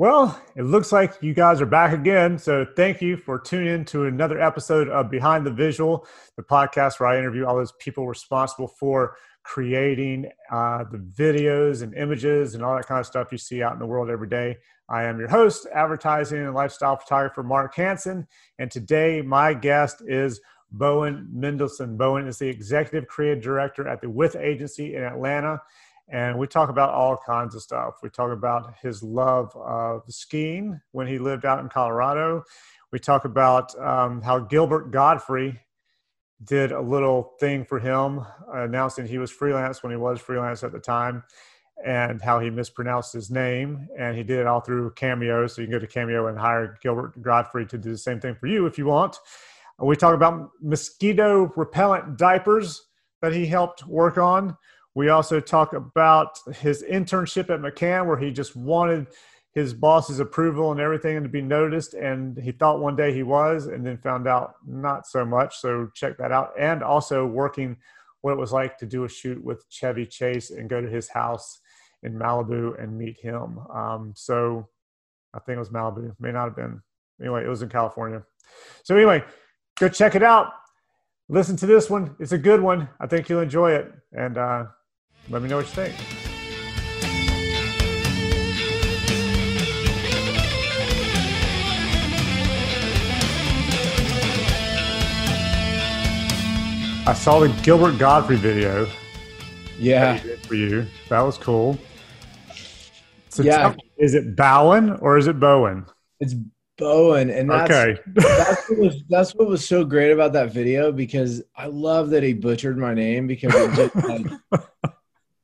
Well, 0.00 0.40
it 0.56 0.62
looks 0.62 0.92
like 0.92 1.18
you 1.20 1.34
guys 1.34 1.60
are 1.60 1.66
back 1.66 1.92
again. 1.92 2.38
So 2.38 2.66
thank 2.74 3.02
you 3.02 3.18
for 3.18 3.38
tuning 3.38 3.74
in 3.74 3.84
to 3.84 4.06
another 4.06 4.40
episode 4.40 4.88
of 4.88 5.10
Behind 5.10 5.44
the 5.44 5.50
Visual, 5.50 6.06
the 6.38 6.42
podcast 6.42 6.98
where 6.98 7.10
I 7.10 7.18
interview 7.18 7.44
all 7.44 7.54
those 7.54 7.72
people 7.72 8.08
responsible 8.08 8.66
for 8.66 9.18
creating 9.42 10.30
uh, 10.50 10.84
the 10.90 10.96
videos 10.96 11.82
and 11.82 11.94
images 11.94 12.54
and 12.54 12.64
all 12.64 12.76
that 12.76 12.86
kind 12.86 12.98
of 12.98 13.04
stuff 13.04 13.30
you 13.30 13.36
see 13.36 13.62
out 13.62 13.74
in 13.74 13.78
the 13.78 13.84
world 13.84 14.08
every 14.08 14.26
day. 14.26 14.56
I 14.88 15.02
am 15.02 15.18
your 15.18 15.28
host, 15.28 15.66
advertising 15.74 16.38
and 16.38 16.54
lifestyle 16.54 16.96
photographer 16.96 17.42
Mark 17.42 17.74
Hanson. 17.74 18.26
And 18.58 18.70
today, 18.70 19.20
my 19.20 19.52
guest 19.52 20.02
is 20.06 20.40
Bowen 20.72 21.28
Mendelson. 21.30 21.98
Bowen 21.98 22.26
is 22.26 22.38
the 22.38 22.48
executive 22.48 23.06
creative 23.06 23.44
director 23.44 23.86
at 23.86 24.00
the 24.00 24.08
With 24.08 24.34
Agency 24.34 24.94
in 24.96 25.02
Atlanta 25.02 25.60
and 26.10 26.38
we 26.38 26.46
talk 26.46 26.68
about 26.68 26.90
all 26.90 27.16
kinds 27.16 27.54
of 27.54 27.62
stuff. 27.62 27.94
We 28.02 28.10
talk 28.10 28.32
about 28.32 28.74
his 28.82 29.02
love 29.02 29.54
of 29.56 30.02
skiing 30.08 30.80
when 30.92 31.06
he 31.06 31.18
lived 31.18 31.44
out 31.44 31.60
in 31.60 31.68
Colorado. 31.68 32.44
We 32.92 32.98
talk 32.98 33.24
about 33.24 33.78
um, 33.80 34.20
how 34.20 34.40
Gilbert 34.40 34.90
Gottfried 34.90 35.60
did 36.42 36.72
a 36.72 36.80
little 36.80 37.34
thing 37.38 37.64
for 37.64 37.78
him, 37.78 38.24
announcing 38.52 39.06
he 39.06 39.18
was 39.18 39.30
freelance 39.30 39.82
when 39.82 39.92
he 39.92 39.96
was 39.96 40.20
freelance 40.20 40.64
at 40.64 40.72
the 40.72 40.80
time, 40.80 41.22
and 41.86 42.20
how 42.20 42.40
he 42.40 42.50
mispronounced 42.50 43.12
his 43.12 43.30
name. 43.30 43.86
And 43.98 44.16
he 44.16 44.24
did 44.24 44.40
it 44.40 44.46
all 44.46 44.60
through 44.60 44.92
Cameo. 44.92 45.46
So 45.46 45.60
you 45.60 45.68
can 45.68 45.72
go 45.72 45.78
to 45.78 45.86
Cameo 45.86 46.26
and 46.26 46.38
hire 46.38 46.76
Gilbert 46.82 47.22
Gottfried 47.22 47.68
to 47.70 47.78
do 47.78 47.92
the 47.92 47.98
same 47.98 48.20
thing 48.20 48.34
for 48.34 48.48
you 48.48 48.66
if 48.66 48.78
you 48.78 48.86
want. 48.86 49.16
We 49.78 49.96
talk 49.96 50.14
about 50.14 50.50
mosquito 50.60 51.52
repellent 51.56 52.18
diapers 52.18 52.82
that 53.22 53.32
he 53.32 53.46
helped 53.46 53.86
work 53.86 54.18
on. 54.18 54.56
We 55.00 55.08
also 55.08 55.40
talk 55.40 55.72
about 55.72 56.40
his 56.56 56.82
internship 56.82 57.48
at 57.48 57.60
McCann, 57.60 58.06
where 58.06 58.18
he 58.18 58.30
just 58.30 58.54
wanted 58.54 59.06
his 59.54 59.72
boss's 59.72 60.20
approval 60.20 60.72
and 60.72 60.78
everything 60.78 61.16
and 61.16 61.24
to 61.24 61.30
be 61.30 61.40
noticed. 61.40 61.94
And 61.94 62.36
he 62.36 62.52
thought 62.52 62.82
one 62.82 62.96
day 62.96 63.10
he 63.14 63.22
was, 63.22 63.64
and 63.64 63.86
then 63.86 63.96
found 63.96 64.28
out 64.28 64.56
not 64.66 65.06
so 65.06 65.24
much. 65.24 65.56
So 65.56 65.88
check 65.94 66.18
that 66.18 66.32
out. 66.32 66.52
And 66.58 66.82
also 66.82 67.24
working 67.24 67.78
what 68.20 68.32
it 68.32 68.38
was 68.38 68.52
like 68.52 68.76
to 68.76 68.84
do 68.84 69.04
a 69.04 69.08
shoot 69.08 69.42
with 69.42 69.64
Chevy 69.70 70.04
Chase 70.04 70.50
and 70.50 70.68
go 70.68 70.82
to 70.82 70.86
his 70.86 71.08
house 71.08 71.60
in 72.02 72.12
Malibu 72.12 72.78
and 72.78 72.98
meet 72.98 73.18
him. 73.18 73.58
Um, 73.74 74.12
so 74.14 74.68
I 75.32 75.38
think 75.38 75.56
it 75.56 75.60
was 75.60 75.70
Malibu, 75.70 76.14
may 76.20 76.30
not 76.30 76.44
have 76.44 76.56
been. 76.56 76.82
Anyway, 77.22 77.42
it 77.42 77.48
was 77.48 77.62
in 77.62 77.70
California. 77.70 78.22
So 78.82 78.94
anyway, 78.94 79.24
go 79.78 79.88
check 79.88 80.14
it 80.14 80.22
out. 80.22 80.52
Listen 81.30 81.56
to 81.56 81.64
this 81.64 81.88
one. 81.88 82.16
It's 82.20 82.32
a 82.32 82.38
good 82.38 82.60
one. 82.60 82.90
I 83.00 83.06
think 83.06 83.30
you'll 83.30 83.40
enjoy 83.40 83.72
it. 83.72 83.90
And 84.12 84.36
uh, 84.36 84.66
let 85.30 85.42
me 85.42 85.48
know 85.48 85.58
what 85.58 85.66
you 85.66 85.72
think. 85.72 85.94
I 97.06 97.14
saw 97.14 97.38
the 97.38 97.48
Gilbert 97.62 97.98
Gottfried 97.98 98.40
video. 98.40 98.88
Yeah. 99.78 100.18
For 100.46 100.54
you. 100.54 100.86
That 101.08 101.20
was 101.20 101.38
cool. 101.38 101.78
So 103.28 103.44
yeah. 103.44 103.70
Me, 103.70 103.76
is 103.98 104.14
it 104.14 104.34
Bowen 104.36 104.90
or 104.96 105.16
is 105.16 105.28
it 105.28 105.38
Bowen? 105.38 105.86
It's 106.18 106.34
Bowen. 106.76 107.30
And 107.30 107.48
that's, 107.50 107.70
okay. 107.70 108.00
that's, 108.14 108.68
what 108.68 108.78
was, 108.78 109.02
that's 109.08 109.34
what 109.34 109.48
was 109.48 109.66
so 109.66 109.84
great 109.84 110.10
about 110.10 110.32
that 110.32 110.52
video 110.52 110.90
because 110.90 111.42
I 111.56 111.66
love 111.66 112.10
that 112.10 112.24
he 112.24 112.32
butchered 112.32 112.76
my 112.76 112.94
name 112.94 113.28
because 113.28 113.54
it 113.54 113.74
just, 113.74 113.94
like, 113.96 114.26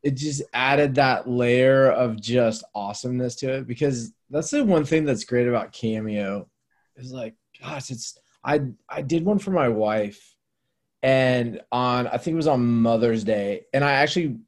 it 0.07 0.15
just 0.15 0.41
added 0.53 0.95
that 0.95 1.29
layer 1.29 1.91
of 1.91 2.21
just 2.21 2.63
awesomeness 2.77 3.35
to 3.35 3.53
it 3.53 3.67
because 3.67 4.13
that's 4.31 4.53
the 4.53 4.65
one 4.65 4.85
thing 4.85 5.05
that's 5.05 5.25
great 5.25 5.49
about 5.49 5.73
Cameo 5.73 6.49
is 6.95 7.11
like, 7.11 7.35
gosh, 7.61 7.91
it's 7.91 8.17
I 8.45 8.61
I 8.89 9.03
did 9.03 9.25
one 9.25 9.41
for 9.41 9.51
my 9.51 9.69
wife 9.69 10.37
and 11.03 11.61
on 11.73 12.07
I 12.07 12.19
think 12.19 12.35
it 12.35 12.37
was 12.37 12.47
on 12.47 12.65
Mother's 12.65 13.25
Day 13.25 13.63
and 13.75 13.83
I 13.83 13.95
actually 13.95 14.39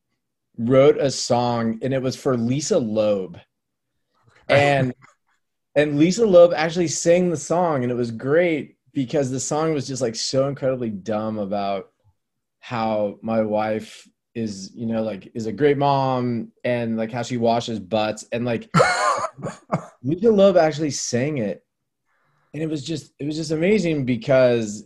wrote 0.56 0.96
a 0.96 1.10
song 1.10 1.80
and 1.82 1.92
it 1.92 2.02
was 2.02 2.14
for 2.14 2.36
Lisa 2.36 2.78
Loeb. 2.78 3.40
And 4.48 4.94
and 5.74 5.98
Lisa 5.98 6.24
Loeb 6.24 6.52
actually 6.54 6.86
sang 6.86 7.30
the 7.30 7.36
song 7.36 7.82
and 7.82 7.90
it 7.90 7.96
was 7.96 8.12
great 8.12 8.76
because 8.92 9.32
the 9.32 9.40
song 9.40 9.74
was 9.74 9.88
just 9.88 10.02
like 10.02 10.14
so 10.14 10.46
incredibly 10.46 10.90
dumb 10.90 11.36
about 11.36 11.90
how 12.60 13.18
my 13.22 13.42
wife 13.42 14.06
is 14.38 14.70
you 14.74 14.86
know 14.86 15.02
like 15.02 15.30
is 15.34 15.46
a 15.46 15.52
great 15.52 15.76
mom 15.76 16.52
and 16.64 16.96
like 16.96 17.10
how 17.10 17.22
she 17.22 17.36
washes 17.36 17.80
butts 17.80 18.24
and 18.32 18.44
like 18.44 18.70
Lisa 20.02 20.30
Loeb 20.30 20.56
actually 20.56 20.90
sang 20.90 21.38
it. 21.38 21.64
And 22.54 22.62
it 22.62 22.68
was 22.68 22.84
just 22.84 23.12
it 23.18 23.26
was 23.26 23.36
just 23.36 23.50
amazing 23.50 24.04
because 24.04 24.84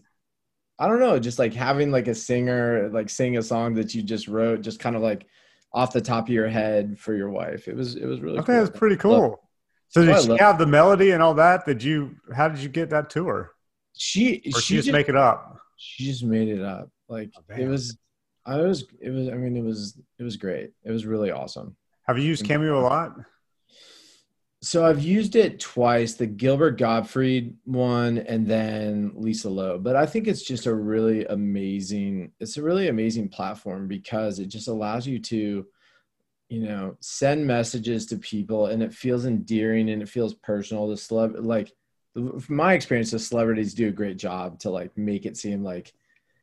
I 0.78 0.88
don't 0.88 1.00
know 1.00 1.18
just 1.18 1.38
like 1.38 1.54
having 1.54 1.90
like 1.90 2.08
a 2.08 2.14
singer 2.14 2.88
like 2.92 3.08
sing 3.08 3.36
a 3.36 3.42
song 3.42 3.74
that 3.74 3.94
you 3.94 4.02
just 4.02 4.26
wrote 4.26 4.62
just 4.62 4.80
kind 4.80 4.96
of 4.96 5.02
like 5.02 5.26
off 5.72 5.92
the 5.92 6.00
top 6.00 6.26
of 6.26 6.34
your 6.34 6.48
head 6.48 6.98
for 6.98 7.14
your 7.14 7.30
wife. 7.30 7.68
It 7.68 7.76
was 7.76 7.94
it 7.94 8.06
was 8.06 8.20
really 8.20 8.38
I 8.38 8.42
think 8.42 8.66
it's 8.66 8.78
pretty 8.78 8.96
cool. 8.96 9.40
so 9.88 10.04
did 10.04 10.20
she 10.22 10.36
have 10.38 10.58
the 10.58 10.66
melody 10.66 11.12
and 11.12 11.22
all 11.22 11.34
that? 11.34 11.64
Did 11.66 11.82
you 11.82 12.16
how 12.34 12.48
did 12.48 12.60
you 12.60 12.68
get 12.68 12.90
that 12.90 13.10
to 13.10 13.26
her? 13.28 13.52
She 13.94 14.38
or 14.54 14.60
she, 14.60 14.60
she 14.60 14.74
just, 14.76 14.86
just 14.86 14.92
make 14.92 15.08
it 15.08 15.16
up? 15.16 15.62
she 15.82 16.04
just 16.04 16.22
made 16.22 16.48
it 16.48 16.62
up. 16.62 16.90
Like 17.08 17.30
oh, 17.36 17.54
it 17.54 17.66
was 17.66 17.98
I 18.44 18.58
was 18.58 18.84
it 19.00 19.10
was 19.10 19.28
I 19.28 19.32
mean 19.32 19.56
it 19.56 19.64
was 19.64 19.98
it 20.18 20.22
was 20.22 20.36
great. 20.36 20.72
It 20.84 20.90
was 20.90 21.06
really 21.06 21.30
awesome. 21.30 21.76
Have 22.06 22.18
you 22.18 22.24
used 22.24 22.44
Cameo 22.44 22.78
a 22.78 22.82
lot? 22.82 23.16
So 24.64 24.86
I've 24.86 25.02
used 25.02 25.34
it 25.34 25.58
twice, 25.58 26.14
the 26.14 26.26
Gilbert 26.26 26.78
Gottfried 26.78 27.56
one 27.64 28.18
and 28.18 28.46
then 28.46 29.10
Lisa 29.16 29.50
Loeb. 29.50 29.82
But 29.82 29.96
I 29.96 30.06
think 30.06 30.28
it's 30.28 30.42
just 30.42 30.66
a 30.66 30.74
really 30.74 31.24
amazing 31.26 32.32
it's 32.40 32.56
a 32.56 32.62
really 32.62 32.88
amazing 32.88 33.28
platform 33.28 33.88
because 33.88 34.38
it 34.38 34.46
just 34.46 34.68
allows 34.68 35.06
you 35.06 35.18
to 35.20 35.66
you 36.48 36.60
know 36.60 36.96
send 37.00 37.46
messages 37.46 38.06
to 38.06 38.18
people 38.18 38.66
and 38.66 38.82
it 38.82 38.92
feels 38.92 39.24
endearing 39.24 39.88
and 39.88 40.02
it 40.02 40.08
feels 40.08 40.34
personal 40.34 40.86
the 40.86 40.94
celeb 40.94 41.34
like 41.38 41.72
from 42.12 42.56
my 42.56 42.74
experience 42.74 43.10
the 43.10 43.18
celebrities 43.18 43.72
do 43.72 43.88
a 43.88 43.92
great 43.92 44.18
job 44.18 44.58
to 44.58 44.68
like 44.68 44.94
make 44.98 45.24
it 45.24 45.38
seem 45.38 45.64
like 45.64 45.94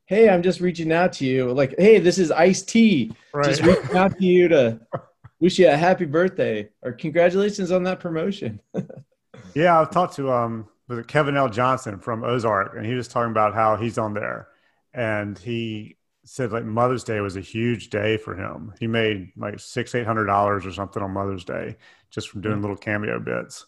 hey, 0.10 0.28
I'm 0.28 0.42
just 0.42 0.60
reaching 0.60 0.92
out 0.92 1.14
to 1.14 1.26
you. 1.26 1.54
Like, 1.54 1.76
hey, 1.78 2.00
this 2.00 2.18
is 2.18 2.32
Ice 2.32 2.64
T. 2.64 3.14
Right. 3.32 3.46
Just 3.46 3.62
reaching 3.62 3.96
out 3.96 4.18
to 4.18 4.26
you 4.26 4.48
to 4.48 4.80
wish 5.40 5.60
you 5.60 5.70
a 5.70 5.78
happy 5.78 6.06
birthday 6.06 6.68
or 6.82 6.94
congratulations 6.94 7.72
on 7.72 7.84
that 7.84 8.00
promotion. 8.00 8.60
yeah, 9.54 9.80
I've 9.80 9.92
talked 9.92 10.16
to 10.16 10.32
um 10.32 10.68
was 10.88 10.98
it 10.98 11.08
Kevin 11.08 11.38
L. 11.38 11.48
Johnson 11.48 12.00
from 12.00 12.24
Ozark, 12.24 12.74
and 12.76 12.86
he 12.86 12.96
was 12.96 13.08
talking 13.08 13.30
about 13.30 13.54
how 13.54 13.76
he's 13.76 14.00
on 14.00 14.16
there, 14.16 14.48
and 14.96 15.38
he 15.38 15.98
said 16.26 16.52
like 16.52 16.66
Mother's 16.66 17.04
Day 17.04 17.20
was 17.20 17.38
a 17.38 17.42
huge 17.42 17.92
day 17.92 18.18
for 18.18 18.36
him. 18.36 18.74
He 18.80 18.88
made 18.88 19.32
like 19.38 19.60
six, 19.60 19.94
eight 19.94 20.08
hundred 20.08 20.26
dollars 20.26 20.66
or 20.66 20.74
something 20.74 21.04
on 21.04 21.12
Mother's 21.12 21.46
Day 21.46 21.78
just 22.10 22.30
from 22.30 22.42
doing 22.42 22.58
mm. 22.58 22.62
little 22.62 22.76
cameo 22.76 23.20
bits. 23.20 23.68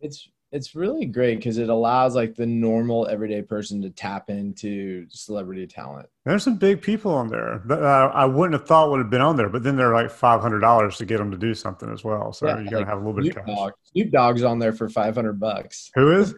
It's 0.00 0.26
it's 0.52 0.74
really 0.74 1.06
great 1.06 1.36
because 1.36 1.58
it 1.58 1.68
allows 1.68 2.14
like 2.14 2.34
the 2.34 2.46
normal 2.46 3.06
everyday 3.06 3.40
person 3.40 3.80
to 3.82 3.90
tap 3.90 4.30
into 4.30 5.06
celebrity 5.08 5.66
talent. 5.66 6.08
There's 6.24 6.42
some 6.42 6.56
big 6.56 6.82
people 6.82 7.12
on 7.14 7.28
there 7.28 7.62
that 7.66 7.82
uh, 7.82 8.10
I 8.12 8.24
wouldn't 8.24 8.58
have 8.58 8.66
thought 8.66 8.90
would 8.90 8.98
have 8.98 9.10
been 9.10 9.20
on 9.20 9.36
there, 9.36 9.48
but 9.48 9.62
then 9.62 9.76
they're 9.76 9.92
like 9.92 10.10
five 10.10 10.40
hundred 10.40 10.60
dollars 10.60 10.96
to 10.98 11.06
get 11.06 11.18
them 11.18 11.30
to 11.30 11.38
do 11.38 11.54
something 11.54 11.90
as 11.92 12.02
well. 12.02 12.32
So 12.32 12.46
yeah, 12.46 12.58
you 12.58 12.64
got 12.64 12.70
to 12.70 12.78
like 12.78 12.88
have 12.88 12.98
a 12.98 13.00
little 13.00 13.14
bit 13.14 13.24
Snoop 13.24 13.36
of 13.36 13.46
cash. 13.46 13.56
Dogg. 13.56 13.72
Snoop 13.92 14.10
Dogg's 14.10 14.42
on 14.42 14.58
there 14.58 14.72
for 14.72 14.88
five 14.88 15.14
hundred 15.14 15.38
bucks. 15.38 15.90
Who 15.94 16.12
is? 16.12 16.34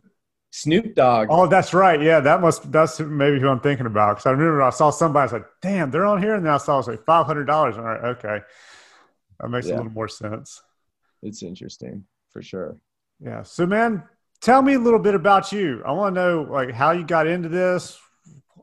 Snoop 0.50 0.94
Dogg. 0.94 1.28
Oh, 1.30 1.46
that's 1.46 1.72
right. 1.72 2.00
Yeah, 2.00 2.20
that 2.20 2.42
must 2.42 2.70
that's 2.70 3.00
maybe 3.00 3.40
who 3.40 3.48
I'm 3.48 3.60
thinking 3.60 3.86
about. 3.86 4.16
Because 4.16 4.26
I 4.26 4.32
remember 4.32 4.62
I 4.62 4.70
saw 4.70 4.90
somebody. 4.90 5.28
I 5.28 5.30
said, 5.30 5.44
"Damn, 5.62 5.90
they're 5.90 6.04
on 6.04 6.22
here," 6.22 6.34
and 6.34 6.44
then 6.44 6.52
I 6.52 6.58
saw 6.58 6.74
it 6.74 6.78
was 6.78 6.88
like 6.88 7.04
five 7.06 7.24
hundred 7.24 7.46
dollars. 7.46 7.78
All 7.78 7.84
right, 7.84 8.04
okay, 8.16 8.40
that 9.40 9.48
makes 9.48 9.66
yeah. 9.66 9.74
a 9.74 9.76
little 9.76 9.92
more 9.92 10.08
sense. 10.08 10.60
It's 11.22 11.42
interesting 11.42 12.04
for 12.30 12.42
sure. 12.42 12.76
Yeah. 13.24 13.42
So, 13.42 13.66
man, 13.66 14.02
tell 14.40 14.62
me 14.62 14.74
a 14.74 14.78
little 14.78 14.98
bit 14.98 15.14
about 15.14 15.52
you. 15.52 15.82
I 15.86 15.92
want 15.92 16.14
to 16.14 16.20
know 16.20 16.42
like 16.42 16.72
how 16.72 16.90
you 16.92 17.04
got 17.04 17.26
into 17.26 17.48
this. 17.48 17.98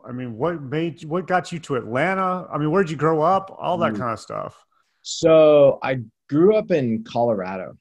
I 0.07 0.11
mean, 0.11 0.37
what 0.37 0.61
made 0.61 1.03
what 1.05 1.27
got 1.27 1.51
you 1.51 1.59
to 1.59 1.75
Atlanta? 1.75 2.47
I 2.51 2.57
mean, 2.57 2.71
where'd 2.71 2.89
you 2.89 2.97
grow 2.97 3.21
up? 3.21 3.55
All 3.57 3.77
that 3.79 3.95
kind 3.95 4.11
of 4.11 4.19
stuff. 4.19 4.65
So 5.01 5.79
I 5.83 5.99
grew 6.29 6.55
up 6.55 6.71
in 6.71 7.03
Colorado, 7.03 7.77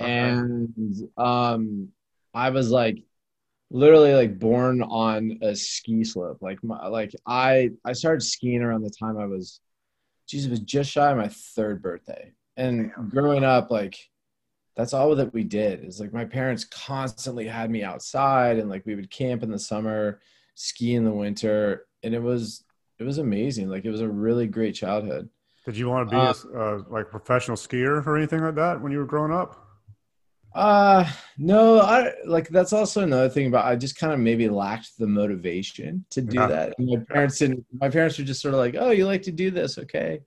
okay. 0.00 0.10
and 0.10 1.08
um, 1.16 1.88
I 2.34 2.50
was 2.50 2.70
like 2.70 3.02
literally 3.70 4.14
like 4.14 4.38
born 4.38 4.82
on 4.82 5.38
a 5.42 5.54
ski 5.54 6.04
slope. 6.04 6.38
Like 6.40 6.62
my 6.62 6.86
like 6.88 7.12
I 7.26 7.70
I 7.84 7.92
started 7.92 8.22
skiing 8.22 8.62
around 8.62 8.82
the 8.82 8.90
time 8.90 9.18
I 9.18 9.26
was, 9.26 9.60
geez, 10.28 10.46
it 10.46 10.50
was 10.50 10.60
just 10.60 10.90
shy 10.90 11.10
of 11.10 11.16
my 11.16 11.28
third 11.28 11.82
birthday. 11.82 12.32
And 12.56 12.92
growing 13.10 13.44
up, 13.44 13.70
like 13.70 13.96
that's 14.76 14.92
all 14.92 15.14
that 15.14 15.32
we 15.32 15.42
did 15.44 15.84
is 15.84 16.00
like 16.00 16.12
my 16.12 16.24
parents 16.24 16.64
constantly 16.64 17.46
had 17.46 17.70
me 17.70 17.82
outside 17.82 18.58
and 18.58 18.68
like 18.68 18.84
we 18.86 18.94
would 18.94 19.10
camp 19.10 19.42
in 19.42 19.50
the 19.50 19.58
summer 19.58 20.20
ski 20.54 20.94
in 20.94 21.04
the 21.04 21.10
winter 21.12 21.86
and 22.02 22.14
it 22.14 22.22
was 22.22 22.64
it 22.98 23.04
was 23.04 23.18
amazing 23.18 23.68
like 23.68 23.84
it 23.84 23.90
was 23.90 24.00
a 24.00 24.08
really 24.08 24.46
great 24.46 24.74
childhood 24.74 25.28
did 25.64 25.76
you 25.76 25.88
want 25.88 26.08
to 26.08 26.16
be 26.16 26.20
uh, 26.22 26.32
a, 26.54 26.76
uh, 26.76 26.82
like 26.88 27.06
a 27.06 27.10
professional 27.10 27.56
skier 27.56 28.04
or 28.06 28.16
anything 28.16 28.40
like 28.40 28.54
that 28.54 28.80
when 28.80 28.92
you 28.92 28.98
were 28.98 29.06
growing 29.06 29.32
up 29.32 29.62
Uh 30.54 31.04
no, 31.36 31.80
I 31.80 32.12
like 32.24 32.48
that's 32.48 32.72
also 32.72 33.02
another 33.02 33.28
thing 33.28 33.46
about 33.46 33.66
I 33.66 33.76
just 33.76 33.98
kind 33.98 34.12
of 34.14 34.18
maybe 34.18 34.48
lacked 34.48 34.96
the 34.98 35.06
motivation 35.06 36.06
to 36.10 36.22
do 36.22 36.38
Yeah. 36.38 36.46
that. 36.46 36.74
And 36.78 36.88
my 36.88 37.04
parents 37.12 37.38
didn't 37.38 37.66
my 37.78 37.90
parents 37.90 38.18
were 38.18 38.24
just 38.24 38.40
sort 38.40 38.54
of 38.54 38.60
like, 38.60 38.74
"Oh, 38.78 38.90
you 38.90 39.04
like 39.06 39.22
to 39.22 39.32
do 39.32 39.50
this. 39.50 39.76
Okay. 39.76 40.20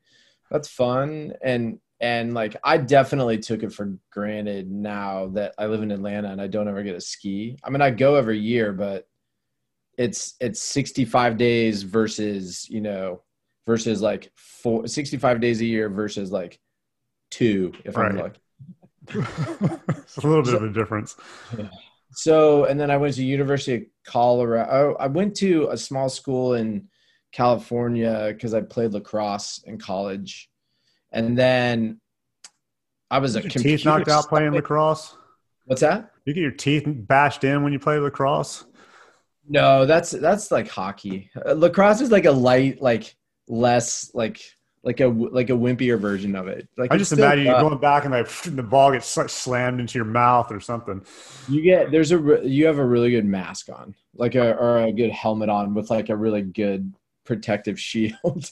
That's 0.52 0.68
fun." 0.68 1.34
And 1.44 1.80
and 2.02 2.34
like 2.34 2.56
I 2.64 2.78
definitely 2.78 3.40
took 3.40 3.64
it 3.64 3.74
for 3.74 3.98
granted 4.12 4.72
now 4.72 5.28
that 5.34 5.54
I 5.58 5.66
live 5.66 5.82
in 5.82 5.92
Atlanta 5.92 6.30
and 6.30 6.42
I 6.42 6.48
don't 6.48 6.68
ever 6.68 6.84
get 6.84 6.94
to 6.94 7.02
ski. 7.02 7.58
I 7.64 7.70
mean, 7.70 7.82
I 7.82 7.92
go 7.92 8.16
every 8.16 8.40
year, 8.40 8.72
but 8.72 9.08
it's 9.98 10.36
it's 10.40 10.62
65 10.62 11.38
days 11.38 11.84
versus, 11.84 12.70
you 12.70 12.82
know, 12.82 13.22
versus 13.68 14.02
like 14.02 14.32
four, 14.36 14.88
65 14.88 15.42
days 15.42 15.62
a 15.62 15.66
year 15.66 15.90
versus 15.90 16.32
like 16.32 16.60
two 17.32 17.74
if 17.84 17.98
I'm 17.98 18.18
lucky. 18.18 18.40
it's 19.10 20.18
a 20.18 20.28
little 20.28 20.44
bit 20.44 20.54
of 20.54 20.64
a 20.64 20.72
difference. 20.72 21.16
So, 22.12 22.66
and 22.66 22.80
then 22.80 22.90
I 22.90 22.98
went 22.98 23.16
to 23.16 23.24
University 23.24 23.76
of 23.76 23.84
Colorado. 24.06 24.70
Oh, 24.72 24.96
I 25.00 25.08
went 25.08 25.36
to 25.38 25.68
a 25.70 25.78
small 25.78 26.10
school 26.10 26.56
in 26.56 26.88
California 27.32 28.30
because 28.34 28.54
I 28.54 28.62
played 28.62 28.94
lacrosse 28.94 29.62
in 29.66 29.78
college, 29.78 30.50
and 31.12 31.38
then 31.38 32.00
I 33.12 33.20
was 33.20 33.36
a 33.36 33.42
Your 33.42 33.50
teeth 33.50 33.86
knocked 33.86 34.10
out 34.10 34.28
playing 34.28 34.54
lacrosse. 34.54 35.16
What's 35.66 35.82
that? 35.82 36.12
You 36.26 36.34
get 36.34 36.42
your 36.42 36.52
teeth 36.52 36.84
bashed 36.86 37.44
in 37.44 37.64
when 37.64 37.74
you 37.74 37.80
play 37.80 37.98
lacrosse. 37.98 38.66
No, 39.48 39.86
that's 39.86 40.12
that's 40.12 40.52
like 40.52 40.68
hockey. 40.68 41.32
Uh, 41.36 41.54
lacrosse 41.54 42.02
is 42.02 42.12
like 42.12 42.26
a 42.26 42.32
light, 42.32 42.82
like 42.82 43.16
less 43.48 44.12
like 44.14 44.40
like 44.84 45.00
a 45.02 45.08
like 45.08 45.50
a 45.50 45.54
wimpier 45.54 46.00
version 46.00 46.36
of 46.36 46.48
it. 46.48 46.70
Like 46.78 46.92
I 46.92 46.98
just 46.98 47.12
imagine 47.12 47.46
you 47.46 47.52
going 47.52 47.78
back 47.80 48.06
and 48.06 48.14
like 48.14 48.30
the 48.44 48.64
ball 48.64 48.92
gets 48.92 49.16
like 49.18 49.30
slammed 49.30 49.80
into 49.80 49.98
your 49.98 50.06
mouth 50.06 50.52
or 50.52 50.60
something. 50.60 51.04
You 51.48 51.62
get 51.62 51.92
there's 51.92 52.12
a 52.12 52.42
you 52.44 52.66
have 52.66 52.78
a 52.78 52.86
really 52.86 53.10
good 53.10 53.26
mask 53.26 53.70
on, 53.70 53.96
like 54.16 54.36
a 54.36 54.56
or 54.56 54.80
a 54.80 54.92
good 54.92 55.12
helmet 55.12 55.50
on 55.50 55.74
with 55.74 55.90
like 55.90 56.10
a 56.10 56.16
really 56.16 56.44
good 56.44 56.94
protective 57.26 57.80
shield. 57.80 58.52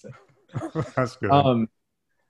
That's 0.96 1.16
good. 1.18 1.32
um 1.32 1.70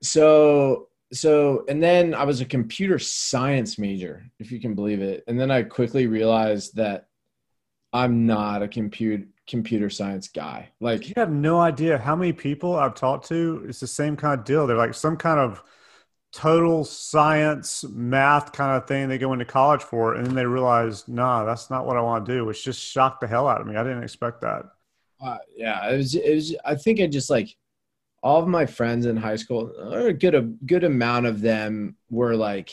so 0.01 0.89
so 1.13 1.65
and 1.69 1.81
then 1.81 2.13
i 2.13 2.23
was 2.23 2.41
a 2.41 2.45
computer 2.45 2.99
science 2.99 3.77
major 3.79 4.25
if 4.39 4.51
you 4.51 4.59
can 4.59 4.75
believe 4.75 5.01
it 5.01 5.23
and 5.27 5.39
then 5.39 5.49
i 5.51 5.63
quickly 5.63 6.07
realized 6.07 6.75
that 6.75 7.07
i'm 7.94 8.25
not 8.25 8.61
a 8.63 8.67
computer 8.67 9.25
computer 9.47 9.89
science 9.89 10.27
guy 10.27 10.69
like 10.81 11.07
you 11.07 11.13
have 11.17 11.31
no 11.31 11.59
idea 11.59 11.97
how 11.97 12.15
many 12.15 12.33
people 12.33 12.75
I've 12.75 12.95
talked 12.95 13.29
to. 13.29 13.65
It's 13.69 13.79
the 13.79 13.88
same 13.88 14.17
kind 14.17 14.38
of 14.38 14.45
deal. 14.45 14.67
They're 14.67 14.75
like 14.75 14.94
some 14.94 15.15
kind 15.15 15.39
of 15.39 15.63
total 16.33 16.83
science 16.85 17.85
math 17.89 18.51
kind 18.53 18.75
of 18.75 18.88
thing 18.88 19.07
they 19.09 19.17
go 19.17 19.33
into 19.33 19.45
college 19.45 19.81
for, 19.83 20.15
and 20.15 20.25
then 20.27 20.35
they 20.35 20.45
realize, 20.45 21.07
nah, 21.07 21.45
that's 21.45 21.69
not 21.69 21.85
what 21.85 21.97
I 21.97 22.01
want 22.01 22.25
to 22.25 22.33
do. 22.33 22.45
Which 22.45 22.63
just 22.65 22.81
shocked 22.81 23.21
the 23.21 23.27
hell 23.27 23.47
out 23.47 23.61
of 23.61 23.67
me. 23.67 23.75
I 23.77 23.83
didn't 23.83 24.03
expect 24.03 24.41
that. 24.41 24.65
uh, 25.21 25.38
yeah 25.55 25.89
it 25.89 25.97
was 25.97 26.15
it 26.15 26.33
was 26.35 26.55
i 26.65 26.75
think 26.75 26.99
i 26.99 27.07
just 27.07 27.29
like 27.29 27.55
all 28.24 28.42
of 28.42 28.48
my 28.48 28.66
friends 28.66 29.06
in 29.06 29.18
high 29.18 29.36
school 29.36 29.74
or 29.78 30.08
a 30.08 30.14
good 30.14 30.36
a 30.36 30.42
good 30.42 30.84
amount 30.84 31.25
of 31.25 31.42
them 31.42 31.96
were 32.10 32.36
like 32.36 32.72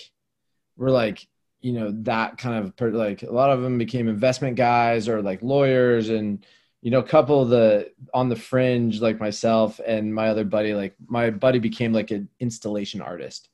were 0.76 0.91
like 0.91 1.26
you 1.61 1.73
know 1.73 1.93
that 2.02 2.38
kind 2.38 2.64
of 2.64 2.76
per- 2.76 2.91
like 2.91 3.23
a 3.23 3.32
lot 3.32 3.50
of 3.50 3.62
them 3.62 3.79
became 3.79 4.08
investment 4.08 4.56
guys 4.56 5.08
or 5.08 5.23
like 5.23 5.43
lawyers 5.43 6.08
and 6.11 6.44
you 6.82 6.91
know 6.91 6.99
a 6.99 7.05
couple 7.05 7.41
of 7.41 7.49
the 7.49 7.91
on 8.12 8.29
the 8.29 8.37
fringe 8.37 9.00
like 9.00 9.19
myself 9.19 9.81
and 9.87 10.14
my 10.14 10.29
other 10.29 10.44
buddy 10.44 10.75
like 10.75 10.94
my 11.06 11.31
buddy 11.31 11.58
became 11.58 11.93
like 11.93 12.11
an 12.11 12.29
installation 12.41 13.00
artist. 13.00 13.49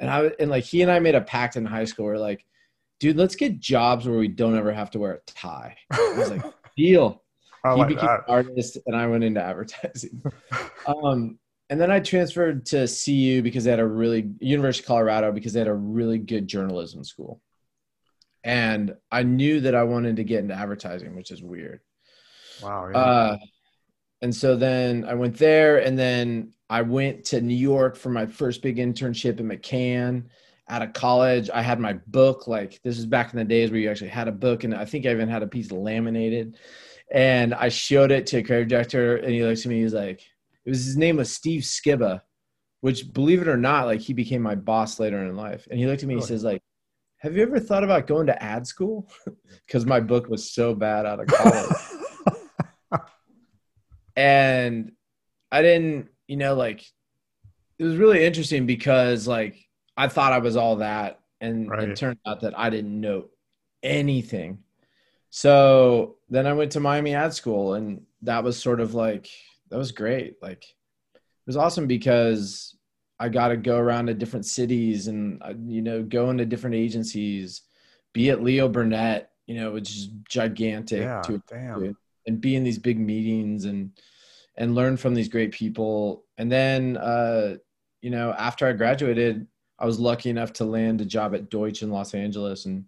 And 0.00 0.08
i 0.08 0.30
and 0.38 0.50
like 0.50 0.62
he 0.62 0.82
and 0.82 0.90
i 0.90 1.00
made 1.00 1.16
a 1.16 1.20
pact 1.20 1.56
in 1.56 1.64
high 1.64 1.84
school 1.84 2.04
where 2.04 2.18
like 2.18 2.44
dude 3.00 3.16
let's 3.16 3.34
get 3.34 3.58
jobs 3.58 4.06
where 4.06 4.18
we 4.18 4.28
don't 4.28 4.56
ever 4.56 4.72
have 4.72 4.92
to 4.92 5.00
wear 5.00 5.14
a 5.14 5.20
tie. 5.26 5.76
I 5.90 6.14
was 6.16 6.30
like 6.30 6.44
deal 6.76 7.22
I 7.64 7.72
he 7.72 7.78
like 7.78 7.88
became 7.88 8.06
that. 8.06 8.20
an 8.20 8.24
artist 8.28 8.78
and 8.86 8.96
I 8.96 9.06
went 9.06 9.24
into 9.24 9.42
advertising. 9.42 10.22
um, 10.86 11.38
and 11.70 11.80
then 11.80 11.90
I 11.90 12.00
transferred 12.00 12.66
to 12.66 12.86
CU 12.86 13.42
because 13.42 13.64
they 13.64 13.70
had 13.70 13.80
a 13.80 13.86
really 13.86 14.30
University 14.40 14.84
of 14.84 14.88
Colorado 14.88 15.32
because 15.32 15.52
they 15.52 15.60
had 15.60 15.68
a 15.68 15.74
really 15.74 16.18
good 16.18 16.46
journalism 16.46 17.04
school. 17.04 17.40
And 18.44 18.94
I 19.10 19.24
knew 19.24 19.60
that 19.60 19.74
I 19.74 19.82
wanted 19.82 20.16
to 20.16 20.24
get 20.24 20.40
into 20.40 20.54
advertising, 20.54 21.14
which 21.14 21.30
is 21.30 21.42
weird. 21.42 21.80
Wow. 22.62 22.88
Yeah. 22.90 22.98
Uh, 22.98 23.36
and 24.22 24.34
so 24.34 24.56
then 24.56 25.04
I 25.04 25.14
went 25.14 25.36
there, 25.36 25.78
and 25.78 25.98
then 25.98 26.52
I 26.68 26.82
went 26.82 27.24
to 27.26 27.40
New 27.40 27.54
York 27.54 27.96
for 27.96 28.10
my 28.10 28.26
first 28.26 28.62
big 28.62 28.78
internship 28.78 29.38
at 29.38 29.46
McCann. 29.46 30.24
Out 30.68 30.82
of 30.82 30.92
college, 30.92 31.48
I 31.50 31.62
had 31.62 31.80
my 31.80 31.94
book. 32.08 32.46
Like 32.46 32.80
this 32.82 32.98
is 32.98 33.06
back 33.06 33.32
in 33.32 33.38
the 33.38 33.44
days 33.44 33.70
where 33.70 33.80
you 33.80 33.90
actually 33.90 34.08
had 34.08 34.28
a 34.28 34.32
book, 34.32 34.64
and 34.64 34.74
I 34.74 34.84
think 34.84 35.06
I 35.06 35.10
even 35.10 35.28
had 35.28 35.42
a 35.42 35.46
piece 35.46 35.70
laminated. 35.70 36.56
And 37.12 37.54
I 37.54 37.68
showed 37.70 38.10
it 38.10 38.26
to 38.28 38.38
a 38.38 38.42
creative 38.42 38.68
director, 38.68 39.16
and 39.16 39.32
he 39.32 39.42
looks 39.42 39.64
at 39.64 39.70
me. 39.70 39.80
He's 39.80 39.94
like, 39.94 40.20
"It 40.64 40.70
was 40.70 40.84
his 40.84 40.96
name 40.96 41.16
was 41.16 41.32
Steve 41.32 41.62
Skiba, 41.62 42.20
which, 42.82 43.12
believe 43.12 43.40
it 43.40 43.48
or 43.48 43.56
not, 43.56 43.86
like 43.86 44.00
he 44.00 44.12
became 44.12 44.42
my 44.42 44.54
boss 44.54 45.00
later 45.00 45.24
in 45.24 45.36
life." 45.36 45.66
And 45.70 45.78
he 45.78 45.86
looked 45.86 46.02
at 46.02 46.08
me. 46.08 46.16
He 46.16 46.20
says, 46.20 46.44
"Like, 46.44 46.60
have 47.18 47.34
you 47.36 47.42
ever 47.42 47.58
thought 47.60 47.84
about 47.84 48.06
going 48.06 48.26
to 48.26 48.42
ad 48.42 48.66
school?" 48.66 49.10
Because 49.66 49.84
my 49.86 50.00
book 50.00 50.28
was 50.28 50.52
so 50.52 50.74
bad 50.74 51.04
out 51.04 51.20
of 51.20 51.26
college 51.26 51.70
and 54.16 54.92
I 55.52 55.62
didn't, 55.62 56.08
you 56.26 56.36
know, 56.36 56.54
like 56.54 56.84
it 57.78 57.84
was 57.84 57.96
really 57.96 58.24
interesting 58.24 58.66
because 58.66 59.28
like 59.28 59.56
I 59.96 60.08
thought 60.08 60.32
I 60.32 60.38
was 60.38 60.56
all 60.56 60.76
that, 60.76 61.20
and 61.40 61.68
Right. 61.70 61.88
it 61.90 61.96
turned 61.96 62.18
out 62.26 62.40
that 62.40 62.58
I 62.58 62.70
didn't 62.70 63.00
know 63.00 63.26
anything. 63.82 64.58
So 65.30 66.16
then 66.28 66.46
I 66.46 66.52
went 66.52 66.72
to 66.72 66.80
Miami 66.80 67.14
Ad 67.14 67.34
School, 67.34 67.74
and 67.74 68.02
that 68.22 68.44
was 68.44 68.60
sort 68.60 68.80
of 68.80 68.94
like 68.94 69.28
that 69.70 69.78
was 69.78 69.92
great. 69.92 70.36
Like 70.40 70.64
it 71.14 71.20
was 71.46 71.56
awesome 71.56 71.86
because 71.86 72.76
I 73.20 73.28
got 73.28 73.48
to 73.48 73.56
go 73.56 73.76
around 73.76 74.06
to 74.06 74.14
different 74.14 74.46
cities 74.46 75.08
and 75.08 75.42
uh, 75.42 75.54
you 75.66 75.82
know 75.82 76.02
go 76.02 76.30
into 76.30 76.46
different 76.46 76.76
agencies, 76.76 77.62
be 78.12 78.30
at 78.30 78.42
Leo 78.42 78.68
Burnett, 78.68 79.30
you 79.46 79.54
know, 79.56 79.72
which 79.72 79.90
is 79.90 80.08
gigantic 80.28 81.02
yeah. 81.02 81.22
to 81.22 81.42
Damn. 81.48 81.96
and 82.26 82.40
be 82.40 82.56
in 82.56 82.64
these 82.64 82.78
big 82.78 82.98
meetings 82.98 83.64
and 83.64 83.90
and 84.58 84.74
learn 84.74 84.96
from 84.96 85.14
these 85.14 85.28
great 85.28 85.52
people 85.52 86.24
and 86.36 86.50
then 86.52 86.96
uh 86.98 87.56
you 88.02 88.10
know 88.10 88.34
after 88.36 88.66
i 88.66 88.72
graduated 88.72 89.46
i 89.78 89.86
was 89.86 89.98
lucky 89.98 90.28
enough 90.28 90.52
to 90.52 90.64
land 90.64 91.00
a 91.00 91.04
job 91.04 91.34
at 91.34 91.48
Deutsch 91.48 91.82
in 91.82 91.90
los 91.90 92.12
angeles 92.12 92.66
and 92.66 92.84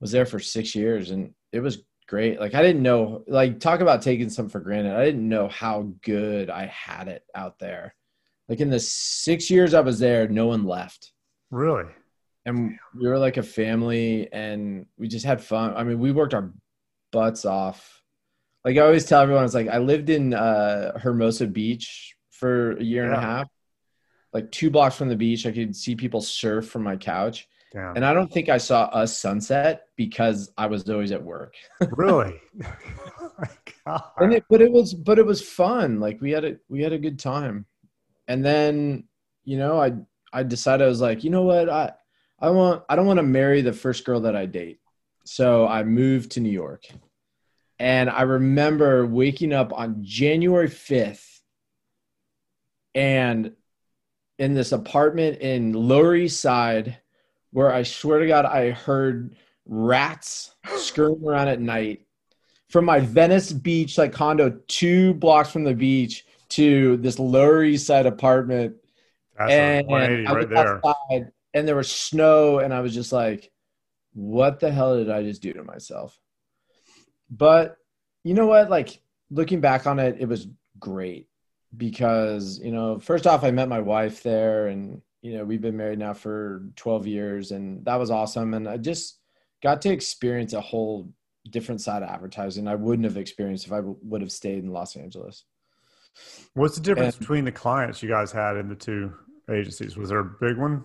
was 0.00 0.10
there 0.10 0.26
for 0.26 0.40
six 0.40 0.74
years 0.74 1.10
and 1.10 1.32
it 1.54 1.60
was 1.60 1.84
great 2.06 2.38
like 2.38 2.54
i 2.54 2.62
didn't 2.62 2.82
know 2.82 3.24
like 3.26 3.58
talk 3.58 3.80
about 3.80 4.02
taking 4.02 4.28
something 4.28 4.50
for 4.50 4.60
granted 4.60 4.94
i 4.94 5.04
didn't 5.04 5.28
know 5.28 5.48
how 5.48 5.90
good 6.02 6.50
i 6.50 6.66
had 6.66 7.08
it 7.08 7.22
out 7.34 7.58
there 7.58 7.94
like 8.48 8.60
in 8.60 8.68
the 8.68 8.78
six 8.78 9.48
years 9.50 9.72
i 9.72 9.80
was 9.80 9.98
there 9.98 10.28
no 10.28 10.46
one 10.46 10.64
left 10.64 11.12
Really? 11.50 11.86
and 12.46 12.78
we 12.94 13.08
were 13.08 13.18
like 13.18 13.36
a 13.36 13.42
family 13.42 14.28
and 14.32 14.86
we 14.98 15.08
just 15.08 15.24
had 15.24 15.42
fun. 15.42 15.74
I 15.76 15.84
mean, 15.84 15.98
we 15.98 16.12
worked 16.12 16.34
our 16.34 16.52
butts 17.10 17.44
off. 17.44 18.02
Like 18.64 18.76
I 18.76 18.80
always 18.80 19.06
tell 19.06 19.22
everyone, 19.22 19.44
it's 19.44 19.54
like 19.54 19.68
I 19.68 19.78
lived 19.78 20.10
in 20.10 20.34
uh, 20.34 20.98
Hermosa 20.98 21.46
Beach 21.46 22.14
for 22.30 22.72
a 22.72 22.82
year 22.82 23.04
and 23.04 23.14
a 23.14 23.20
half. 23.20 23.48
Like 24.32 24.50
two 24.50 24.70
blocks 24.70 24.96
from 24.96 25.08
the 25.08 25.16
beach, 25.16 25.46
I 25.46 25.52
could 25.52 25.76
see 25.76 25.94
people 25.94 26.20
surf 26.20 26.68
from 26.68 26.82
my 26.82 26.96
couch. 26.96 27.46
And 27.74 28.04
I 28.04 28.14
don't 28.14 28.32
think 28.32 28.48
I 28.48 28.58
saw 28.58 28.88
a 28.92 29.06
sunset 29.06 29.86
because 29.96 30.52
I 30.56 30.66
was 30.66 30.88
always 30.88 31.10
at 31.10 31.22
work. 31.22 31.54
really? 31.90 32.40
oh 33.86 34.12
and 34.18 34.32
it, 34.32 34.44
but 34.48 34.62
it 34.62 34.70
was 34.70 34.94
but 34.94 35.18
it 35.18 35.26
was 35.26 35.42
fun. 35.42 35.98
Like 35.98 36.20
we 36.20 36.30
had 36.30 36.44
a 36.44 36.56
we 36.68 36.82
had 36.82 36.92
a 36.92 36.98
good 36.98 37.18
time. 37.18 37.66
And 38.28 38.44
then 38.44 39.04
you 39.44 39.58
know 39.58 39.78
i 39.78 39.92
i 40.32 40.42
decided 40.42 40.84
i 40.84 40.88
was 40.88 41.00
like 41.00 41.24
you 41.24 41.30
know 41.30 41.42
what? 41.42 41.68
I 41.68 41.92
i 42.38 42.48
want 42.50 42.84
i 42.88 42.96
don't 42.96 43.06
want 43.06 43.18
to 43.18 43.24
marry 43.24 43.60
the 43.60 43.72
first 43.72 44.04
girl 44.04 44.20
that 44.20 44.36
i 44.36 44.46
date. 44.46 44.78
So 45.24 45.66
i 45.66 45.82
moved 45.82 46.32
to 46.32 46.40
new 46.40 46.50
york. 46.50 46.84
And 47.80 48.08
i 48.08 48.22
remember 48.22 49.04
waking 49.04 49.52
up 49.52 49.72
on 49.72 49.98
january 50.02 50.68
5th 50.68 51.40
and 52.94 53.52
in 54.38 54.54
this 54.54 54.70
apartment 54.70 55.40
in 55.40 55.72
lower 55.72 56.14
east 56.14 56.40
side 56.40 56.98
where 57.54 57.72
i 57.72 57.82
swear 57.82 58.18
to 58.18 58.26
god 58.26 58.44
i 58.44 58.70
heard 58.70 59.34
rats 59.66 60.54
scurrying 60.76 61.24
around 61.24 61.48
at 61.48 61.60
night 61.60 62.04
from 62.74 62.86
my 62.86 62.98
Venice 62.98 63.52
Beach 63.52 63.98
like 63.98 64.12
condo 64.12 64.58
two 64.66 65.14
blocks 65.14 65.48
from 65.50 65.62
the 65.62 65.74
beach 65.74 66.24
to 66.48 66.96
this 66.96 67.20
Lower 67.20 67.62
East 67.62 67.86
Side 67.86 68.04
apartment, 68.04 68.74
That's 69.38 69.52
and 69.52 69.86
I 69.88 70.32
right 70.32 70.48
there. 70.48 70.84
outside, 70.84 71.30
and 71.54 71.68
there 71.68 71.76
was 71.76 71.88
snow, 71.88 72.58
and 72.58 72.74
I 72.74 72.80
was 72.80 72.92
just 72.92 73.12
like, 73.12 73.52
"What 74.12 74.58
the 74.58 74.72
hell 74.72 74.96
did 74.96 75.08
I 75.08 75.22
just 75.22 75.40
do 75.40 75.52
to 75.52 75.62
myself?" 75.62 76.18
But 77.30 77.76
you 78.24 78.34
know 78.34 78.46
what? 78.46 78.70
Like 78.70 79.00
looking 79.30 79.60
back 79.60 79.86
on 79.86 80.00
it, 80.00 80.16
it 80.18 80.26
was 80.26 80.48
great 80.80 81.28
because 81.76 82.58
you 82.58 82.72
know, 82.72 82.98
first 82.98 83.26
off, 83.26 83.44
I 83.44 83.52
met 83.52 83.68
my 83.68 83.80
wife 83.80 84.24
there, 84.24 84.66
and 84.66 85.00
you 85.24 85.38
know 85.38 85.44
we've 85.44 85.62
been 85.62 85.76
married 85.76 85.98
now 85.98 86.12
for 86.12 86.62
12 86.76 87.06
years 87.06 87.50
and 87.50 87.82
that 87.86 87.96
was 87.96 88.10
awesome 88.10 88.52
and 88.52 88.68
i 88.68 88.76
just 88.76 89.20
got 89.62 89.80
to 89.80 89.88
experience 89.88 90.52
a 90.52 90.60
whole 90.60 91.10
different 91.50 91.80
side 91.80 92.02
of 92.02 92.10
advertising 92.10 92.68
i 92.68 92.74
wouldn't 92.74 93.06
have 93.06 93.16
experienced 93.16 93.66
if 93.66 93.72
i 93.72 93.80
would 93.80 94.20
have 94.20 94.30
stayed 94.30 94.62
in 94.62 94.70
los 94.70 94.96
angeles. 94.96 95.44
What's 96.52 96.76
the 96.76 96.82
difference 96.82 97.16
and, 97.16 97.20
between 97.20 97.44
the 97.44 97.50
clients 97.50 98.00
you 98.00 98.08
guys 98.08 98.30
had 98.30 98.56
in 98.56 98.68
the 98.68 98.76
two 98.76 99.12
agencies? 99.50 99.96
Was 99.96 100.10
there 100.10 100.20
a 100.20 100.36
big 100.40 100.56
one 100.56 100.84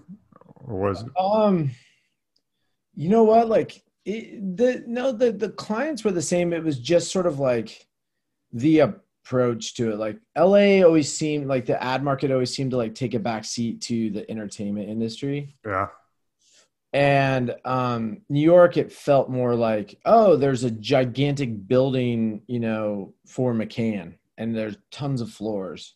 or 0.56 0.80
was 0.80 1.04
it? 1.04 1.10
Um 1.20 1.70
you 2.96 3.10
know 3.10 3.24
what 3.24 3.48
like 3.48 3.84
it, 4.06 4.58
the 4.58 4.84
no 4.88 5.12
the 5.12 5.32
the 5.32 5.50
clients 5.50 6.04
were 6.04 6.12
the 6.12 6.22
same 6.22 6.52
it 6.52 6.64
was 6.64 6.80
just 6.80 7.12
sort 7.12 7.28
of 7.28 7.40
like 7.40 7.88
the 8.52 8.96
approach 9.24 9.76
to 9.76 9.92
it. 9.92 9.98
Like 9.98 10.18
LA 10.38 10.84
always 10.86 11.12
seemed 11.12 11.48
like 11.48 11.66
the 11.66 11.82
ad 11.82 12.04
market 12.04 12.32
always 12.32 12.54
seemed 12.54 12.72
to 12.72 12.78
like 12.78 12.96
take 12.96 13.14
a 13.14 13.20
back 13.20 13.46
seat 13.46 13.82
to 13.82 14.10
the 14.10 14.30
entertainment 14.30 14.90
industry. 14.90 15.56
Yeah. 15.66 15.88
And 16.92 17.56
um, 17.66 18.22
New 18.30 18.42
York, 18.42 18.78
it 18.78 18.92
felt 18.92 19.30
more 19.30 19.54
like, 19.54 20.00
oh, 20.06 20.36
there's 20.36 20.64
a 20.64 20.72
gigantic 20.72 21.68
building, 21.68 22.42
you 22.48 22.60
know, 22.60 23.14
for 23.28 23.54
McCann, 23.54 24.16
and 24.40 24.56
there's 24.56 24.76
tons 24.92 25.22
of 25.22 25.30
floors. 25.30 25.96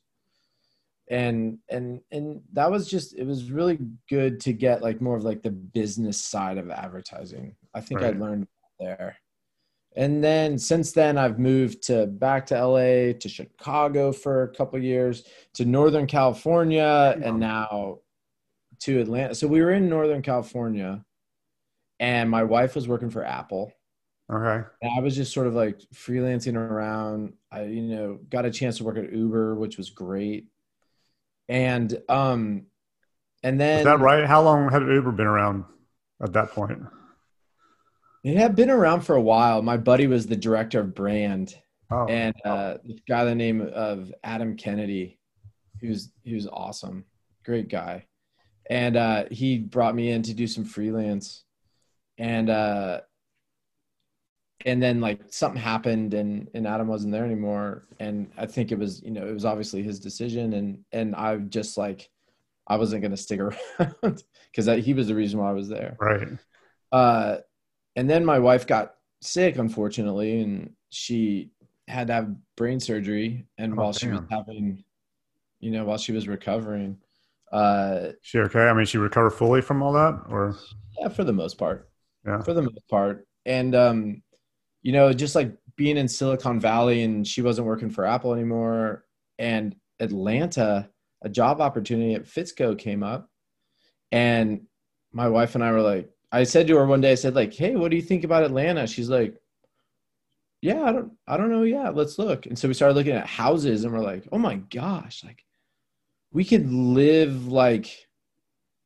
And 1.09 1.57
and 1.69 2.01
and 2.11 2.41
that 2.53 2.71
was 2.71 2.87
just 2.87 3.15
it 3.15 3.25
was 3.25 3.51
really 3.51 3.79
good 4.07 4.39
to 4.41 4.53
get 4.53 4.83
like 4.83 5.01
more 5.01 5.17
of 5.17 5.23
like 5.23 5.41
the 5.41 5.51
business 5.51 6.19
side 6.19 6.57
of 6.57 6.69
advertising. 6.69 7.55
I 7.73 7.81
think 7.81 8.01
right. 8.01 8.15
I 8.15 8.19
learned 8.19 8.47
there 8.79 9.17
and 9.95 10.23
then 10.23 10.57
since 10.57 10.91
then 10.91 11.17
i've 11.17 11.39
moved 11.39 11.83
to 11.83 12.07
back 12.07 12.45
to 12.45 12.65
la 12.65 13.13
to 13.19 13.29
chicago 13.29 14.11
for 14.11 14.43
a 14.43 14.55
couple 14.55 14.81
years 14.81 15.23
to 15.53 15.65
northern 15.65 16.07
california 16.07 17.15
and 17.23 17.39
now 17.39 17.99
to 18.83 18.99
atlanta. 18.99 19.33
So 19.33 19.47
we 19.47 19.61
were 19.61 19.71
in 19.71 19.87
northern 19.87 20.21
california 20.21 21.05
and 21.99 22.29
my 22.29 22.43
wife 22.43 22.75
was 22.75 22.87
working 22.87 23.09
for 23.09 23.23
apple. 23.23 23.71
Okay. 24.31 24.67
And 24.81 24.91
i 24.97 24.99
was 24.99 25.15
just 25.15 25.33
sort 25.33 25.47
of 25.47 25.53
like 25.53 25.79
freelancing 25.93 26.55
around. 26.55 27.33
I 27.51 27.63
you 27.63 27.81
know 27.83 28.19
got 28.29 28.45
a 28.45 28.51
chance 28.51 28.77
to 28.77 28.83
work 28.83 28.97
at 28.97 29.13
uber 29.13 29.55
which 29.55 29.77
was 29.77 29.89
great. 29.89 30.47
And 31.47 31.97
um 32.09 32.65
and 33.41 33.59
then 33.59 33.79
is 33.79 33.85
that 33.85 33.99
right? 33.99 34.25
How 34.25 34.41
long 34.41 34.69
had 34.69 34.81
uber 34.81 35.11
been 35.11 35.27
around 35.27 35.63
at 36.21 36.33
that 36.33 36.51
point 36.51 36.81
it 38.23 38.37
had 38.37 38.55
been 38.55 38.69
around 38.69 39.01
for 39.01 39.15
a 39.15 39.21
while. 39.21 39.61
My 39.61 39.77
buddy 39.77 40.07
was 40.07 40.25
the 40.25 40.35
director 40.35 40.79
of 40.79 40.95
brand, 40.95 41.55
oh. 41.91 42.07
and 42.07 42.33
uh, 42.45 42.77
this 42.83 42.99
guy 43.07 43.25
the 43.25 43.35
name 43.35 43.61
of 43.73 44.13
Adam 44.23 44.55
Kennedy, 44.55 45.19
who's 45.81 46.11
was 46.25 46.47
awesome, 46.47 47.03
great 47.45 47.69
guy, 47.69 48.05
and 48.69 48.95
uh, 48.95 49.25
he 49.29 49.57
brought 49.57 49.95
me 49.95 50.09
in 50.09 50.23
to 50.23 50.33
do 50.33 50.47
some 50.47 50.63
freelance, 50.63 51.43
and 52.17 52.49
uh, 52.49 53.01
and 54.65 54.81
then 54.81 55.01
like 55.01 55.19
something 55.29 55.61
happened, 55.61 56.13
and 56.13 56.49
and 56.53 56.65
Adam 56.65 56.87
wasn't 56.87 57.11
there 57.11 57.25
anymore, 57.25 57.85
and 57.99 58.31
I 58.37 58.45
think 58.45 58.71
it 58.71 58.79
was 58.79 59.03
you 59.03 59.11
know 59.11 59.27
it 59.27 59.33
was 59.33 59.45
obviously 59.45 59.83
his 59.83 59.99
decision, 59.99 60.53
and 60.53 60.85
and 60.93 61.13
I 61.13 61.35
just 61.37 61.77
like 61.77 62.09
I 62.67 62.77
wasn't 62.77 63.01
gonna 63.01 63.17
stick 63.17 63.39
around 63.79 64.23
because 64.49 64.85
he 64.85 64.93
was 64.93 65.07
the 65.07 65.15
reason 65.15 65.41
why 65.41 65.49
I 65.49 65.53
was 65.53 65.67
there, 65.67 65.97
right. 65.99 66.29
Uh, 66.89 67.37
and 67.95 68.09
then 68.09 68.25
my 68.25 68.39
wife 68.39 68.67
got 68.67 68.95
sick, 69.21 69.57
unfortunately, 69.57 70.41
and 70.41 70.71
she 70.89 71.51
had 71.87 72.07
to 72.07 72.13
have 72.13 72.35
brain 72.55 72.79
surgery. 72.79 73.45
And 73.57 73.73
oh, 73.73 73.75
while 73.75 73.91
damn. 73.91 73.99
she 73.99 74.07
was 74.09 74.21
having, 74.29 74.83
you 75.59 75.71
know, 75.71 75.85
while 75.85 75.97
she 75.97 76.11
was 76.11 76.27
recovering, 76.27 76.97
uh, 77.53 78.13
she 78.21 78.39
okay? 78.39 78.67
I 78.67 78.73
mean, 78.73 78.87
she 78.87 78.97
recovered 78.97 79.31
fully 79.31 79.61
from 79.61 79.83
all 79.83 79.93
that, 79.93 80.23
or 80.29 80.57
yeah, 80.99 81.09
for 81.09 81.23
the 81.23 81.31
most 81.31 81.59
part. 81.59 81.89
Yeah, 82.25 82.41
for 82.41 82.53
the 82.53 82.63
most 82.63 82.87
part. 82.89 83.27
And 83.45 83.75
um, 83.75 84.23
you 84.81 84.91
know, 84.91 85.13
just 85.13 85.35
like 85.35 85.55
being 85.75 85.97
in 85.97 86.07
Silicon 86.07 86.59
Valley, 86.59 87.03
and 87.03 87.27
she 87.27 87.43
wasn't 87.43 87.67
working 87.67 87.91
for 87.91 88.05
Apple 88.05 88.33
anymore, 88.33 89.05
and 89.37 89.75
Atlanta, 89.99 90.89
a 91.21 91.29
job 91.29 91.61
opportunity 91.61 92.15
at 92.15 92.25
Fitzco 92.25 92.77
came 92.77 93.03
up, 93.03 93.29
and 94.11 94.61
my 95.11 95.29
wife 95.29 95.53
and 95.53 95.63
I 95.63 95.71
were 95.71 95.81
like, 95.81 96.09
I 96.33 96.43
said 96.45 96.65
to 96.67 96.77
her 96.77 96.85
one 96.87 96.99
day, 96.99 97.11
I 97.11 97.15
said 97.15 97.35
like, 97.35 97.53
"Hey, 97.53 97.75
what 97.75 97.91
do 97.91 97.95
you 97.95 98.01
think 98.01 98.23
about 98.23 98.43
Atlanta?" 98.43 98.87
She's 98.87 99.09
like, 99.09 99.35
"Yeah, 100.61 100.81
I 100.81 100.91
don't, 100.91 101.11
I 101.27 101.37
don't 101.37 101.51
know. 101.51 101.61
Yeah, 101.61 101.89
let's 101.89 102.17
look." 102.17 102.47
And 102.47 102.57
so 102.57 102.67
we 102.67 102.73
started 102.73 102.95
looking 102.95 103.13
at 103.13 103.27
houses, 103.27 103.83
and 103.83 103.93
we're 103.93 103.99
like, 103.99 104.27
"Oh 104.31 104.39
my 104.39 104.55
gosh, 104.55 105.23
like, 105.23 105.45
we 106.31 106.43
could 106.43 106.71
live 106.71 107.47
like, 107.47 108.07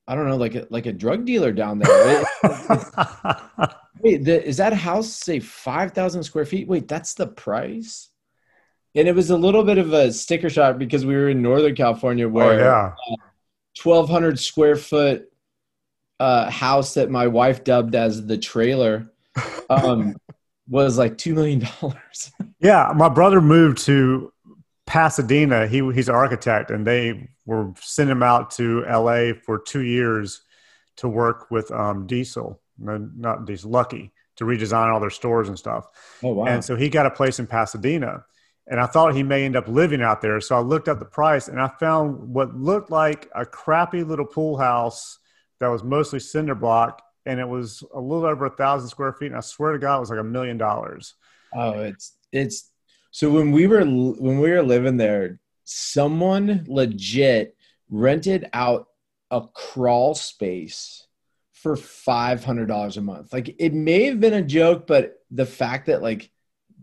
I 0.05 0.15
don't 0.15 0.27
know, 0.27 0.35
like 0.35 0.55
a, 0.55 0.67
like 0.69 0.87
a 0.87 0.93
drug 0.93 1.25
dealer 1.25 1.53
down 1.53 1.79
there." 1.79 2.25
Wait, 4.01 4.25
the, 4.25 4.45
is 4.45 4.57
that 4.57 4.73
house 4.73 5.09
say 5.09 5.39
five 5.39 5.93
thousand 5.93 6.23
square 6.23 6.45
feet? 6.45 6.67
Wait, 6.67 6.89
that's 6.89 7.13
the 7.13 7.27
price. 7.27 8.09
And 8.93 9.07
it 9.07 9.15
was 9.15 9.29
a 9.29 9.37
little 9.37 9.63
bit 9.63 9.77
of 9.77 9.93
a 9.93 10.11
sticker 10.11 10.49
shock 10.49 10.77
because 10.77 11.05
we 11.05 11.15
were 11.15 11.29
in 11.29 11.41
Northern 11.41 11.75
California, 11.75 12.27
oh, 12.27 12.29
where 12.29 12.51
oh, 12.51 12.57
yeah. 12.57 12.93
uh, 13.13 13.15
twelve 13.77 14.09
hundred 14.09 14.37
square 14.37 14.75
foot 14.75 15.31
uh, 16.19 16.49
house 16.49 16.95
that 16.95 17.09
my 17.09 17.27
wife 17.27 17.63
dubbed 17.63 17.95
as 17.95 18.25
the 18.25 18.37
trailer 18.37 19.11
um, 19.69 20.15
was 20.69 20.97
like 20.97 21.17
two 21.17 21.33
million 21.33 21.59
dollars. 21.59 22.31
yeah, 22.59 22.91
my 22.95 23.09
brother 23.09 23.41
moved 23.41 23.79
to 23.85 24.31
Pasadena. 24.85 25.67
He 25.67 25.79
he's 25.93 26.09
an 26.09 26.15
architect, 26.15 26.71
and 26.71 26.85
they 26.85 27.29
were 27.45 27.73
sending 27.79 28.15
him 28.15 28.23
out 28.23 28.51
to 28.51 28.85
L.A. 28.87 29.33
for 29.33 29.59
two 29.59 29.81
years 29.81 30.41
to 30.97 31.07
work 31.07 31.51
with 31.51 31.71
um, 31.71 32.07
Diesel, 32.07 32.59
no, 32.79 32.97
not 33.15 33.45
Diesel, 33.45 33.69
Lucky, 33.69 34.11
to 34.37 34.45
redesign 34.45 34.91
all 34.91 34.99
their 34.99 35.11
stores 35.11 35.47
and 35.47 35.57
stuff. 35.57 35.87
Oh 36.23 36.33
wow! 36.33 36.45
And 36.45 36.63
so 36.63 36.75
he 36.75 36.89
got 36.89 37.05
a 37.05 37.11
place 37.11 37.39
in 37.39 37.47
Pasadena. 37.47 38.23
And 38.69 38.81
I 38.81 38.85
thought 38.85 39.15
he 39.15 39.23
may 39.23 39.45
end 39.45 39.55
up 39.55 39.69
living 39.69 40.01
out 40.01 40.21
there. 40.21 40.41
So 40.41 40.53
I 40.53 40.59
looked 40.59 40.89
up 40.89 40.99
the 40.99 41.05
price 41.05 41.47
and 41.47 41.57
I 41.57 41.69
found 41.79 42.33
what 42.33 42.53
looked 42.53 42.91
like 42.91 43.29
a 43.33 43.45
crappy 43.45 44.03
little 44.03 44.25
pool 44.25 44.57
house 44.57 45.19
that 45.59 45.67
was 45.67 45.83
mostly 45.83 46.19
cinder 46.19 46.55
block, 46.55 47.01
and 47.25 47.39
it 47.39 47.47
was 47.47 47.83
a 47.93 47.99
little 47.99 48.25
over 48.25 48.45
a 48.45 48.55
thousand 48.55 48.89
square 48.89 49.13
feet. 49.13 49.27
And 49.27 49.37
I 49.37 49.41
swear 49.41 49.73
to 49.73 49.79
God, 49.79 49.97
it 49.97 49.99
was 50.01 50.09
like 50.09 50.19
a 50.19 50.23
million 50.23 50.57
dollars. 50.57 51.15
Oh, 51.53 51.79
it's 51.79 52.17
it's 52.31 52.71
so 53.11 53.31
when 53.31 53.51
we 53.51 53.67
were 53.67 53.83
when 53.83 54.39
we 54.39 54.51
were 54.51 54.63
living 54.63 54.97
there, 54.97 55.39
someone 55.63 56.65
legit 56.67 57.55
rented 57.89 58.49
out 58.53 58.87
a 59.31 59.41
crawl 59.53 60.13
space 60.13 61.07
for 61.53 61.75
five 61.75 62.43
hundred 62.43 62.67
dollars 62.67 62.97
a 62.97 63.01
month. 63.01 63.33
Like 63.33 63.55
it 63.59 63.73
may 63.73 64.03
have 64.05 64.19
been 64.19 64.33
a 64.33 64.41
joke, 64.41 64.87
but 64.87 65.15
the 65.31 65.45
fact 65.45 65.87
that 65.87 66.01
like 66.01 66.29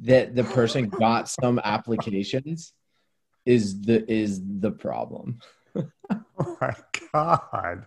that 0.02 0.34
the 0.34 0.44
person 0.44 0.88
got 0.88 1.28
some 1.28 1.60
applications 1.62 2.72
is 3.46 3.82
the 3.82 4.10
is 4.10 4.40
the 4.60 4.70
problem. 4.70 5.38
oh 5.76 6.58
my 6.60 6.74
god. 7.12 7.86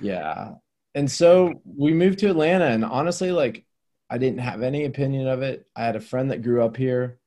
Yeah. 0.00 0.54
And 0.94 1.10
so 1.10 1.60
we 1.64 1.92
moved 1.92 2.18
to 2.20 2.30
Atlanta 2.30 2.66
and 2.66 2.84
honestly 2.84 3.32
like 3.32 3.64
I 4.08 4.18
didn't 4.18 4.40
have 4.40 4.62
any 4.62 4.84
opinion 4.84 5.28
of 5.28 5.42
it. 5.42 5.66
I 5.76 5.84
had 5.84 5.96
a 5.96 6.00
friend 6.00 6.30
that 6.30 6.42
grew 6.42 6.64
up 6.64 6.76
here. 6.76 7.18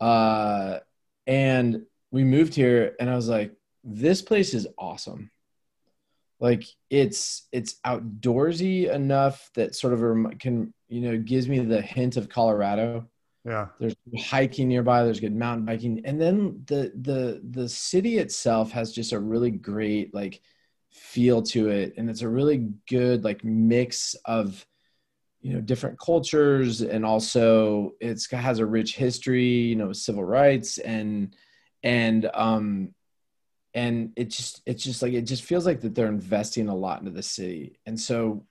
Uh 0.00 0.80
and 1.26 1.82
we 2.10 2.24
moved 2.24 2.54
here 2.54 2.94
and 3.00 3.08
I 3.08 3.16
was 3.16 3.28
like 3.28 3.54
this 3.84 4.22
place 4.22 4.54
is 4.54 4.68
awesome. 4.78 5.30
Like 6.40 6.64
it's 6.90 7.46
it's 7.52 7.76
outdoorsy 7.86 8.90
enough 8.90 9.50
that 9.54 9.74
sort 9.74 9.94
of 9.94 10.38
can 10.38 10.74
you 10.88 11.00
know 11.00 11.18
gives 11.18 11.48
me 11.48 11.60
the 11.60 11.80
hint 11.80 12.16
of 12.16 12.28
Colorado. 12.28 13.08
Yeah. 13.44 13.68
There's 13.80 13.94
hiking 14.18 14.68
nearby, 14.68 15.04
there's 15.04 15.20
good 15.20 15.34
mountain 15.34 15.64
biking. 15.64 16.02
And 16.04 16.20
then 16.20 16.62
the 16.66 16.92
the 17.00 17.40
the 17.48 17.68
city 17.68 18.18
itself 18.18 18.72
has 18.72 18.92
just 18.92 19.12
a 19.12 19.18
really 19.18 19.50
great 19.50 20.14
like 20.14 20.40
feel 20.92 21.42
to 21.42 21.68
it. 21.68 21.94
And 21.96 22.08
it's 22.08 22.22
a 22.22 22.28
really 22.28 22.68
good 22.88 23.24
like 23.24 23.44
mix 23.44 24.14
of 24.24 24.64
you 25.40 25.54
know 25.54 25.60
different 25.60 25.98
cultures. 25.98 26.82
And 26.82 27.04
also 27.04 27.92
it's 28.00 28.30
has 28.30 28.58
a 28.58 28.66
rich 28.66 28.94
history 28.94 29.44
you 29.44 29.76
know 29.76 29.92
civil 29.92 30.24
rights. 30.24 30.78
And 30.78 31.34
and 31.82 32.30
um 32.34 32.94
and 33.74 34.12
it 34.16 34.30
just 34.30 34.62
it's 34.66 34.84
just 34.84 35.02
like 35.02 35.14
it 35.14 35.22
just 35.22 35.44
feels 35.44 35.66
like 35.66 35.80
that 35.80 35.94
they're 35.94 36.06
investing 36.06 36.68
a 36.68 36.74
lot 36.74 37.00
into 37.00 37.10
the 37.10 37.22
city. 37.22 37.78
And 37.86 37.98
so 37.98 38.44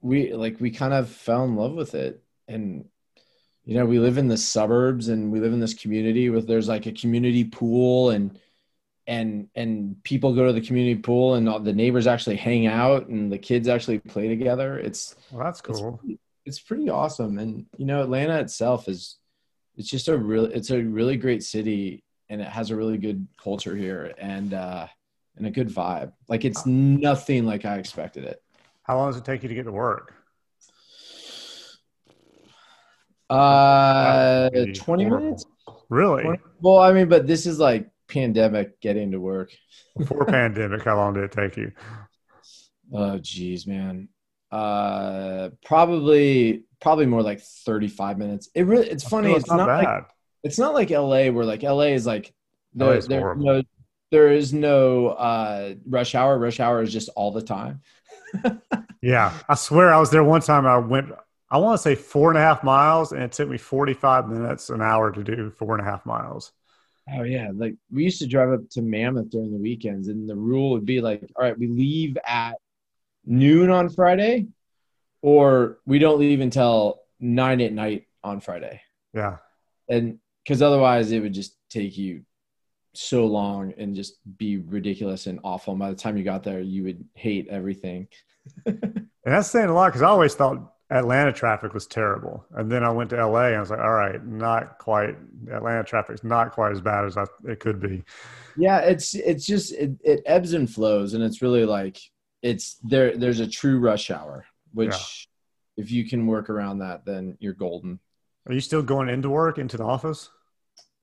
we 0.00 0.32
like 0.32 0.58
we 0.60 0.70
kind 0.70 0.94
of 0.94 1.08
fell 1.08 1.44
in 1.44 1.56
love 1.56 1.74
with 1.74 1.94
it. 1.94 2.22
And 2.48 2.86
you 3.64 3.74
know 3.74 3.84
we 3.84 3.98
live 3.98 4.18
in 4.18 4.28
the 4.28 4.36
suburbs 4.36 5.08
and 5.08 5.30
we 5.30 5.40
live 5.40 5.52
in 5.52 5.60
this 5.60 5.74
community 5.74 6.30
with 6.30 6.46
there's 6.46 6.68
like 6.68 6.86
a 6.86 6.92
community 6.92 7.44
pool. 7.44 8.10
And 8.10 8.38
and 9.06 9.48
and 9.54 10.02
people 10.02 10.34
go 10.34 10.46
to 10.46 10.52
the 10.52 10.60
community 10.60 11.00
pool 11.00 11.34
and 11.34 11.64
the 11.64 11.72
neighbors 11.72 12.06
actually 12.06 12.36
hang 12.36 12.66
out 12.66 13.06
and 13.06 13.30
the 13.30 13.38
kids 13.38 13.68
actually 13.68 13.98
play 13.98 14.28
together 14.28 14.78
it's 14.78 15.14
well, 15.30 15.44
that's 15.44 15.60
cool 15.60 16.00
it's, 16.04 16.20
it's, 16.44 16.60
pretty 16.60 16.90
awesome 16.90 17.38
and 17.38 17.66
you 17.76 17.86
know 17.86 18.02
atlanta 18.02 18.38
itself 18.40 18.88
is 18.88 19.18
it's 19.76 19.88
just 19.88 20.08
a 20.08 20.16
really 20.16 20.52
it's 20.52 20.70
a 20.70 20.82
really 20.82 21.16
great 21.16 21.42
city 21.42 22.02
and 22.28 22.40
it 22.40 22.48
has 22.48 22.70
a 22.70 22.76
really 22.76 22.98
good 22.98 23.26
culture 23.40 23.76
here 23.76 24.12
and 24.18 24.54
uh 24.54 24.86
and 25.36 25.46
a 25.46 25.50
good 25.50 25.68
vibe. 25.68 26.12
Like 26.28 26.44
it's 26.44 26.66
nothing 26.66 27.46
like 27.46 27.64
I 27.64 27.78
expected 27.78 28.24
it. 28.24 28.42
How 28.82 28.96
long 28.96 29.10
does 29.10 29.18
it 29.18 29.24
take 29.24 29.42
you 29.42 29.48
to 29.48 29.54
get 29.54 29.64
to 29.64 29.72
work? 29.72 30.14
Uh, 33.28 34.48
20 34.74 35.04
minutes. 35.04 35.44
Really? 35.88 36.22
20 36.22 36.40
well, 36.60 36.78
I 36.78 36.92
mean, 36.92 37.08
but 37.08 37.26
this 37.26 37.46
is 37.46 37.58
like 37.58 37.88
pandemic 38.08 38.80
getting 38.80 39.12
to 39.12 39.20
work. 39.20 39.50
Before 39.96 40.24
pandemic, 40.26 40.84
how 40.84 40.96
long 40.96 41.14
did 41.14 41.24
it 41.24 41.32
take 41.32 41.56
you? 41.56 41.72
Oh, 42.92 43.18
geez, 43.18 43.66
man. 43.66 44.08
Uh, 44.50 45.50
probably, 45.64 46.64
probably 46.80 47.06
more 47.06 47.22
like 47.22 47.40
35 47.40 48.18
minutes. 48.18 48.48
It 48.54 48.66
really, 48.66 48.88
it's 48.88 49.04
funny. 49.04 49.32
It's, 49.32 49.40
it's, 49.40 49.50
not, 49.50 49.66
not 49.66 49.84
like, 49.84 50.06
it's 50.42 50.58
not 50.58 50.74
like 50.74 50.90
LA 50.90 51.28
where 51.30 51.44
like 51.44 51.62
LA 51.62 51.92
is 51.94 52.06
like, 52.06 52.32
there, 52.74 53.00
there, 53.00 53.34
no, 53.34 53.62
there 54.10 54.32
is 54.32 54.52
no 54.52 55.08
uh, 55.08 55.74
rush 55.88 56.14
hour. 56.14 56.38
Rush 56.38 56.60
hour 56.60 56.82
is 56.82 56.92
just 56.92 57.08
all 57.16 57.32
the 57.32 57.42
time. 57.42 57.80
yeah. 59.02 59.32
I 59.48 59.54
swear 59.54 59.92
I 59.92 59.98
was 59.98 60.10
there 60.10 60.22
one 60.22 60.42
time. 60.42 60.66
I 60.66 60.76
went 60.78 61.10
I 61.48 61.58
want 61.58 61.78
to 61.78 61.82
say 61.82 61.94
four 61.94 62.30
and 62.30 62.38
a 62.38 62.40
half 62.40 62.64
miles, 62.64 63.12
and 63.12 63.22
it 63.22 63.32
took 63.32 63.48
me 63.48 63.56
45 63.56 64.28
minutes, 64.28 64.68
an 64.68 64.82
hour 64.82 65.12
to 65.12 65.22
do 65.22 65.50
four 65.50 65.76
and 65.76 65.86
a 65.86 65.88
half 65.88 66.04
miles. 66.04 66.52
Oh, 67.14 67.22
yeah. 67.22 67.50
Like 67.54 67.74
we 67.90 68.04
used 68.04 68.18
to 68.20 68.26
drive 68.26 68.50
up 68.50 68.68
to 68.70 68.82
Mammoth 68.82 69.30
during 69.30 69.52
the 69.52 69.58
weekends, 69.58 70.08
and 70.08 70.28
the 70.28 70.36
rule 70.36 70.70
would 70.70 70.86
be 70.86 71.00
like, 71.00 71.22
all 71.36 71.44
right, 71.44 71.58
we 71.58 71.68
leave 71.68 72.18
at 72.26 72.56
noon 73.24 73.70
on 73.70 73.88
Friday, 73.88 74.48
or 75.22 75.78
we 75.86 75.98
don't 75.98 76.18
leave 76.18 76.40
until 76.40 77.00
nine 77.20 77.60
at 77.60 77.72
night 77.72 78.06
on 78.24 78.40
Friday. 78.40 78.80
Yeah. 79.14 79.38
And 79.88 80.18
because 80.42 80.62
otherwise 80.62 81.12
it 81.12 81.20
would 81.20 81.34
just 81.34 81.56
take 81.70 81.96
you 81.96 82.22
so 82.94 83.26
long 83.26 83.72
and 83.78 83.94
just 83.94 84.14
be 84.38 84.58
ridiculous 84.58 85.26
and 85.26 85.40
awful. 85.44 85.72
And 85.72 85.80
by 85.80 85.90
the 85.90 85.96
time 85.96 86.16
you 86.16 86.24
got 86.24 86.42
there, 86.42 86.60
you 86.60 86.84
would 86.84 87.04
hate 87.14 87.48
everything. 87.48 88.08
and 88.66 89.08
that's 89.24 89.50
saying 89.50 89.68
a 89.68 89.74
lot 89.74 89.88
because 89.88 90.02
I 90.02 90.08
always 90.08 90.34
thought 90.34 90.72
Atlanta 90.90 91.32
traffic 91.32 91.74
was 91.74 91.86
terrible. 91.86 92.44
And 92.54 92.70
then 92.70 92.84
I 92.84 92.90
went 92.90 93.10
to 93.10 93.26
LA 93.26 93.46
and 93.46 93.56
I 93.56 93.60
was 93.60 93.70
like, 93.70 93.80
all 93.80 93.92
right, 93.92 94.24
not 94.24 94.78
quite 94.78 95.16
Atlanta 95.50 95.82
traffic's 95.82 96.22
not 96.22 96.52
quite 96.52 96.72
as 96.72 96.80
bad 96.80 97.04
as 97.04 97.16
I, 97.16 97.24
it 97.44 97.60
could 97.60 97.80
be. 97.80 98.04
Yeah, 98.56 98.78
it's 98.78 99.14
it's 99.14 99.44
just 99.44 99.72
it, 99.72 99.92
it 100.04 100.22
ebbs 100.26 100.52
and 100.52 100.70
flows 100.70 101.14
and 101.14 101.24
it's 101.24 101.42
really 101.42 101.64
like 101.64 101.98
it's 102.42 102.76
there 102.84 103.16
there's 103.16 103.40
a 103.40 103.48
true 103.48 103.80
rush 103.80 104.10
hour, 104.10 104.46
which 104.72 105.28
yeah. 105.76 105.82
if 105.82 105.90
you 105.90 106.08
can 106.08 106.26
work 106.26 106.50
around 106.50 106.78
that, 106.78 107.04
then 107.04 107.36
you're 107.40 107.52
golden. 107.52 107.98
Are 108.46 108.54
you 108.54 108.60
still 108.60 108.82
going 108.82 109.08
into 109.08 109.28
work 109.28 109.58
into 109.58 109.76
the 109.76 109.84
office? 109.84 110.30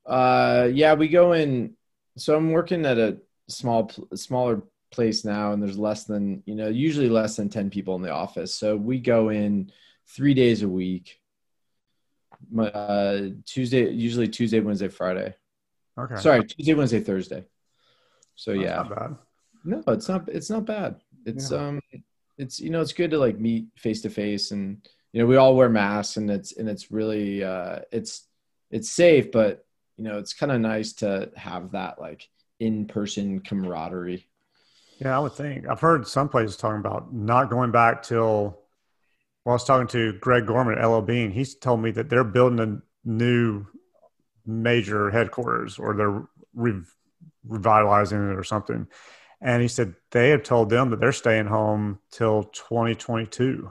Uh 0.05 0.69
yeah, 0.71 0.93
we 0.93 1.09
go 1.09 1.33
in 1.33 1.75
so 2.17 2.37
I'm 2.37 2.51
working 2.51 2.85
at 2.85 2.97
a 2.97 3.17
small 3.49 3.91
smaller 4.15 4.61
place 4.93 5.25
now 5.25 5.51
and 5.51 5.61
there's 5.61 5.77
less 5.77 6.05
than 6.05 6.43
you 6.45 6.55
know 6.55 6.69
usually 6.69 7.09
less 7.09 7.35
than 7.35 7.49
10 7.49 7.69
people 7.69 7.95
in 7.95 8.01
the 8.01 8.11
office. 8.11 8.53
So 8.53 8.77
we 8.77 8.99
go 8.99 9.29
in 9.29 9.71
three 10.07 10.33
days 10.33 10.63
a 10.63 10.69
week 10.69 11.19
uh, 12.59 13.21
tuesday 13.45 13.89
usually 13.89 14.27
tuesday 14.27 14.59
wednesday 14.59 14.87
friday. 14.87 15.33
Okay. 15.99 16.15
Sorry 16.17 16.45
tuesday 16.45 16.73
wednesday 16.73 16.99
thursday. 17.01 17.45
So 18.35 18.51
That's 18.53 18.63
yeah. 18.63 19.09
no 19.63 19.83
it's 19.87 20.07
not 20.07 20.29
it's 20.29 20.49
not 20.49 20.65
bad. 20.65 21.01
It's 21.25 21.51
yeah. 21.51 21.67
um 21.67 21.81
it's 22.37 22.59
you 22.59 22.69
know 22.69 22.81
it's 22.81 22.93
good 22.93 23.11
to 23.11 23.17
like 23.17 23.39
meet 23.39 23.67
face 23.77 24.01
to 24.01 24.09
face 24.09 24.51
and 24.51 24.87
you 25.11 25.21
know 25.21 25.27
we 25.27 25.35
all 25.35 25.55
wear 25.55 25.69
masks 25.69 26.17
and 26.17 26.29
it's 26.29 26.57
and 26.57 26.67
it's 26.67 26.91
really 26.91 27.43
uh 27.43 27.79
it's 27.91 28.27
it's 28.71 28.89
safe 28.89 29.31
but 29.31 29.65
you 29.97 30.03
know 30.03 30.17
it's 30.17 30.33
kind 30.33 30.51
of 30.51 30.59
nice 30.59 30.93
to 30.93 31.31
have 31.35 31.71
that 31.71 32.01
like 32.01 32.27
in 32.59 32.85
person 32.85 33.39
camaraderie 33.39 34.27
yeah, 34.99 35.15
I 35.15 35.19
would 35.19 35.33
think. 35.33 35.67
I've 35.67 35.79
heard 35.79 36.07
some 36.07 36.29
places 36.29 36.57
talking 36.57 36.79
about 36.79 37.13
not 37.13 37.49
going 37.49 37.71
back 37.71 38.03
till. 38.03 38.59
Well, 39.45 39.53
I 39.53 39.55
was 39.55 39.65
talking 39.65 39.87
to 39.87 40.17
Greg 40.19 40.47
Gorman 40.47 40.77
at 40.77 40.85
LL 40.85 41.01
Bean. 41.01 41.31
He's 41.31 41.55
told 41.55 41.81
me 41.81 41.91
that 41.91 42.09
they're 42.09 42.23
building 42.23 42.59
a 42.59 42.81
new 43.07 43.65
major 44.45 45.09
headquarters 45.09 45.77
or 45.77 45.93
they're 45.95 46.23
re- 46.53 46.81
revitalizing 47.45 48.31
it 48.31 48.37
or 48.37 48.43
something. 48.43 48.87
And 49.41 49.61
he 49.61 49.67
said 49.67 49.95
they 50.11 50.29
have 50.29 50.43
told 50.43 50.69
them 50.69 50.89
that 50.89 51.01
they're 51.01 51.11
staying 51.11 51.47
home 51.47 51.99
till 52.09 52.43
2022. 52.43 53.69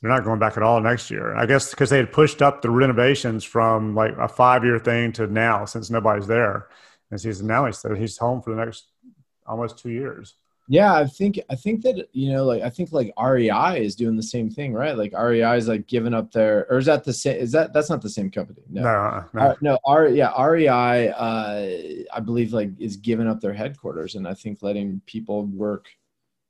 They're 0.00 0.10
not 0.10 0.24
going 0.24 0.38
back 0.38 0.56
at 0.56 0.62
all 0.62 0.80
next 0.80 1.10
year. 1.10 1.34
I 1.34 1.46
guess 1.46 1.70
because 1.70 1.90
they 1.90 1.98
had 1.98 2.12
pushed 2.12 2.42
up 2.42 2.62
the 2.62 2.70
renovations 2.70 3.44
from 3.44 3.94
like 3.94 4.16
a 4.18 4.28
five 4.28 4.64
year 4.64 4.78
thing 4.78 5.12
to 5.12 5.26
now 5.26 5.66
since 5.66 5.90
nobody's 5.90 6.26
there. 6.26 6.68
And 7.10 7.20
he 7.20 7.32
said 7.32 7.44
now 7.44 7.66
he 7.66 7.72
said 7.72 7.96
he's 7.96 8.18
home 8.18 8.40
for 8.40 8.54
the 8.54 8.64
next 8.64 8.88
almost 9.46 9.78
two 9.78 9.90
years. 9.90 10.34
Yeah, 10.66 10.94
I 10.94 11.06
think 11.06 11.38
I 11.50 11.56
think 11.56 11.82
that 11.82 12.08
you 12.12 12.32
know, 12.32 12.44
like 12.44 12.62
I 12.62 12.70
think 12.70 12.90
like 12.90 13.12
REI 13.22 13.84
is 13.84 13.94
doing 13.94 14.16
the 14.16 14.22
same 14.22 14.48
thing, 14.48 14.72
right? 14.72 14.96
Like 14.96 15.12
REI 15.12 15.58
is 15.58 15.68
like 15.68 15.86
giving 15.86 16.14
up 16.14 16.32
their, 16.32 16.66
or 16.70 16.78
is 16.78 16.86
that 16.86 17.04
the 17.04 17.12
same? 17.12 17.36
Is 17.36 17.52
that 17.52 17.74
that's 17.74 17.90
not 17.90 18.00
the 18.00 18.08
same 18.08 18.30
company? 18.30 18.62
No, 18.70 18.82
no, 18.82 19.24
no. 19.34 19.40
Uh, 19.40 19.54
no 19.60 19.78
R, 19.84 20.08
yeah, 20.08 20.32
REI, 20.42 21.08
uh, 21.10 22.16
I 22.16 22.20
believe 22.20 22.54
like 22.54 22.70
is 22.78 22.96
giving 22.96 23.26
up 23.26 23.40
their 23.40 23.52
headquarters, 23.52 24.14
and 24.14 24.26
I 24.26 24.32
think 24.32 24.62
letting 24.62 25.02
people 25.04 25.44
work 25.46 25.88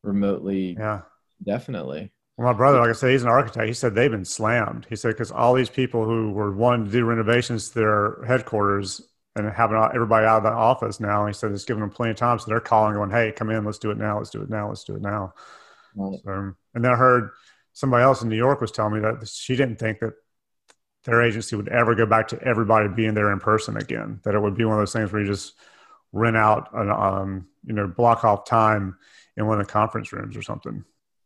remotely. 0.04 0.76
Yeah, 0.78 1.00
definitely. 1.44 2.12
Well, 2.36 2.52
my 2.52 2.56
brother, 2.56 2.80
like 2.80 2.90
I 2.90 2.92
said, 2.92 3.10
he's 3.10 3.22
an 3.22 3.28
architect. 3.28 3.66
He 3.66 3.74
said 3.74 3.94
they've 3.94 4.10
been 4.10 4.24
slammed. 4.24 4.86
He 4.88 4.96
said 4.96 5.08
because 5.08 5.32
all 5.32 5.54
these 5.54 5.70
people 5.70 6.04
who 6.04 6.30
were 6.30 6.52
wanting 6.52 6.86
to 6.86 6.92
do 6.92 7.04
renovations 7.04 7.70
to 7.70 7.74
their 7.74 8.24
headquarters 8.26 9.00
and 9.36 9.50
having 9.50 9.76
everybody 9.94 10.26
out 10.26 10.38
of 10.38 10.42
the 10.44 10.50
office 10.50 11.00
now. 11.00 11.26
He 11.26 11.32
said 11.32 11.50
it's 11.52 11.64
giving 11.64 11.80
them 11.80 11.90
plenty 11.90 12.12
of 12.12 12.16
time, 12.16 12.38
so 12.38 12.46
they're 12.46 12.60
calling, 12.60 12.94
going, 12.94 13.10
"Hey, 13.10 13.32
come 13.32 13.50
in, 13.50 13.64
let's 13.64 13.78
do 13.78 13.90
it 13.90 13.98
now, 13.98 14.18
let's 14.18 14.30
do 14.30 14.42
it 14.42 14.50
now, 14.50 14.68
let's 14.68 14.84
do 14.84 14.96
it 14.96 15.02
now." 15.02 15.34
Right. 15.96 16.20
So, 16.24 16.54
and 16.74 16.84
then 16.84 16.92
I 16.92 16.96
heard 16.96 17.30
somebody 17.72 18.04
else 18.04 18.22
in 18.22 18.28
New 18.28 18.36
York 18.36 18.60
was 18.60 18.70
telling 18.70 18.94
me 18.94 19.00
that 19.00 19.26
she 19.28 19.56
didn't 19.56 19.76
think 19.78 20.00
that 20.00 20.14
their 21.04 21.22
agency 21.22 21.56
would 21.56 21.68
ever 21.68 21.94
go 21.94 22.06
back 22.06 22.28
to 22.28 22.42
everybody 22.42 22.88
being 22.88 23.14
there 23.14 23.32
in 23.32 23.40
person 23.40 23.76
again. 23.76 24.20
That 24.24 24.34
it 24.34 24.40
would 24.40 24.56
be 24.56 24.64
one 24.64 24.74
of 24.74 24.80
those 24.80 24.92
things 24.92 25.12
where 25.12 25.20
you 25.20 25.28
just 25.28 25.54
rent 26.12 26.36
out, 26.36 26.70
an, 26.72 26.90
um, 26.90 27.48
you 27.64 27.74
know, 27.74 27.86
block 27.88 28.24
off 28.24 28.46
time 28.46 28.96
in 29.36 29.46
one 29.46 29.60
of 29.60 29.66
the 29.66 29.72
conference 29.72 30.12
rooms 30.12 30.36
or 30.36 30.42
something. 30.42 30.84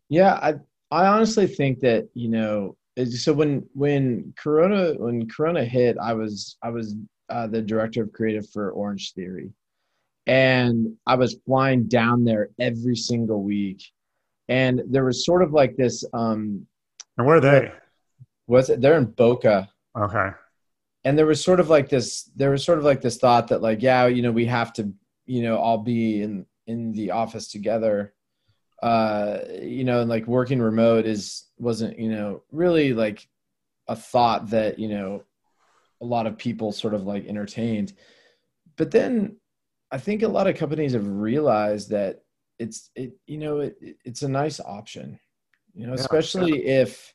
Yeah, 0.08 0.34
I 0.34 0.54
I 0.90 1.06
honestly 1.06 1.46
think 1.46 1.80
that 1.80 2.08
you 2.14 2.28
know 2.28 2.76
so 3.06 3.32
when 3.32 3.68
when 3.74 4.32
corona 4.36 4.94
when 4.94 5.28
corona 5.28 5.64
hit 5.64 5.96
i 6.02 6.12
was 6.12 6.56
i 6.62 6.68
was 6.68 6.96
uh, 7.30 7.46
the 7.46 7.62
director 7.62 8.02
of 8.02 8.12
creative 8.12 8.48
for 8.50 8.70
Orange 8.70 9.12
Theory, 9.14 9.52
and 10.26 10.94
I 11.06 11.14
was 11.14 11.38
flying 11.46 11.88
down 11.88 12.24
there 12.24 12.50
every 12.58 12.96
single 12.96 13.42
week, 13.42 13.82
and 14.48 14.82
there 14.86 15.04
was 15.04 15.24
sort 15.24 15.42
of 15.42 15.52
like 15.52 15.76
this. 15.76 16.04
Um, 16.12 16.66
and 17.16 17.26
where 17.26 17.36
are 17.36 17.40
they? 17.40 17.72
Was 18.46 18.70
it? 18.70 18.80
They're 18.80 18.98
in 18.98 19.06
Boca. 19.06 19.68
Okay. 19.96 20.30
And 21.04 21.16
there 21.16 21.26
was 21.26 21.42
sort 21.42 21.60
of 21.60 21.70
like 21.70 21.88
this. 21.88 22.24
There 22.36 22.50
was 22.50 22.64
sort 22.64 22.78
of 22.78 22.84
like 22.84 23.00
this 23.00 23.16
thought 23.16 23.48
that 23.48 23.62
like, 23.62 23.82
yeah, 23.82 24.06
you 24.06 24.22
know, 24.22 24.32
we 24.32 24.46
have 24.46 24.72
to, 24.74 24.92
you 25.26 25.42
know, 25.42 25.56
all 25.56 25.78
be 25.78 26.22
in 26.22 26.46
in 26.66 26.92
the 26.92 27.10
office 27.10 27.48
together. 27.50 28.14
Uh, 28.82 29.38
you 29.60 29.84
know, 29.84 30.00
and 30.00 30.10
like 30.10 30.26
working 30.26 30.60
remote 30.60 31.06
is 31.06 31.46
wasn't, 31.58 31.98
you 31.98 32.10
know, 32.10 32.42
really 32.52 32.92
like 32.92 33.26
a 33.88 33.96
thought 33.96 34.50
that 34.50 34.78
you 34.78 34.88
know 34.88 35.24
a 36.00 36.04
lot 36.04 36.26
of 36.26 36.38
people 36.38 36.72
sort 36.72 36.94
of 36.94 37.04
like 37.04 37.26
entertained. 37.26 37.92
But 38.76 38.90
then 38.90 39.36
I 39.90 39.98
think 39.98 40.22
a 40.22 40.28
lot 40.28 40.46
of 40.46 40.56
companies 40.56 40.92
have 40.92 41.06
realized 41.06 41.90
that 41.90 42.22
it's 42.58 42.90
it 42.94 43.12
you 43.26 43.38
know 43.38 43.60
it, 43.60 43.76
it's 44.04 44.22
a 44.22 44.28
nice 44.28 44.60
option. 44.60 45.18
You 45.74 45.86
know, 45.86 45.94
yeah, 45.94 46.00
especially 46.00 46.64
yeah. 46.64 46.82
if 46.82 47.14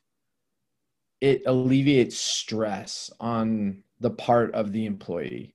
it 1.20 1.42
alleviates 1.46 2.16
stress 2.16 3.10
on 3.20 3.82
the 4.00 4.10
part 4.10 4.54
of 4.54 4.72
the 4.72 4.86
employee. 4.86 5.54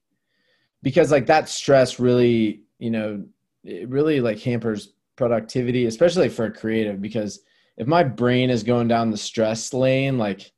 Because 0.82 1.12
like 1.12 1.28
that 1.28 1.50
stress 1.50 2.00
really, 2.00 2.64
you 2.80 2.90
know, 2.90 3.26
it 3.64 3.90
really 3.90 4.22
like 4.22 4.40
hampers 4.40 4.94
productivity, 5.16 5.86
especially 5.86 6.30
for 6.30 6.46
a 6.46 6.52
creative 6.52 7.02
because 7.02 7.42
if 7.78 7.88
my 7.88 8.04
brain 8.04 8.50
is 8.50 8.64
going 8.64 8.88
down 8.88 9.12
the 9.12 9.18
stress 9.18 9.74
lane 9.74 10.18
like 10.18 10.52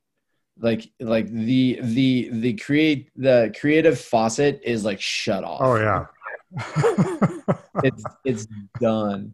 like 0.62 0.90
like 1.00 1.28
the 1.28 1.80
the 1.82 2.30
the 2.32 2.54
create 2.54 3.10
the 3.16 3.54
creative 3.60 4.00
faucet 4.00 4.62
is 4.64 4.86
like 4.86 5.02
shut 5.02 5.44
off. 5.44 5.62
Oh 5.62 5.76
yeah. 5.76 6.06
It's 7.84 8.04
it's 8.26 8.48
done. 8.80 9.34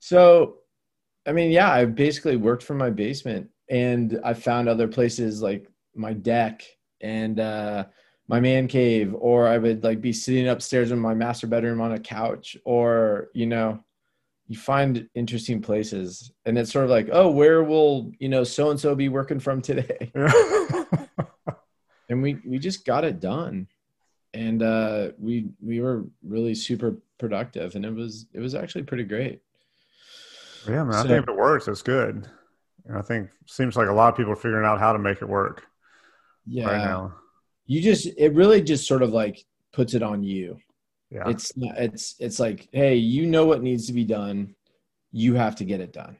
So 0.00 0.62
i 1.26 1.32
mean 1.32 1.50
yeah 1.50 1.70
i 1.70 1.84
basically 1.84 2.36
worked 2.36 2.62
from 2.62 2.78
my 2.78 2.90
basement 2.90 3.48
and 3.68 4.20
i 4.24 4.34
found 4.34 4.68
other 4.68 4.88
places 4.88 5.42
like 5.42 5.68
my 5.94 6.12
deck 6.12 6.62
and 7.00 7.38
uh 7.40 7.84
my 8.28 8.40
man 8.40 8.66
cave 8.68 9.14
or 9.18 9.46
i 9.46 9.58
would 9.58 9.84
like 9.84 10.00
be 10.00 10.12
sitting 10.12 10.48
upstairs 10.48 10.90
in 10.90 10.98
my 10.98 11.14
master 11.14 11.46
bedroom 11.46 11.80
on 11.80 11.92
a 11.92 11.98
couch 11.98 12.56
or 12.64 13.28
you 13.34 13.46
know 13.46 13.78
you 14.52 14.58
find 14.58 15.08
interesting 15.14 15.62
places 15.62 16.30
and 16.44 16.58
it's 16.58 16.70
sort 16.70 16.84
of 16.84 16.90
like 16.90 17.08
oh 17.12 17.30
where 17.30 17.64
will 17.64 18.12
you 18.18 18.28
know 18.28 18.44
so 18.44 18.70
and 18.70 18.78
so 18.78 18.94
be 18.94 19.08
working 19.08 19.40
from 19.40 19.62
today? 19.62 20.12
And 22.12 22.22
we 22.22 22.38
we 22.46 22.58
just 22.58 22.84
got 22.84 23.04
it 23.04 23.20
done. 23.20 23.66
And 24.34 24.62
uh 24.62 25.12
we 25.18 25.48
we 25.62 25.80
were 25.80 26.04
really 26.22 26.54
super 26.54 26.98
productive 27.18 27.74
and 27.74 27.86
it 27.86 27.94
was 27.94 28.26
it 28.34 28.40
was 28.40 28.54
actually 28.54 28.84
pretty 28.84 29.04
great. 29.04 29.40
Yeah 30.68 30.84
man 30.84 30.92
so, 30.92 30.98
i 30.98 31.02
think 31.04 31.22
if 31.22 31.28
it 31.28 31.36
works 31.36 31.68
it's 31.68 31.82
good. 31.82 32.28
And 32.86 32.98
i 32.98 33.00
think 33.00 33.30
seems 33.46 33.76
like 33.76 33.88
a 33.88 33.92
lot 33.92 34.10
of 34.10 34.16
people 34.16 34.32
are 34.32 34.36
figuring 34.36 34.66
out 34.66 34.78
how 34.78 34.92
to 34.92 34.98
make 34.98 35.22
it 35.22 35.28
work 35.28 35.64
yeah. 36.46 36.66
right 36.66 36.84
now. 36.84 37.14
You 37.66 37.80
just 37.80 38.06
it 38.18 38.34
really 38.34 38.60
just 38.60 38.86
sort 38.86 39.02
of 39.02 39.10
like 39.10 39.42
puts 39.72 39.94
it 39.94 40.02
on 40.02 40.22
you 40.22 40.58
yeah 41.12 41.28
it's 41.28 41.52
it's 41.56 42.14
it's 42.18 42.40
like 42.40 42.68
hey 42.72 42.94
you 42.94 43.26
know 43.26 43.44
what 43.44 43.62
needs 43.62 43.86
to 43.86 43.92
be 43.92 44.04
done 44.04 44.54
you 45.12 45.34
have 45.34 45.54
to 45.56 45.64
get 45.64 45.80
it 45.80 45.92
done 45.92 46.16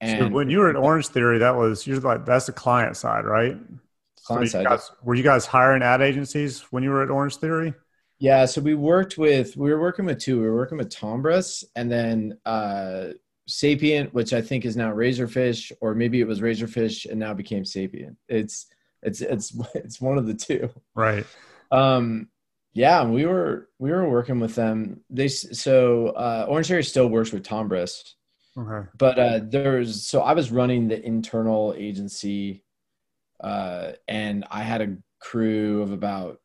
and 0.00 0.28
so 0.28 0.28
when 0.28 0.48
you 0.48 0.58
were 0.58 0.70
at 0.70 0.76
orange 0.76 1.08
theory 1.08 1.38
that 1.38 1.56
was 1.56 1.86
you're 1.86 2.00
like 2.00 2.24
that's 2.24 2.46
the 2.46 2.52
client 2.52 2.96
side 2.96 3.24
right 3.24 3.56
client 4.24 4.48
so 4.48 4.58
side 4.58 4.66
guys, 4.66 4.90
were 5.02 5.14
you 5.14 5.24
guys 5.24 5.44
hiring 5.44 5.82
ad 5.82 6.00
agencies 6.00 6.60
when 6.70 6.82
you 6.82 6.90
were 6.90 7.02
at 7.02 7.10
orange 7.10 7.36
theory 7.36 7.74
yeah, 8.18 8.46
so 8.46 8.60
we 8.60 8.74
worked 8.74 9.16
with 9.16 9.56
we 9.56 9.70
were 9.70 9.80
working 9.80 10.04
with 10.04 10.18
two. 10.18 10.40
We 10.40 10.46
were 10.48 10.56
working 10.56 10.78
with 10.78 10.90
Tombras 10.90 11.64
and 11.76 11.90
then 11.90 12.38
uh 12.44 13.08
Sapient, 13.46 14.12
which 14.12 14.32
I 14.32 14.42
think 14.42 14.64
is 14.64 14.76
now 14.76 14.92
Razorfish, 14.92 15.72
or 15.80 15.94
maybe 15.94 16.20
it 16.20 16.26
was 16.26 16.40
Razorfish 16.40 17.08
and 17.08 17.18
now 17.18 17.32
became 17.32 17.64
Sapient. 17.64 18.16
It's 18.28 18.66
it's 19.02 19.20
it's 19.20 19.56
it's 19.74 20.00
one 20.00 20.18
of 20.18 20.26
the 20.26 20.34
two. 20.34 20.68
Right. 20.94 21.24
Um 21.70 22.28
yeah, 22.72 23.04
we 23.04 23.26
were 23.26 23.68
we 23.78 23.90
were 23.90 24.08
working 24.08 24.40
with 24.40 24.54
them. 24.54 25.00
They 25.10 25.28
so 25.28 26.08
uh 26.08 26.46
Orange 26.48 26.68
Theory 26.68 26.84
still 26.84 27.08
works 27.08 27.32
with 27.32 27.42
Tombras. 27.42 28.14
Okay. 28.56 28.88
But 28.96 29.18
uh 29.18 29.40
there's 29.42 30.06
so 30.06 30.20
I 30.20 30.32
was 30.32 30.50
running 30.50 30.88
the 30.88 31.04
internal 31.04 31.74
agency 31.76 32.64
uh 33.40 33.92
and 34.06 34.44
I 34.50 34.62
had 34.62 34.80
a 34.82 34.96
crew 35.20 35.82
of 35.82 35.92
about 35.92 36.40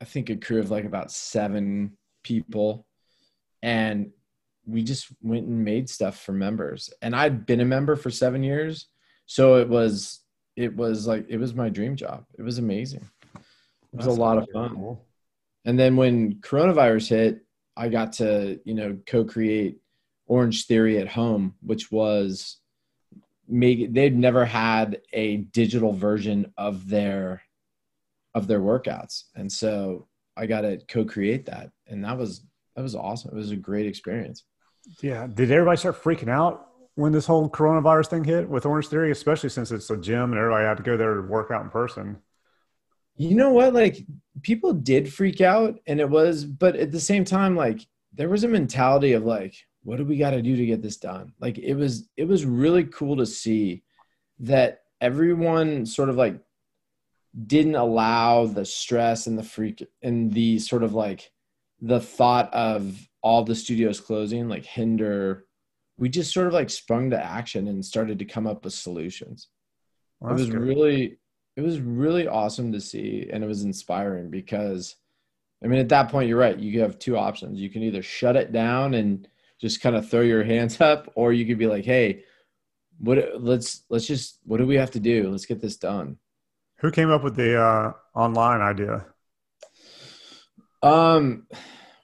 I 0.00 0.04
think 0.04 0.30
a 0.30 0.36
crew 0.36 0.60
of 0.60 0.70
like 0.70 0.84
about 0.84 1.10
seven 1.10 1.96
people. 2.22 2.86
And 3.62 4.10
we 4.66 4.82
just 4.82 5.06
went 5.22 5.46
and 5.46 5.64
made 5.64 5.88
stuff 5.88 6.20
for 6.20 6.32
members. 6.32 6.92
And 7.00 7.14
I'd 7.14 7.46
been 7.46 7.60
a 7.60 7.64
member 7.64 7.96
for 7.96 8.10
seven 8.10 8.42
years. 8.42 8.88
So 9.26 9.56
it 9.56 9.68
was, 9.68 10.20
it 10.56 10.74
was 10.76 11.06
like, 11.06 11.26
it 11.28 11.38
was 11.38 11.54
my 11.54 11.68
dream 11.68 11.96
job. 11.96 12.26
It 12.38 12.42
was 12.42 12.58
amazing. 12.58 13.08
It 13.34 13.40
was 13.96 14.06
That's 14.06 14.16
a 14.18 14.20
lot 14.20 14.38
of 14.38 14.46
fun. 14.52 14.74
Cool. 14.74 15.06
And 15.64 15.78
then 15.78 15.96
when 15.96 16.34
coronavirus 16.34 17.08
hit, 17.08 17.40
I 17.76 17.88
got 17.88 18.14
to, 18.14 18.60
you 18.64 18.74
know, 18.74 18.98
co 19.06 19.24
create 19.24 19.78
Orange 20.26 20.66
Theory 20.66 20.98
at 20.98 21.08
home, 21.08 21.54
which 21.60 21.90
was 21.90 22.58
make 23.48 23.92
they'd 23.92 24.16
never 24.16 24.44
had 24.44 25.00
a 25.12 25.36
digital 25.38 25.92
version 25.92 26.52
of 26.56 26.88
their 26.88 27.42
of 28.34 28.46
their 28.46 28.60
workouts. 28.60 29.24
And 29.34 29.50
so 29.50 30.08
I 30.36 30.46
got 30.46 30.62
to 30.62 30.78
co-create 30.88 31.46
that. 31.46 31.70
And 31.86 32.04
that 32.04 32.18
was, 32.18 32.42
that 32.76 32.82
was 32.82 32.94
awesome. 32.94 33.30
It 33.32 33.36
was 33.36 33.52
a 33.52 33.56
great 33.56 33.86
experience. 33.86 34.44
Yeah. 35.00 35.26
Did 35.26 35.50
everybody 35.50 35.78
start 35.78 36.02
freaking 36.02 36.28
out 36.28 36.68
when 36.96 37.12
this 37.12 37.26
whole 37.26 37.48
coronavirus 37.48 38.08
thing 38.08 38.24
hit 38.24 38.48
with 38.48 38.66
Orange 38.66 38.88
Theory, 38.88 39.10
especially 39.10 39.48
since 39.48 39.70
it's 39.70 39.90
a 39.90 39.96
gym 39.96 40.32
and 40.32 40.38
everybody 40.38 40.64
had 40.64 40.76
to 40.76 40.82
go 40.82 40.96
there 40.96 41.14
to 41.14 41.22
work 41.22 41.50
out 41.50 41.62
in 41.62 41.70
person? 41.70 42.18
You 43.16 43.34
know 43.34 43.50
what? 43.50 43.74
Like 43.74 44.04
people 44.42 44.72
did 44.72 45.12
freak 45.12 45.40
out 45.40 45.78
and 45.86 46.00
it 46.00 46.08
was, 46.08 46.44
but 46.44 46.76
at 46.76 46.92
the 46.92 47.00
same 47.00 47.24
time, 47.24 47.56
like 47.56 47.86
there 48.12 48.28
was 48.28 48.44
a 48.44 48.48
mentality 48.48 49.12
of 49.12 49.24
like, 49.24 49.54
what 49.82 49.96
do 49.96 50.04
we 50.04 50.16
got 50.16 50.30
to 50.30 50.42
do 50.42 50.56
to 50.56 50.66
get 50.66 50.82
this 50.82 50.96
done? 50.96 51.32
Like 51.40 51.58
it 51.58 51.74
was, 51.74 52.08
it 52.16 52.26
was 52.26 52.44
really 52.44 52.84
cool 52.84 53.16
to 53.16 53.26
see 53.26 53.82
that 54.40 54.82
everyone 55.00 55.86
sort 55.86 56.08
of 56.08 56.16
like 56.16 56.40
didn't 57.46 57.74
allow 57.74 58.46
the 58.46 58.64
stress 58.64 59.26
and 59.26 59.38
the 59.38 59.42
freak 59.42 59.86
and 60.02 60.32
the 60.32 60.58
sort 60.58 60.82
of 60.82 60.94
like 60.94 61.30
the 61.80 62.00
thought 62.00 62.52
of 62.54 63.08
all 63.22 63.42
the 63.42 63.54
studios 63.54 64.00
closing 64.00 64.48
like 64.48 64.64
hinder 64.64 65.44
we 65.96 66.08
just 66.08 66.32
sort 66.32 66.46
of 66.46 66.52
like 66.52 66.70
sprung 66.70 67.10
to 67.10 67.22
action 67.22 67.68
and 67.68 67.84
started 67.84 68.18
to 68.18 68.24
come 68.24 68.46
up 68.46 68.64
with 68.64 68.72
solutions 68.72 69.48
well, 70.20 70.30
it 70.30 70.34
was 70.34 70.48
good. 70.48 70.60
really 70.60 71.18
it 71.56 71.60
was 71.60 71.80
really 71.80 72.26
awesome 72.26 72.72
to 72.72 72.80
see 72.80 73.28
and 73.32 73.44
it 73.44 73.46
was 73.46 73.62
inspiring 73.62 74.30
because 74.30 74.96
i 75.62 75.66
mean 75.66 75.78
at 75.78 75.88
that 75.88 76.10
point 76.10 76.28
you're 76.28 76.38
right 76.38 76.58
you 76.58 76.80
have 76.80 76.98
two 76.98 77.16
options. 77.16 77.60
You 77.60 77.70
can 77.70 77.82
either 77.82 78.02
shut 78.02 78.36
it 78.36 78.52
down 78.52 78.94
and 78.94 79.28
just 79.60 79.80
kind 79.80 79.96
of 79.96 80.08
throw 80.08 80.20
your 80.20 80.44
hands 80.54 80.80
up 80.80 81.10
or 81.14 81.32
you 81.32 81.46
could 81.46 81.58
be 81.58 81.66
like 81.66 81.84
hey 81.84 82.24
what 82.98 83.40
let's 83.40 83.82
let's 83.88 84.06
just 84.06 84.38
what 84.44 84.58
do 84.58 84.66
we 84.66 84.76
have 84.76 84.90
to 84.92 85.00
do? 85.00 85.30
Let's 85.30 85.46
get 85.46 85.60
this 85.60 85.76
done. 85.76 86.18
Who 86.78 86.90
came 86.90 87.10
up 87.10 87.22
with 87.22 87.36
the 87.36 87.60
uh, 87.60 87.92
online 88.14 88.60
idea? 88.60 89.06
Um, 90.82 91.46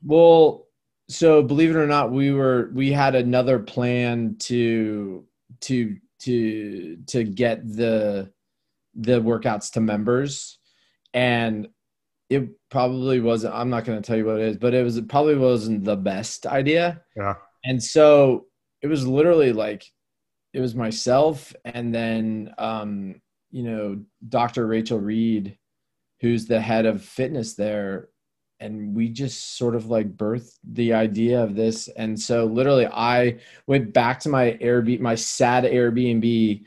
well, 0.02 0.66
so 1.08 1.42
believe 1.42 1.70
it 1.70 1.76
or 1.76 1.86
not, 1.86 2.12
we 2.12 2.32
were 2.32 2.70
we 2.74 2.92
had 2.92 3.14
another 3.14 3.58
plan 3.58 4.36
to 4.40 5.26
to 5.62 5.96
to 6.20 6.96
to 7.06 7.24
get 7.24 7.66
the 7.66 8.32
the 8.94 9.20
workouts 9.20 9.72
to 9.72 9.80
members, 9.80 10.58
and 11.14 11.68
it 12.28 12.48
probably 12.70 13.20
wasn't. 13.20 13.54
I'm 13.54 13.70
not 13.70 13.84
going 13.84 14.00
to 14.00 14.06
tell 14.06 14.16
you 14.16 14.26
what 14.26 14.40
it 14.40 14.48
is, 14.48 14.56
but 14.56 14.74
it 14.74 14.84
was 14.84 14.96
it 14.96 15.08
probably 15.08 15.36
wasn't 15.36 15.84
the 15.84 15.96
best 15.96 16.46
idea. 16.46 17.02
Yeah. 17.16 17.34
And 17.64 17.82
so 17.82 18.46
it 18.82 18.86
was 18.86 19.06
literally 19.06 19.52
like 19.52 19.84
it 20.52 20.60
was 20.60 20.74
myself 20.74 21.54
and 21.64 21.94
then 21.94 22.54
um 22.58 23.20
you 23.50 23.64
know, 23.64 24.00
Dr. 24.28 24.66
Rachel 24.66 25.00
Reed, 25.00 25.58
who's 26.20 26.46
the 26.46 26.60
head 26.60 26.86
of 26.86 27.02
fitness 27.02 27.54
there. 27.54 28.08
And 28.60 28.94
we 28.94 29.08
just 29.08 29.56
sort 29.56 29.74
of 29.74 29.86
like 29.86 30.16
birthed 30.16 30.58
the 30.62 30.92
idea 30.92 31.42
of 31.42 31.56
this. 31.56 31.88
And 31.88 32.18
so 32.18 32.44
literally 32.44 32.86
I 32.86 33.38
went 33.66 33.92
back 33.92 34.20
to 34.20 34.28
my 34.28 34.58
Airbnb, 34.60 35.00
my 35.00 35.14
sad 35.14 35.64
Airbnb 35.64 36.64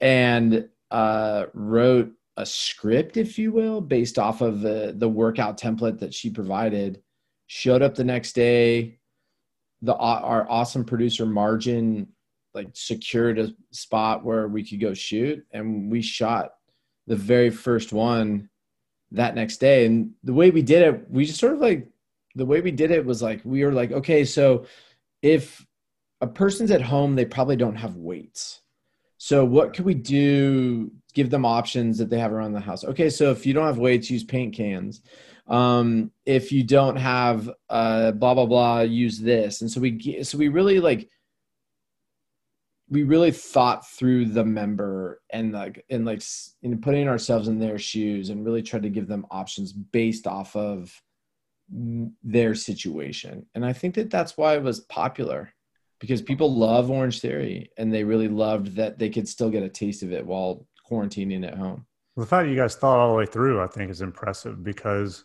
and 0.00 0.68
uh, 0.90 1.46
wrote 1.54 2.12
a 2.36 2.46
script, 2.46 3.16
if 3.16 3.38
you 3.38 3.52
will, 3.52 3.80
based 3.80 4.18
off 4.18 4.40
of 4.40 4.60
the, 4.60 4.94
the 4.96 5.08
workout 5.08 5.58
template 5.58 5.98
that 6.00 6.14
she 6.14 6.30
provided. 6.30 7.02
Showed 7.46 7.82
up 7.82 7.94
the 7.94 8.04
next 8.04 8.34
day. 8.34 8.98
The 9.82 9.94
our 9.94 10.50
awesome 10.50 10.84
producer 10.84 11.26
Margin 11.26 12.08
like 12.56 12.70
secured 12.72 13.38
a 13.38 13.54
spot 13.70 14.24
where 14.24 14.48
we 14.48 14.66
could 14.66 14.80
go 14.80 14.94
shoot 14.94 15.44
and 15.52 15.90
we 15.90 16.00
shot 16.00 16.54
the 17.06 17.14
very 17.14 17.50
first 17.50 17.92
one 17.92 18.48
that 19.12 19.34
next 19.36 19.58
day 19.58 19.86
and 19.86 20.10
the 20.24 20.32
way 20.32 20.50
we 20.50 20.62
did 20.62 20.82
it 20.82 21.08
we 21.10 21.26
just 21.26 21.38
sort 21.38 21.52
of 21.52 21.60
like 21.60 21.86
the 22.34 22.46
way 22.46 22.60
we 22.60 22.72
did 22.72 22.90
it 22.90 23.04
was 23.04 23.22
like 23.22 23.40
we 23.44 23.62
were 23.62 23.72
like 23.72 23.92
okay 23.92 24.24
so 24.24 24.66
if 25.22 25.64
a 26.22 26.26
person's 26.26 26.70
at 26.70 26.82
home 26.82 27.14
they 27.14 27.24
probably 27.24 27.56
don't 27.56 27.76
have 27.76 27.94
weights 27.96 28.62
so 29.18 29.44
what 29.44 29.74
could 29.74 29.84
we 29.84 29.94
do 29.94 30.90
give 31.14 31.30
them 31.30 31.44
options 31.44 31.98
that 31.98 32.10
they 32.10 32.18
have 32.18 32.32
around 32.32 32.52
the 32.52 32.60
house? 32.60 32.84
Okay 32.84 33.10
so 33.10 33.30
if 33.30 33.46
you 33.46 33.54
don't 33.54 33.66
have 33.66 33.78
weights 33.78 34.10
use 34.10 34.24
paint 34.24 34.54
cans. 34.54 35.02
Um, 35.48 36.10
if 36.24 36.50
you 36.50 36.64
don't 36.64 36.96
have 36.96 37.50
uh, 37.68 38.12
blah 38.12 38.34
blah 38.34 38.46
blah 38.46 38.80
use 38.80 39.18
this. 39.18 39.60
And 39.60 39.70
so 39.70 39.80
we 39.80 40.22
so 40.22 40.36
we 40.38 40.48
really 40.48 40.80
like 40.80 41.08
we 42.88 43.02
really 43.02 43.32
thought 43.32 43.88
through 43.88 44.26
the 44.26 44.44
member 44.44 45.20
and 45.30 45.52
like 45.52 45.84
and 45.90 46.04
like 46.04 46.22
in 46.62 46.80
putting 46.80 47.08
ourselves 47.08 47.48
in 47.48 47.58
their 47.58 47.78
shoes 47.78 48.30
and 48.30 48.44
really 48.44 48.62
tried 48.62 48.82
to 48.82 48.90
give 48.90 49.08
them 49.08 49.26
options 49.30 49.72
based 49.72 50.26
off 50.26 50.54
of 50.54 51.00
their 52.22 52.54
situation. 52.54 53.46
And 53.54 53.64
i 53.64 53.72
think 53.72 53.94
that 53.96 54.10
that's 54.10 54.36
why 54.36 54.54
it 54.54 54.62
was 54.62 54.80
popular 54.80 55.52
because 55.98 56.22
people 56.22 56.54
love 56.54 56.90
orange 56.90 57.20
theory 57.20 57.70
and 57.78 57.92
they 57.92 58.04
really 58.04 58.28
loved 58.28 58.76
that 58.76 58.98
they 58.98 59.08
could 59.10 59.28
still 59.28 59.50
get 59.50 59.62
a 59.62 59.68
taste 59.68 60.02
of 60.02 60.12
it 60.12 60.26
while 60.26 60.66
quarantining 60.90 61.46
at 61.46 61.56
home 61.56 61.86
well, 62.14 62.24
the 62.24 62.28
fact 62.28 62.46
that 62.46 62.50
you 62.50 62.56
guys 62.56 62.76
thought 62.76 62.98
all 62.98 63.10
the 63.10 63.16
way 63.16 63.26
through 63.26 63.62
i 63.62 63.66
think 63.66 63.90
is 63.90 64.00
impressive 64.02 64.62
because 64.62 65.24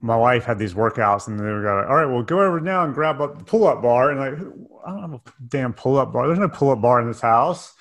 my 0.00 0.16
wife 0.16 0.44
had 0.44 0.58
these 0.58 0.74
workouts 0.74 1.28
and 1.28 1.38
they 1.38 1.44
were 1.44 1.62
like, 1.62 1.88
all 1.88 1.96
right, 1.96 2.06
well, 2.06 2.22
go 2.22 2.40
over 2.40 2.60
now 2.60 2.84
and 2.84 2.94
grab 2.94 3.20
up 3.20 3.38
the 3.38 3.44
pull 3.44 3.66
up 3.66 3.82
bar. 3.82 4.10
And 4.10 4.20
like, 4.20 4.54
I 4.86 4.90
don't 4.90 5.02
have 5.02 5.12
a 5.12 5.20
damn 5.48 5.74
pull 5.74 5.98
up 5.98 6.12
bar. 6.12 6.26
There's 6.26 6.38
no 6.38 6.48
pull 6.48 6.70
up 6.70 6.80
bar 6.80 7.00
in 7.00 7.06
this 7.06 7.20
house. 7.20 7.74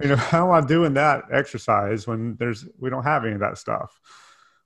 You 0.00 0.08
know, 0.08 0.16
how 0.16 0.52
am 0.52 0.64
I 0.64 0.66
doing 0.66 0.94
that 0.94 1.24
exercise 1.32 2.06
when 2.06 2.36
there's, 2.36 2.66
we 2.78 2.90
don't 2.90 3.04
have 3.04 3.24
any 3.24 3.34
of 3.34 3.40
that 3.40 3.58
stuff? 3.58 3.98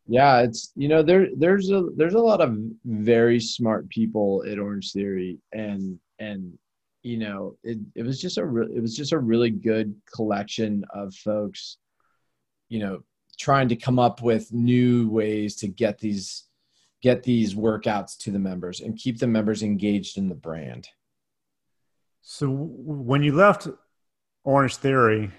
Yeah. 0.07 0.41
It's, 0.41 0.73
you 0.75 0.89
know, 0.89 1.03
there, 1.03 1.29
there's 1.37 1.71
a, 1.71 1.85
there's 1.97 2.15
a 2.15 2.19
lot 2.19 2.41
of 2.41 2.57
very 2.85 3.41
smart 3.41 3.89
people 3.91 4.45
at 4.51 4.59
Orange 4.59 4.93
Theory 4.93 5.39
and, 5.53 5.99
and, 6.19 6.59
you 7.07 7.19
know, 7.19 7.57
it, 7.63 7.79
it 7.95 8.03
was 8.03 8.21
just 8.21 8.37
a, 8.37 8.45
re- 8.45 8.75
it 8.75 8.81
was 8.81 8.97
just 8.97 9.13
a 9.13 9.19
really 9.19 9.51
good 9.51 9.95
collection 10.13 10.85
of 10.93 11.15
folks, 11.15 11.77
you 12.69 12.81
know, 12.81 13.05
trying 13.39 13.69
to 13.69 13.77
come 13.77 14.01
up 14.01 14.23
with 14.23 14.53
new 14.53 15.09
ways 15.09 15.55
to 15.57 15.69
get 15.69 16.01
these 16.01 16.49
get 17.03 17.23
these 17.23 17.55
workouts 17.55 18.19
to 18.19 18.33
the 18.33 18.39
members 18.41 18.81
and 18.81 18.99
keep 18.99 19.21
the 19.21 19.27
members 19.27 19.63
engaged 19.63 20.19
in 20.19 20.29
the 20.29 20.35
brand. 20.35 20.89
So 22.23 22.49
when 22.51 23.23
you 23.23 23.33
left 23.37 23.69
Orange 24.43 24.75
Theory, 24.75 25.31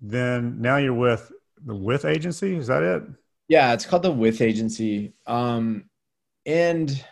then 0.00 0.62
now 0.62 0.78
you're 0.78 0.94
with 0.94 1.30
the 1.62 1.74
With 1.74 2.06
Agency. 2.06 2.56
Is 2.56 2.68
that 2.68 2.82
it? 2.82 3.02
Yeah, 3.48 3.74
it's 3.74 3.84
called 3.84 4.04
the 4.04 4.10
With 4.10 4.40
Agency. 4.40 5.12
Um, 5.26 5.84
and 6.46 7.04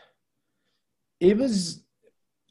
it 1.21 1.37
was 1.37 1.83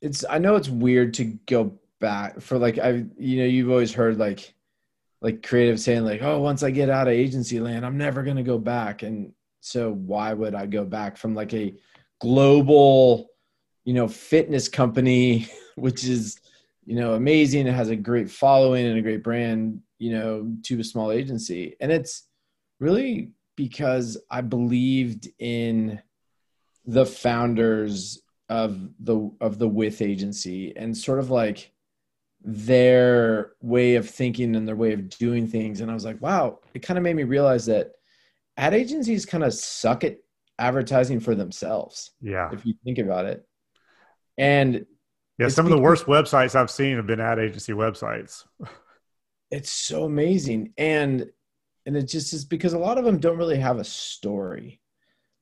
it's 0.02 0.24
I 0.30 0.38
know 0.38 0.56
it's 0.56 0.70
weird 0.70 1.14
to 1.16 1.26
go 1.46 1.78
back 2.00 2.42
for 2.42 2.58
like 2.58 2.78
I 2.78 3.06
you 3.18 3.40
know 3.40 3.46
you've 3.46 3.70
always 3.70 3.94
heard 3.94 4.18
like 4.18 4.54
like 5.22 5.42
creative 5.42 5.80
saying 5.80 6.06
like 6.06 6.22
oh 6.22 6.40
once 6.40 6.64
I 6.64 6.72
get 6.72 6.90
out 6.90 7.08
of 7.08 7.14
agency 7.14 7.60
land 7.60 7.86
I'm 7.86 7.98
never 7.98 8.24
gonna 8.24 8.44
go 8.44 8.58
back. 8.58 9.04
And 9.04 9.34
so 9.62 9.92
why 9.92 10.34
would 10.34 10.56
I 10.56 10.66
go 10.66 10.86
back 10.86 11.18
from 11.18 11.36
like 11.36 11.54
a 11.54 11.76
global 12.20 13.30
you 13.86 13.94
know 13.94 14.08
fitness 14.08 14.68
company 14.68 15.48
which 15.76 16.04
is 16.04 16.40
you 16.86 16.96
know 16.96 17.14
amazing 17.14 17.68
it 17.68 17.74
has 17.74 17.90
a 17.90 17.96
great 17.96 18.30
following 18.30 18.86
and 18.86 18.98
a 18.98 19.02
great 19.02 19.24
brand 19.24 19.82
you 20.00 20.12
know 20.12 20.54
to 20.64 20.80
a 20.80 20.84
small 20.84 21.12
agency. 21.12 21.76
And 21.80 21.92
it's 21.92 22.28
really 22.80 23.32
because 23.56 24.18
I 24.30 24.42
believed 24.42 25.28
in 25.40 26.00
the 26.86 27.06
founders 27.06 28.22
of 28.50 28.90
the 29.00 29.30
of 29.42 29.60
the 29.60 29.68
with 29.68 30.02
agency 30.02 30.76
and 30.76 30.96
sort 30.96 31.20
of 31.20 31.30
like 31.30 31.72
their 32.42 33.54
way 33.62 33.96
of 33.96 34.10
thinking 34.10 34.56
and 34.56 34.68
their 34.68 34.76
way 34.76 34.94
of 34.94 35.10
doing 35.10 35.48
things. 35.48 35.82
And 35.82 35.92
i 35.92 35.94
was 35.94 36.06
like 36.06 36.22
wow 36.22 36.60
it 36.74 36.80
kind 36.80 36.98
of 36.98 37.04
made 37.04 37.16
me 37.16 37.24
realize 37.24 37.66
that 37.66 37.94
ad 38.56 38.74
agencies 38.74 39.26
kind 39.26 39.44
of 39.44 39.54
suck 39.54 40.04
at 40.04 40.18
advertising 40.60 41.20
for 41.20 41.36
themselves 41.36 42.12
yeah. 42.22 42.50
if 42.52 42.66
you 42.66 42.74
think 42.84 42.98
about 42.98 43.26
it. 43.26 43.46
And 44.38 44.86
yeah 45.38 45.50
some 45.50 45.66
of 45.66 45.72
the 45.72 45.80
worst 45.80 46.06
websites 46.06 46.56
i've 46.56 46.72
seen 46.72 46.96
have 46.96 47.08
been 47.08 47.20
ad 47.20 47.40
agency 47.40 47.74
websites. 47.74 48.44
It's 49.50 49.72
so 49.72 50.04
amazing. 50.04 50.74
And 50.78 51.28
and 51.86 51.96
it 51.96 52.04
just 52.04 52.34
is 52.34 52.44
because 52.44 52.74
a 52.74 52.80
lot 52.80 52.98
of 52.98 53.06
them 53.06 53.18
don't 53.18 53.38
really 53.38 53.60
have 53.60 53.80
a 53.80 53.84
story 53.84 54.82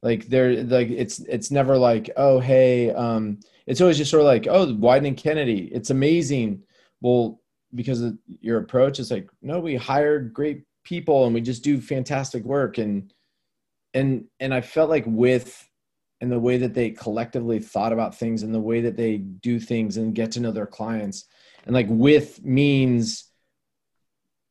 like 0.02 0.28
they're 0.28 0.64
like 0.64 0.90
it's 0.90 1.20
it's 1.20 1.52
never 1.52 1.78
like 1.78 2.10
oh 2.18 2.40
hey 2.40 2.92
um 2.92 3.40
it's 3.66 3.82
always 3.82 3.98
just 3.98 4.12
sort 4.12 4.22
of 4.22 4.28
like 4.28 4.48
oh 4.48 4.68
Wieden 4.68 5.18
Kennedy 5.18 5.70
it's 5.74 5.90
amazing. 5.90 6.64
Well 7.02 7.42
because 7.74 8.02
of 8.02 8.18
your 8.40 8.60
approach 8.60 9.00
is 9.00 9.12
like 9.12 9.30
no 9.42 9.60
we 9.60 9.76
hired 9.76 10.34
great 10.34 10.64
people 10.84 11.26
and 11.26 11.34
we 11.34 11.42
just 11.42 11.64
do 11.64 11.82
fantastic 11.82 12.44
work. 12.44 12.78
And 12.78 13.12
and 13.94 14.26
and 14.40 14.54
I 14.54 14.62
felt 14.62 14.90
like 14.90 15.06
with 15.08 15.68
and 16.22 16.32
the 16.32 16.40
way 16.40 16.58
that 16.58 16.74
they 16.74 16.92
collectively 16.92 17.60
thought 17.60 17.92
about 17.92 18.16
things 18.16 18.44
and 18.44 18.54
the 18.54 18.60
way 18.60 18.82
that 18.82 18.96
they 18.96 19.18
do 19.18 19.60
things 19.60 19.98
and 19.98 20.16
get 20.16 20.32
to 20.32 20.40
know 20.40 20.52
their 20.52 20.66
clients 20.66 21.26
and 21.66 21.74
like 21.74 21.88
with 21.90 22.44
means 22.44 23.25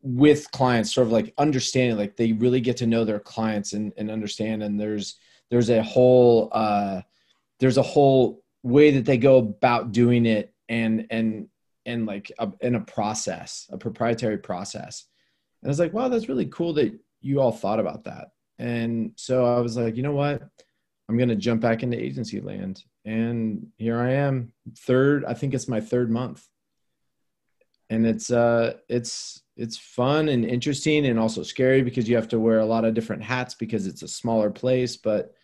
with 0.04 0.50
clients 0.50 0.94
sort 0.94 1.06
of 1.06 1.12
like 1.12 1.32
understanding 1.38 1.96
like 1.96 2.14
they 2.14 2.32
really 2.32 2.60
get 2.60 2.76
to 2.76 2.86
know 2.86 3.06
their 3.06 3.18
clients 3.18 3.72
and, 3.72 3.90
and 3.96 4.10
understand 4.10 4.62
and 4.62 4.78
there's 4.78 5.16
there's 5.50 5.70
a 5.70 5.82
whole 5.82 6.50
uh, 6.52 7.00
there's 7.58 7.78
a 7.78 7.82
whole 7.82 8.42
way 8.62 8.90
that 8.90 9.06
they 9.06 9.16
go 9.16 9.38
about 9.38 9.92
doing 9.92 10.26
it 10.26 10.52
and 10.68 11.06
and 11.10 11.48
and 11.86 12.04
like 12.04 12.30
a, 12.38 12.50
in 12.60 12.74
a 12.74 12.80
process 12.80 13.66
a 13.70 13.78
proprietary 13.78 14.36
process. 14.36 15.06
And 15.62 15.68
i 15.68 15.70
was 15.70 15.78
like 15.78 15.94
wow 15.94 16.08
that's 16.08 16.28
really 16.28 16.46
cool 16.46 16.74
that 16.74 16.92
you 17.22 17.40
all 17.40 17.52
thought 17.52 17.80
about 17.80 18.04
that. 18.04 18.32
And 18.58 19.12
so 19.16 19.56
i 19.56 19.60
was 19.60 19.76
like 19.76 19.96
you 19.96 20.02
know 20.02 20.12
what? 20.12 20.42
I'm 21.08 21.16
going 21.16 21.28
to 21.30 21.36
jump 21.36 21.62
back 21.62 21.82
into 21.82 21.98
agency 22.02 22.40
land 22.40 22.82
and 23.06 23.68
here 23.76 23.98
i 23.98 24.12
am 24.12 24.52
third 24.78 25.24
i 25.24 25.34
think 25.34 25.54
it's 25.54 25.68
my 25.68 25.80
third 25.80 26.10
month. 26.10 26.46
And 27.90 28.06
it's 28.06 28.30
uh 28.30 28.74
it's 28.88 29.43
it's 29.56 29.76
fun 29.76 30.28
and 30.28 30.44
interesting 30.44 31.06
and 31.06 31.18
also 31.18 31.42
scary 31.42 31.82
because 31.82 32.08
you 32.08 32.16
have 32.16 32.28
to 32.28 32.40
wear 32.40 32.58
a 32.58 32.66
lot 32.66 32.84
of 32.84 32.94
different 32.94 33.22
hats 33.22 33.54
because 33.54 33.86
it's 33.86 34.02
a 34.02 34.08
smaller 34.08 34.50
place 34.50 34.96
but 34.96 35.34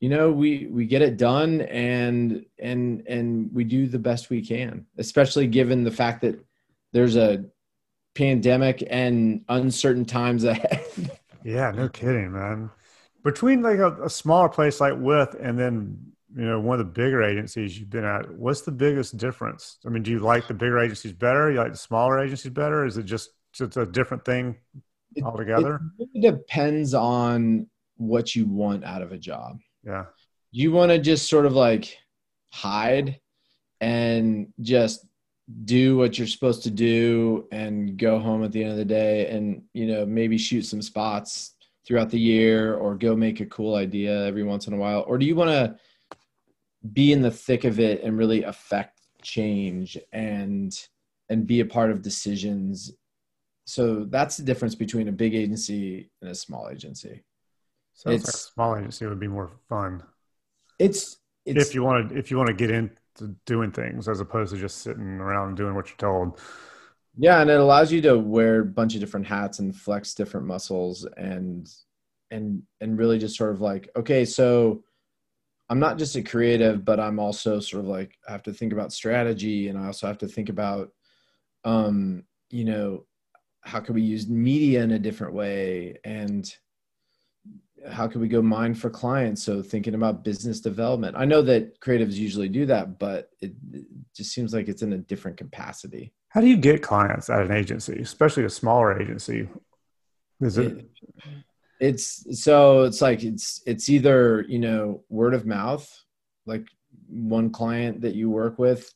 you 0.00 0.08
know 0.08 0.30
we 0.30 0.66
we 0.66 0.86
get 0.86 1.02
it 1.02 1.16
done 1.16 1.60
and 1.62 2.44
and 2.58 3.06
and 3.06 3.52
we 3.52 3.64
do 3.64 3.86
the 3.86 3.98
best 3.98 4.30
we 4.30 4.44
can 4.44 4.86
especially 4.98 5.46
given 5.46 5.84
the 5.84 5.90
fact 5.90 6.20
that 6.20 6.38
there's 6.92 7.16
a 7.16 7.44
pandemic 8.14 8.82
and 8.90 9.44
uncertain 9.48 10.04
times 10.04 10.44
ahead. 10.44 11.18
Yeah 11.44 11.70
no 11.70 11.88
kidding 11.88 12.32
man. 12.32 12.70
Between 13.24 13.62
like 13.62 13.78
a, 13.78 14.04
a 14.04 14.10
smaller 14.10 14.48
place 14.48 14.80
like 14.80 14.94
with 14.96 15.34
and 15.40 15.58
then 15.58 16.12
you 16.34 16.44
know 16.44 16.60
one 16.60 16.78
of 16.78 16.86
the 16.86 16.92
bigger 16.92 17.22
agencies 17.22 17.78
you've 17.78 17.90
been 17.90 18.04
at 18.04 18.30
what's 18.34 18.62
the 18.62 18.72
biggest 18.72 19.16
difference? 19.16 19.78
I 19.86 19.88
mean 19.88 20.02
do 20.02 20.10
you 20.10 20.18
like 20.18 20.46
the 20.46 20.54
bigger 20.54 20.78
agencies 20.78 21.12
better? 21.12 21.50
You 21.50 21.58
like 21.58 21.72
the 21.72 21.78
smaller 21.78 22.18
agencies 22.18 22.52
better? 22.52 22.84
Is 22.84 22.98
it 22.98 23.04
just 23.04 23.30
just 23.52 23.76
a 23.76 23.86
different 23.86 24.24
thing 24.24 24.56
altogether? 25.22 25.80
it, 25.98 26.08
it 26.14 26.22
depends 26.22 26.94
on 26.94 27.66
what 27.96 28.34
you 28.36 28.46
want 28.46 28.84
out 28.84 29.02
of 29.02 29.12
a 29.12 29.18
job. 29.18 29.58
Yeah. 29.84 30.04
You 30.50 30.72
want 30.72 30.90
to 30.92 30.98
just 30.98 31.28
sort 31.28 31.46
of 31.46 31.52
like 31.52 31.96
hide 32.52 33.20
and 33.80 34.52
just 34.60 35.06
do 35.64 35.96
what 35.96 36.18
you're 36.18 36.26
supposed 36.26 36.62
to 36.62 36.70
do 36.70 37.48
and 37.52 37.96
go 37.96 38.18
home 38.18 38.44
at 38.44 38.52
the 38.52 38.62
end 38.62 38.72
of 38.72 38.76
the 38.76 38.84
day 38.84 39.28
and 39.28 39.62
you 39.72 39.86
know 39.86 40.04
maybe 40.04 40.36
shoot 40.36 40.62
some 40.62 40.82
spots 40.82 41.54
throughout 41.86 42.10
the 42.10 42.20
year 42.20 42.74
or 42.74 42.94
go 42.94 43.16
make 43.16 43.40
a 43.40 43.46
cool 43.46 43.74
idea 43.74 44.26
every 44.26 44.42
once 44.42 44.66
in 44.66 44.74
a 44.74 44.76
while. 44.76 45.04
Or 45.08 45.16
do 45.16 45.24
you 45.24 45.34
want 45.34 45.50
to 45.50 45.76
be 46.92 47.12
in 47.12 47.22
the 47.22 47.30
thick 47.30 47.64
of 47.64 47.80
it 47.80 48.02
and 48.02 48.18
really 48.18 48.42
affect 48.44 49.00
change 49.22 49.98
and 50.12 50.78
and 51.28 51.46
be 51.46 51.60
a 51.60 51.66
part 51.66 51.90
of 51.90 52.02
decisions. 52.02 52.92
So 53.66 54.04
that's 54.04 54.38
the 54.38 54.44
difference 54.44 54.74
between 54.74 55.08
a 55.08 55.12
big 55.12 55.34
agency 55.34 56.10
and 56.22 56.30
a 56.30 56.34
small 56.34 56.70
agency. 56.70 57.22
So 57.92 58.10
it's, 58.10 58.26
like 58.26 58.34
a 58.34 58.38
small 58.38 58.76
agency 58.76 59.06
would 59.06 59.20
be 59.20 59.28
more 59.28 59.50
fun. 59.68 60.02
It's, 60.78 61.18
it's 61.44 61.66
if 61.66 61.74
you 61.74 61.82
want 61.82 62.10
to 62.10 62.16
if 62.16 62.30
you 62.30 62.36
want 62.36 62.48
to 62.48 62.54
get 62.54 62.70
into 62.70 63.36
doing 63.44 63.72
things 63.72 64.08
as 64.08 64.20
opposed 64.20 64.54
to 64.54 64.60
just 64.60 64.78
sitting 64.78 65.20
around 65.20 65.56
doing 65.56 65.74
what 65.74 65.88
you're 65.88 65.96
told. 65.96 66.40
Yeah 67.16 67.40
and 67.40 67.50
it 67.50 67.58
allows 67.58 67.90
you 67.90 68.00
to 68.02 68.16
wear 68.16 68.60
a 68.60 68.64
bunch 68.64 68.94
of 68.94 69.00
different 69.00 69.26
hats 69.26 69.58
and 69.58 69.74
flex 69.74 70.14
different 70.14 70.46
muscles 70.46 71.06
and 71.16 71.68
and 72.30 72.62
and 72.80 72.98
really 72.98 73.18
just 73.18 73.36
sort 73.36 73.50
of 73.50 73.60
like 73.60 73.88
okay 73.96 74.24
so 74.24 74.84
I'm 75.70 75.78
not 75.78 75.98
just 75.98 76.16
a 76.16 76.22
creative, 76.22 76.84
but 76.84 76.98
I'm 76.98 77.18
also 77.18 77.60
sort 77.60 77.84
of 77.84 77.88
like 77.88 78.16
I 78.26 78.32
have 78.32 78.42
to 78.44 78.52
think 78.52 78.72
about 78.72 78.92
strategy, 78.92 79.68
and 79.68 79.78
I 79.78 79.86
also 79.86 80.06
have 80.06 80.18
to 80.18 80.28
think 80.28 80.48
about, 80.48 80.92
um, 81.64 82.24
you 82.50 82.64
know, 82.64 83.04
how 83.60 83.80
can 83.80 83.94
we 83.94 84.02
use 84.02 84.28
media 84.28 84.82
in 84.82 84.92
a 84.92 84.98
different 84.98 85.34
way, 85.34 85.98
and 86.04 86.50
how 87.88 88.08
can 88.08 88.20
we 88.20 88.28
go 88.28 88.42
mine 88.42 88.74
for 88.74 88.90
clients? 88.90 89.42
So 89.42 89.62
thinking 89.62 89.94
about 89.94 90.24
business 90.24 90.60
development. 90.60 91.16
I 91.16 91.24
know 91.26 91.42
that 91.42 91.80
creatives 91.80 92.14
usually 92.14 92.48
do 92.48 92.66
that, 92.66 92.98
but 92.98 93.30
it, 93.40 93.52
it 93.72 93.84
just 94.16 94.32
seems 94.32 94.52
like 94.52 94.68
it's 94.68 94.82
in 94.82 94.94
a 94.94 94.98
different 94.98 95.36
capacity. 95.36 96.12
How 96.30 96.40
do 96.40 96.48
you 96.48 96.56
get 96.56 96.82
clients 96.82 97.30
at 97.30 97.42
an 97.42 97.52
agency, 97.52 98.00
especially 98.00 98.44
a 98.44 98.50
smaller 98.50 99.00
agency? 99.00 99.48
Is 100.40 100.58
it, 100.58 100.72
it 100.72 100.90
it's 101.80 102.42
so 102.42 102.82
it's 102.82 103.00
like 103.00 103.22
it's 103.22 103.62
it's 103.66 103.88
either 103.88 104.44
you 104.48 104.58
know 104.58 105.02
word 105.08 105.34
of 105.34 105.46
mouth 105.46 105.88
like 106.46 106.66
one 107.08 107.50
client 107.50 108.00
that 108.00 108.14
you 108.14 108.28
work 108.30 108.58
with 108.58 108.92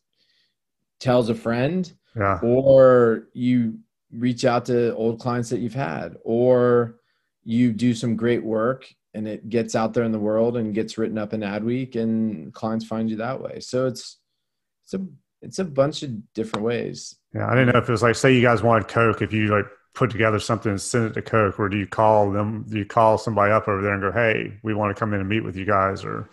tells 0.99 1.29
a 1.29 1.35
friend 1.35 1.93
yeah. 2.17 2.39
or 2.43 3.29
you 3.33 3.79
reach 4.13 4.45
out 4.45 4.65
to 4.67 4.95
old 4.95 5.19
clients 5.21 5.49
that 5.49 5.61
you've 5.61 5.75
had 5.75 6.17
or 6.25 6.97
you 7.45 7.73
do 7.73 7.95
some 7.95 8.17
great 8.17 8.43
work 8.43 8.87
and 9.15 9.27
it 9.27 9.49
gets 9.49 9.75
out 9.75 9.95
there 9.95 10.05
in 10.05 10.13
the 10.13 10.19
world 10.19 10.57
and 10.57 10.75
gets 10.75 10.99
written 10.99 11.19
up 11.19 11.33
in 11.33 11.41
adweek 11.41 11.97
and 11.97 12.53
clients 12.53 12.85
find 12.85 13.11
you 13.11 13.17
that 13.17 13.41
way 13.41 13.61
so 13.61 13.87
it's 13.87 14.19
it's 14.85 14.95
a 14.95 15.07
it's 15.41 15.59
a 15.59 15.65
bunch 15.65 16.03
of 16.03 16.11
different 16.35 16.65
ways 16.65 17.17
yeah 17.35 17.47
i 17.47 17.55
didn't 17.55 17.73
know 17.73 17.81
if 17.81 17.89
it 17.89 17.93
was 17.93 18.03
like 18.03 18.15
say 18.15 18.35
you 18.35 18.43
guys 18.43 18.63
wanted 18.63 18.89
coke 18.89 19.23
if 19.23 19.33
you 19.33 19.47
like 19.47 19.67
put 19.95 20.11
together 20.11 20.39
something 20.39 20.71
and 20.71 20.81
send 20.81 21.07
it 21.07 21.15
to 21.15 21.23
Coke, 21.23 21.59
or 21.59 21.69
do 21.69 21.77
you 21.77 21.87
call 21.87 22.31
them? 22.31 22.65
Do 22.69 22.79
you 22.79 22.85
call 22.85 23.19
somebody 23.19 23.53
up 23.53 23.69
over 23.69 23.83
there 23.83 23.93
and 23.93 24.03
go, 24.03 24.13
"Hey, 24.13 24.59
we 24.63 24.75
want 24.75 24.95
to 24.95 24.99
come 24.99 25.13
in 25.13 25.21
and 25.21 25.29
meet 25.29 25.45
with 25.45 25.57
you 25.57 25.65
guys"? 25.65 26.05
Or 26.05 26.29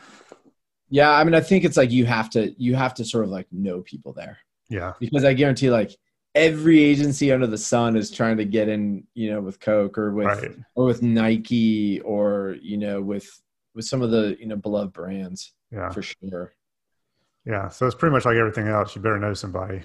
yeah, 0.90 1.12
I 1.12 1.24
mean, 1.24 1.36
I 1.36 1.42
think 1.42 1.66
it's 1.66 1.78
like 1.78 1.92
you 1.92 2.06
have 2.06 2.30
to 2.32 2.54
you 2.62 2.76
have 2.76 2.94
to 2.96 3.06
sort 3.06 3.26
of 3.26 3.32
like 3.32 3.48
know 3.52 3.82
people 3.82 4.14
there. 4.14 4.38
Yeah, 4.70 4.94
because 5.00 5.26
I 5.26 5.34
guarantee 5.34 5.70
like 5.70 5.96
every 6.36 6.82
agency 6.82 7.32
under 7.32 7.48
the 7.48 7.58
sun 7.58 7.98
is 7.98 8.12
trying 8.12 8.38
to 8.38 8.46
get 8.46 8.70
in, 8.70 9.06
you 9.14 9.32
know, 9.32 9.42
with 9.42 9.60
Coke 9.60 9.98
or 9.98 10.14
with 10.14 10.28
right. 10.28 10.52
or 10.76 10.86
with 10.86 11.02
Nike 11.02 12.00
or 12.02 12.56
you 12.62 12.78
know 12.78 13.02
with 13.02 13.30
with 13.76 13.86
some 13.86 14.02
of 14.02 14.12
the 14.12 14.38
you 14.40 14.48
know 14.48 14.56
beloved 14.56 14.94
brands. 14.94 15.54
Yeah, 15.72 15.90
for 15.92 16.02
sure. 16.02 16.54
Yeah, 17.46 17.70
so 17.70 17.86
it's 17.86 17.96
pretty 17.96 18.14
much 18.14 18.26
like 18.26 18.36
everything 18.36 18.68
else. 18.68 18.96
You 18.96 19.02
better 19.02 19.20
know 19.20 19.34
somebody. 19.34 19.82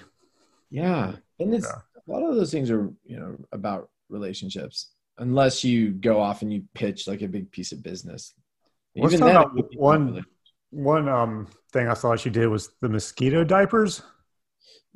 Yeah, 0.69 1.13
and 1.39 1.53
it's 1.53 1.67
yeah 1.67 1.81
a 2.07 2.11
lot 2.11 2.23
of 2.23 2.35
those 2.35 2.51
things 2.51 2.71
are 2.71 2.91
you 3.03 3.19
know 3.19 3.37
about 3.51 3.89
relationships 4.09 4.91
unless 5.17 5.63
you 5.63 5.91
go 5.91 6.19
off 6.19 6.41
and 6.41 6.53
you 6.53 6.63
pitch 6.73 7.07
like 7.07 7.21
a 7.21 7.27
big 7.27 7.51
piece 7.51 7.71
of 7.71 7.81
business. 7.81 8.33
Let's 8.95 9.13
even 9.13 9.27
then 9.27 9.43
one 9.75 10.25
one 10.71 11.07
um 11.07 11.47
thing 11.71 11.87
i 11.87 11.93
thought 11.93 12.25
you 12.25 12.31
did 12.31 12.47
was 12.47 12.69
the 12.81 12.89
mosquito 12.89 13.43
diapers. 13.43 14.01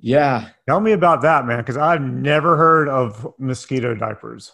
Yeah. 0.01 0.49
Tell 0.67 0.79
me 0.79 0.93
about 0.93 1.21
that 1.21 1.45
man 1.45 1.59
because 1.59 1.77
i've 1.77 2.01
never 2.01 2.57
heard 2.57 2.89
of 2.89 3.33
mosquito 3.37 3.95
diapers. 3.95 4.53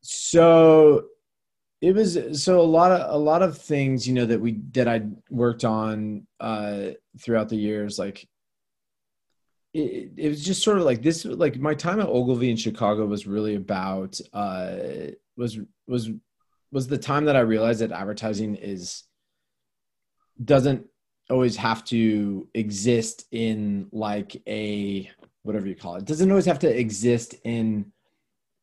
So 0.00 1.06
it 1.80 1.94
was 1.94 2.42
so 2.42 2.60
a 2.60 2.62
lot 2.62 2.92
of 2.92 3.14
a 3.14 3.18
lot 3.18 3.42
of 3.42 3.58
things 3.58 4.06
you 4.08 4.14
know 4.14 4.26
that 4.26 4.40
we 4.40 4.60
that 4.72 4.88
i 4.88 5.02
worked 5.30 5.64
on 5.64 6.26
uh 6.40 6.88
throughout 7.20 7.48
the 7.48 7.56
years 7.56 7.98
like 7.98 8.26
it, 9.76 10.10
it 10.16 10.28
was 10.28 10.44
just 10.44 10.62
sort 10.62 10.78
of 10.78 10.84
like 10.84 11.02
this 11.02 11.24
like 11.24 11.58
my 11.58 11.74
time 11.74 12.00
at 12.00 12.08
ogilvy 12.08 12.50
in 12.50 12.56
chicago 12.56 13.06
was 13.06 13.26
really 13.26 13.54
about 13.54 14.18
uh 14.32 14.76
was 15.36 15.58
was 15.86 16.10
was 16.72 16.86
the 16.86 16.98
time 16.98 17.26
that 17.26 17.36
i 17.36 17.40
realized 17.40 17.80
that 17.80 17.92
advertising 17.92 18.56
is 18.56 19.04
doesn't 20.42 20.86
always 21.30 21.56
have 21.56 21.84
to 21.84 22.48
exist 22.54 23.24
in 23.32 23.88
like 23.92 24.40
a 24.46 25.10
whatever 25.42 25.66
you 25.66 25.74
call 25.74 25.96
it. 25.96 26.04
doesn't 26.04 26.30
always 26.30 26.46
have 26.46 26.58
to 26.58 26.78
exist 26.78 27.34
in 27.44 27.92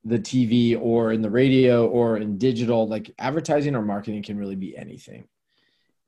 the 0.06 0.20
tv 0.20 0.80
or 0.80 1.14
in 1.14 1.22
the 1.22 1.30
radio 1.30 1.88
or 1.88 2.18
in 2.18 2.38
digital 2.38 2.88
like 2.88 3.14
advertising 3.20 3.76
or 3.76 3.82
marketing 3.82 4.24
can 4.24 4.38
really 4.38 4.56
be 4.56 4.76
anything 4.78 5.28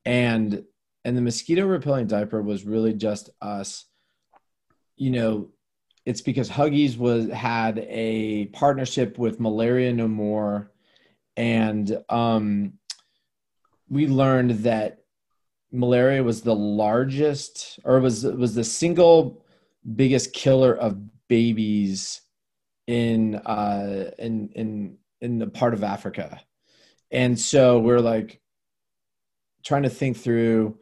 and 0.05 0.63
and 1.03 1.15
the 1.15 1.21
mosquito 1.21 1.65
repelling 1.65 2.07
diaper 2.07 2.41
was 2.41 2.65
really 2.65 2.93
just 2.93 3.29
us 3.41 3.85
you 4.95 5.11
know 5.11 5.49
it's 6.05 6.21
because 6.21 6.49
huggies 6.49 6.97
was 6.97 7.29
had 7.29 7.79
a 7.89 8.45
partnership 8.47 9.17
with 9.17 9.39
malaria 9.39 9.91
no 9.91 10.07
more. 10.07 10.71
And 11.35 11.97
um 12.09 12.73
we 13.89 14.07
learned 14.07 14.51
that 14.63 14.99
malaria 15.71 16.23
was 16.23 16.41
the 16.41 16.55
largest 16.55 17.79
or 17.83 17.99
was 17.99 18.23
was 18.23 18.55
the 18.55 18.63
single 18.63 19.43
biggest 19.95 20.33
killer 20.33 20.73
of 20.75 20.97
babies 21.27 22.21
in 22.87 23.35
uh 23.35 24.11
in 24.19 24.49
in 24.55 24.97
in 25.21 25.39
the 25.39 25.47
part 25.47 25.73
of 25.73 25.83
africa. 25.83 26.39
And 27.11 27.39
so 27.39 27.79
we're 27.79 27.99
like 27.99 28.41
trying 29.63 29.83
to 29.83 29.89
think 29.89 30.17
through 30.17 30.77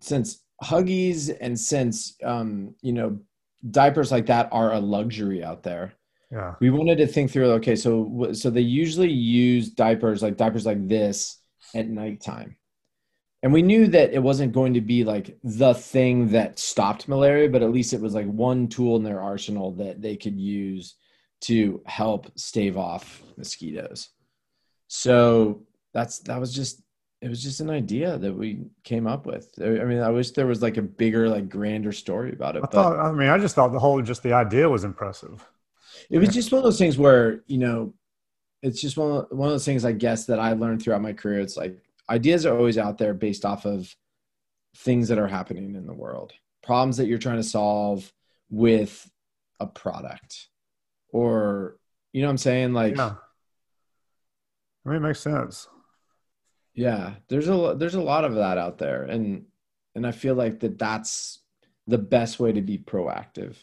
since 0.00 0.40
huggies 0.62 1.36
and 1.40 1.58
since 1.58 2.16
um, 2.24 2.74
you 2.82 2.92
know 2.92 3.18
diapers 3.70 4.12
like 4.12 4.26
that 4.26 4.48
are 4.52 4.72
a 4.72 4.80
luxury 4.80 5.42
out 5.42 5.62
there. 5.62 5.94
Yeah. 6.30 6.54
We 6.60 6.70
wanted 6.70 6.98
to 6.98 7.06
think 7.06 7.30
through 7.30 7.50
okay 7.52 7.76
so 7.76 8.30
so 8.32 8.50
they 8.50 8.60
usually 8.60 9.10
use 9.10 9.70
diapers 9.70 10.22
like 10.22 10.36
diapers 10.36 10.66
like 10.66 10.86
this 10.88 11.38
at 11.74 11.88
nighttime. 11.88 12.56
And 13.42 13.52
we 13.52 13.62
knew 13.62 13.86
that 13.86 14.12
it 14.12 14.22
wasn't 14.22 14.52
going 14.52 14.74
to 14.74 14.80
be 14.80 15.04
like 15.04 15.38
the 15.44 15.72
thing 15.72 16.28
that 16.30 16.58
stopped 16.58 17.08
malaria 17.08 17.48
but 17.48 17.62
at 17.62 17.72
least 17.72 17.92
it 17.92 18.00
was 18.00 18.14
like 18.14 18.26
one 18.26 18.68
tool 18.68 18.96
in 18.96 19.04
their 19.04 19.20
arsenal 19.20 19.72
that 19.76 20.02
they 20.02 20.16
could 20.16 20.38
use 20.38 20.96
to 21.40 21.80
help 21.86 22.30
stave 22.36 22.76
off 22.76 23.22
mosquitoes. 23.36 24.10
So 24.88 25.62
that's 25.94 26.18
that 26.20 26.40
was 26.40 26.54
just 26.54 26.82
it 27.20 27.28
was 27.28 27.42
just 27.42 27.60
an 27.60 27.70
idea 27.70 28.16
that 28.16 28.32
we 28.32 28.60
came 28.84 29.06
up 29.06 29.26
with. 29.26 29.52
I 29.60 29.84
mean, 29.84 29.98
I 29.98 30.10
wish 30.10 30.30
there 30.30 30.46
was 30.46 30.62
like 30.62 30.76
a 30.76 30.82
bigger, 30.82 31.28
like 31.28 31.48
grander 31.48 31.92
story 31.92 32.32
about 32.32 32.56
it. 32.56 32.62
I 32.62 32.66
thought, 32.66 32.98
I 32.98 33.10
mean, 33.10 33.28
I 33.28 33.38
just 33.38 33.56
thought 33.56 33.72
the 33.72 33.78
whole, 33.78 34.00
just 34.02 34.22
the 34.22 34.32
idea 34.32 34.68
was 34.68 34.84
impressive. 34.84 35.44
It 36.10 36.18
was 36.18 36.28
just 36.28 36.52
one 36.52 36.58
of 36.58 36.64
those 36.64 36.78
things 36.78 36.96
where, 36.96 37.42
you 37.46 37.58
know, 37.58 37.94
it's 38.62 38.80
just 38.80 38.96
one 38.96 39.10
of, 39.10 39.26
one 39.30 39.48
of 39.48 39.54
those 39.54 39.64
things 39.64 39.84
I 39.84 39.92
guess 39.92 40.26
that 40.26 40.38
I 40.38 40.52
learned 40.52 40.82
throughout 40.82 41.02
my 41.02 41.12
career. 41.12 41.40
It's 41.40 41.56
like 41.56 41.76
ideas 42.08 42.46
are 42.46 42.56
always 42.56 42.78
out 42.78 42.98
there 42.98 43.14
based 43.14 43.44
off 43.44 43.66
of 43.66 43.94
things 44.76 45.08
that 45.08 45.18
are 45.18 45.26
happening 45.26 45.74
in 45.74 45.86
the 45.86 45.92
world, 45.92 46.32
problems 46.62 46.98
that 46.98 47.08
you're 47.08 47.18
trying 47.18 47.38
to 47.38 47.42
solve 47.42 48.12
with 48.48 49.10
a 49.58 49.66
product 49.66 50.48
or, 51.12 51.78
you 52.12 52.22
know 52.22 52.28
what 52.28 52.32
I'm 52.32 52.38
saying? 52.38 52.74
Like, 52.74 52.96
yeah. 52.96 53.14
I 54.86 54.88
mean, 54.88 54.98
it 54.98 55.00
makes 55.00 55.20
sense 55.20 55.66
yeah 56.78 57.14
there's 57.28 57.48
a 57.48 57.74
there's 57.76 57.96
a 57.96 58.00
lot 58.00 58.24
of 58.24 58.36
that 58.36 58.56
out 58.56 58.78
there 58.78 59.02
and 59.02 59.44
and 59.96 60.06
i 60.06 60.12
feel 60.12 60.36
like 60.36 60.60
that 60.60 60.78
that's 60.78 61.40
the 61.88 61.98
best 61.98 62.38
way 62.38 62.52
to 62.52 62.60
be 62.60 62.78
proactive. 62.78 63.56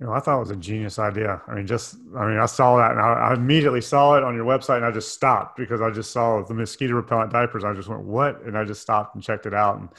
You 0.00 0.06
know 0.06 0.12
i 0.12 0.20
thought 0.20 0.36
it 0.36 0.40
was 0.40 0.50
a 0.50 0.56
genius 0.56 0.98
idea. 0.98 1.42
I 1.46 1.54
mean 1.54 1.66
just 1.66 1.96
i 2.16 2.26
mean 2.26 2.38
i 2.38 2.46
saw 2.46 2.78
that 2.78 2.92
and 2.92 3.00
I, 3.00 3.12
I, 3.12 3.34
immediately 3.34 3.82
saw 3.82 4.16
it 4.16 4.24
on 4.24 4.34
your 4.34 4.46
website 4.46 4.76
and 4.76 4.86
i 4.86 4.90
just 4.90 5.12
stopped 5.12 5.58
because 5.58 5.82
i 5.82 5.90
just 5.90 6.10
saw 6.10 6.42
the 6.42 6.54
mosquito 6.54 6.94
repellent 6.94 7.32
diapers. 7.32 7.64
I 7.64 7.74
just 7.74 7.88
went 7.88 8.02
what? 8.02 8.40
And 8.42 8.56
i 8.56 8.64
just 8.64 8.80
stopped 8.80 9.14
and 9.14 9.22
checked 9.22 9.44
it 9.44 9.54
out 9.54 9.78
and 9.78 9.90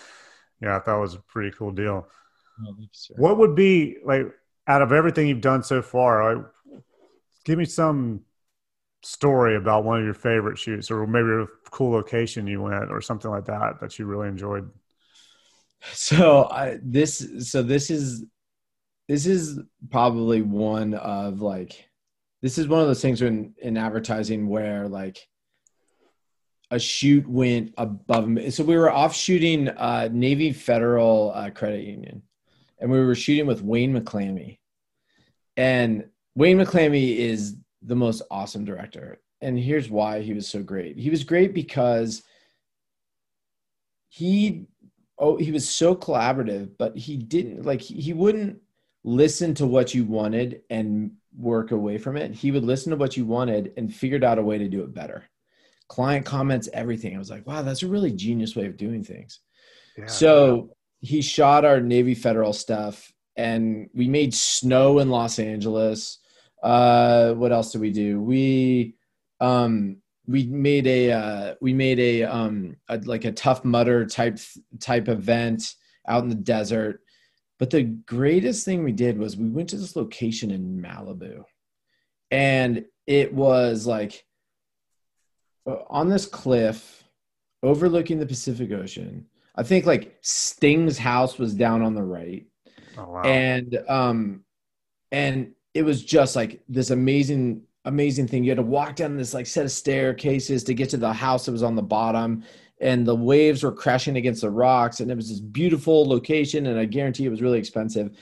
yeah 0.60 0.76
i 0.76 0.80
thought 0.80 0.98
it 0.98 1.02
was 1.02 1.16
a 1.16 1.20
pretty 1.20 1.56
cool 1.56 1.72
deal. 1.72 2.08
Oh, 2.66 2.76
what 3.18 3.38
would 3.38 3.54
be 3.54 3.98
like 4.04 4.26
out 4.66 4.82
of 4.82 4.92
everything 4.92 5.28
you've 5.28 5.42
done 5.42 5.62
so 5.62 5.84
far 5.84 6.36
like 6.36 6.46
give 7.46 7.60
me 7.60 7.66
some 7.66 8.22
story 9.08 9.56
about 9.56 9.86
one 9.86 10.00
of 10.00 10.06
your 10.06 10.14
favorite 10.14 10.58
shoots 10.58 10.92
or 10.92 11.08
maybe 11.08 11.30
a 11.30 11.70
cool 11.72 11.92
location 11.92 12.46
you 12.46 12.62
went 12.62 12.92
or 12.92 13.00
something 13.00 13.32
like 13.32 13.46
that 13.46 13.80
that 13.80 13.98
you 13.98 14.06
really 14.06 14.28
enjoyed? 14.28 14.70
So 15.94 16.50
I, 16.50 16.80
this 16.82 17.26
so 17.40 17.62
this 17.64 17.90
is 17.90 18.26
this 19.08 19.26
is 19.26 19.60
probably 19.90 20.42
one 20.42 20.94
of 20.96 21.40
like 21.42 21.88
this 22.42 22.58
is 22.58 22.68
one 22.68 22.82
of 22.82 22.88
those 22.88 23.02
things 23.02 23.22
in 23.22 23.54
in 23.62 23.78
advertising 23.78 24.48
where 24.48 24.88
like 24.88 25.28
a 26.72 26.80
shoot 26.80 27.26
went 27.28 27.74
above 27.78 28.30
so 28.50 28.64
we 28.64 28.76
were 28.76 28.92
off 28.92 29.16
shooting 29.16 29.70
uh 29.70 30.10
navy 30.12 30.52
federal 30.52 31.32
uh, 31.34 31.50
credit 31.50 31.86
union 31.86 32.22
and 32.80 32.92
we 32.92 33.00
were 33.00 33.16
shooting 33.16 33.46
with 33.46 33.62
wayne 33.62 33.94
mcclammy 33.94 34.58
and 35.56 36.10
wayne 36.36 36.58
mcclammy 36.58 37.16
is 37.16 37.56
the 37.88 37.96
most 37.96 38.22
awesome 38.30 38.66
director. 38.66 39.20
And 39.42 39.58
here's 39.58 39.90
why 39.90 40.22
he 40.22 40.34
was 40.34 40.48
so 40.48 40.62
great. 40.62 40.98
He 40.98 41.10
was 41.10 41.24
great 41.24 41.54
because 41.54 42.24
he 44.10 44.68
oh 45.18 45.38
he 45.38 45.52
was 45.52 45.68
so 45.68 45.96
collaborative, 45.96 46.72
but 46.78 46.98
he 46.98 47.18
didn't 47.18 47.66
like 47.66 47.82
he 47.82 48.14
wouldn't 48.14 48.60
listen 49.04 49.54
to 49.56 49.66
what 49.66 49.94
you 49.94 50.04
wanted 50.04 50.62
and 50.70 51.12
work 51.38 51.72
away 51.72 51.98
from 51.98 52.18
it. 52.18 52.34
He 52.34 52.52
would 52.52 52.64
listen 52.64 52.90
to 52.92 52.98
what 52.98 53.16
you 53.16 53.26
wanted 53.26 53.74
and 53.78 53.94
figured 53.94 54.24
out 54.24 54.40
a 54.40 54.44
way 54.44 54.58
to 54.58 54.68
do 54.68 54.84
it 54.84 54.94
better. 54.94 55.24
Client 55.88 56.26
comments, 56.26 56.68
everything. 56.74 57.16
I 57.16 57.20
was 57.20 57.30
like, 57.30 57.48
wow, 57.48 57.62
that's 57.62 57.84
a 57.84 57.88
really 57.88 58.12
genius 58.12 58.56
way 58.56 58.66
of 58.66 58.76
doing 58.76 59.04
things. 59.04 59.40
Yeah, 59.98 60.08
so 60.08 60.70
yeah. 61.02 61.10
he 61.10 61.22
shot 61.22 61.64
our 61.64 61.80
Navy 61.80 62.16
Federal 62.16 62.54
stuff 62.54 63.14
and 63.38 63.90
we 63.94 64.08
made 64.08 64.34
snow 64.34 65.00
in 65.00 65.10
Los 65.10 65.40
Angeles 65.40 66.20
uh, 66.64 67.34
what 67.34 67.52
else 67.52 67.72
did 67.72 67.82
we 67.82 67.92
do? 67.92 68.20
We 68.20 68.96
um, 69.40 69.98
we 70.26 70.46
made 70.48 70.88
a 70.88 71.12
uh, 71.12 71.56
we 71.62 71.74
made 71.74 72.00
a, 72.00 72.24
um, 72.24 72.76
a 72.90 72.98
like 72.98 73.26
a 73.26 73.32
Tough 73.32 73.64
Mudder 73.64 74.06
type 74.06 74.40
type 74.80 75.08
event 75.08 75.74
out 76.08 76.24
in 76.24 76.30
the 76.30 76.36
desert. 76.36 77.02
But 77.60 77.72
the 77.72 77.84
greatest 77.84 78.66
thing 78.66 78.84
we 78.84 78.92
did 78.92 79.18
was 79.18 79.36
we 79.36 79.50
went 79.50 79.70
to 79.70 79.78
this 79.78 79.96
location 79.96 80.52
in 80.52 80.82
Malibu, 80.82 81.44
and 82.30 82.86
it 83.08 83.34
was 83.34 83.88
like 83.88 84.26
uh, 85.66 85.78
on 85.90 86.10
this 86.10 86.26
cliff 86.26 87.04
overlooking 87.64 88.20
the 88.20 88.26
Pacific 88.26 88.72
Ocean. 88.72 89.26
I 89.56 89.64
think 89.64 89.86
like 89.86 90.18
Sting's 90.22 90.98
house 90.98 91.40
was 91.40 91.56
down 91.56 91.82
on 91.82 91.96
the 91.96 92.04
right. 92.04 92.46
Oh, 92.98 93.10
wow. 93.10 93.22
And 93.24 93.80
um 93.88 94.44
and 95.12 95.54
it 95.78 95.86
was 95.86 96.04
just 96.04 96.36
like 96.36 96.60
this 96.68 96.90
amazing 96.90 97.62
amazing 97.86 98.28
thing. 98.28 98.44
You 98.44 98.50
had 98.50 98.58
to 98.58 98.64
walk 98.64 98.96
down 98.96 99.16
this 99.16 99.36
like 99.36 99.46
set 99.46 99.64
of 99.64 99.72
staircases 99.72 100.64
to 100.64 100.74
get 100.74 100.90
to 100.90 100.98
the 100.98 101.14
house 101.14 101.46
that 101.46 101.52
was 101.52 101.62
on 101.62 101.76
the 101.76 101.84
bottom 101.84 102.44
and 102.82 103.06
the 103.06 103.16
waves 103.16 103.62
were 103.62 103.72
crashing 103.72 104.18
against 104.18 104.42
the 104.42 104.50
rocks 104.50 105.00
and 105.00 105.12
it 105.12 105.16
was 105.16 105.30
this 105.30 105.40
beautiful 105.40 106.06
location 106.06 106.66
and 106.68 106.80
i 106.80 106.86
guarantee 106.86 107.26
it 107.26 107.30
was 107.30 107.44
really 107.44 107.60
expensive. 107.60 108.18